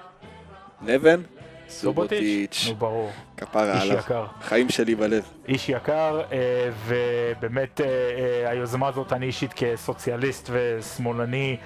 נבן? 0.81 1.21
סובוטיץ', 1.69 2.65
נו 2.69 2.75
ברור, 2.75 3.09
כפרה 3.37 3.73
איש 3.73 3.83
עליו. 3.83 3.97
יקר. 3.97 4.25
חיים 4.41 4.69
שלי 4.69 4.95
בלב. 4.95 5.23
איש 5.47 5.69
יקר, 5.69 6.21
אה, 6.31 6.69
ובאמת 6.85 7.81
אה, 7.81 7.85
אה, 7.85 8.49
היוזמה 8.49 8.87
הזאת, 8.87 9.13
אני 9.13 9.25
אישית 9.25 9.53
כסוציאליסט 9.53 10.49
ושמאלני, 10.53 11.57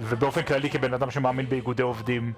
ובאופן 0.00 0.42
כללי 0.42 0.70
כבן 0.70 0.94
אדם 0.94 1.10
שמאמין 1.10 1.48
באיגודי 1.48 1.82
עובדים, 1.82 2.32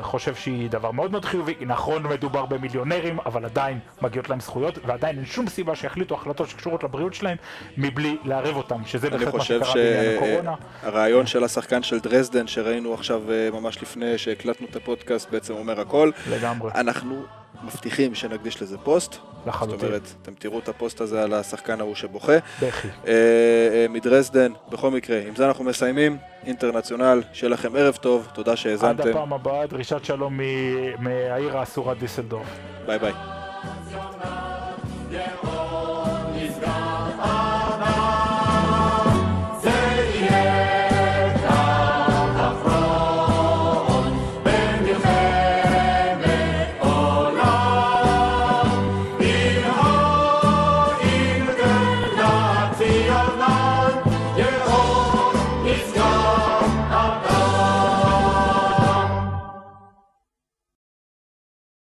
חושב 0.00 0.34
שהיא 0.34 0.70
דבר 0.70 0.90
מאוד 0.90 1.10
מאוד 1.10 1.24
חיובי. 1.24 1.54
נכון, 1.60 2.02
מדובר 2.02 2.46
במיליונרים, 2.46 3.18
אבל 3.26 3.44
עדיין 3.44 3.78
מגיעות 4.02 4.30
להם 4.30 4.40
זכויות, 4.40 4.78
ועדיין 4.86 5.16
אין 5.16 5.26
שום 5.26 5.48
סיבה 5.48 5.74
שיחליטו 5.74 6.14
החלטות 6.14 6.48
שקשורות 6.48 6.84
לבריאות 6.84 7.14
שלהם, 7.14 7.36
מבלי 7.76 8.16
לערב 8.24 8.56
אותם, 8.56 8.82
שזה 8.86 9.10
בהחלט 9.10 9.34
מה 9.34 9.44
שקרה 9.44 9.74
בעניין 9.74 10.16
הקורונה. 10.16 10.54
שהרעיון 10.82 11.26
של 11.26 11.44
השחקן 11.44 11.82
של 11.82 11.98
דרזדן 12.00 12.46
שראינו 12.46 12.94
עכשיו 12.94 13.22
ממש 13.52 13.82
לפני 13.82 14.18
שהקלטנו 14.18 14.66
את 14.70 14.76
הפודקאסט 14.76 15.30
בעצם 15.30 15.54
אומר 15.54 15.80
הכל. 15.80 16.10
לגמרי, 16.30 16.70
אנחנו 16.74 17.24
מבטיחים 17.64 18.14
שנקדיש 18.14 18.62
לזה 18.62 18.78
פוסט. 18.78 19.16
לחלוטין. 19.46 19.78
זאת 19.78 19.86
אומרת, 19.86 20.02
אתם 20.22 20.32
תראו 20.38 20.58
את 20.58 20.68
הפוסט 20.68 21.00
הזה 21.00 21.22
על 21.22 21.34
השחקן 21.34 21.80
ההוא 21.80 21.94
שבוכה. 21.94 22.38
בכי. 22.62 22.88
אה, 23.06 23.12
אה, 23.12 23.86
מדרזדן, 23.90 24.52
בכל 24.70 24.90
מקרה, 24.90 25.20
עם 25.28 25.36
זה 25.36 25.46
אנחנו 25.46 25.64
מסיימים. 25.64 26.16
אינטרנציונל, 26.46 27.22
שיהיה 27.32 27.50
לכם 27.50 27.76
ערב 27.76 27.96
טוב, 27.96 28.28
תודה 28.32 28.56
שהאזנתם. 28.56 29.02
עד 29.02 29.08
הפעם 29.08 29.32
הבאה, 29.32 29.66
דרישת 29.66 30.04
שלום 30.04 30.40
מהעיר 30.98 31.58
האסורה 31.58 31.94
דיסלדורף. 31.94 32.46
ביי 32.86 32.98
ביי. 32.98 33.12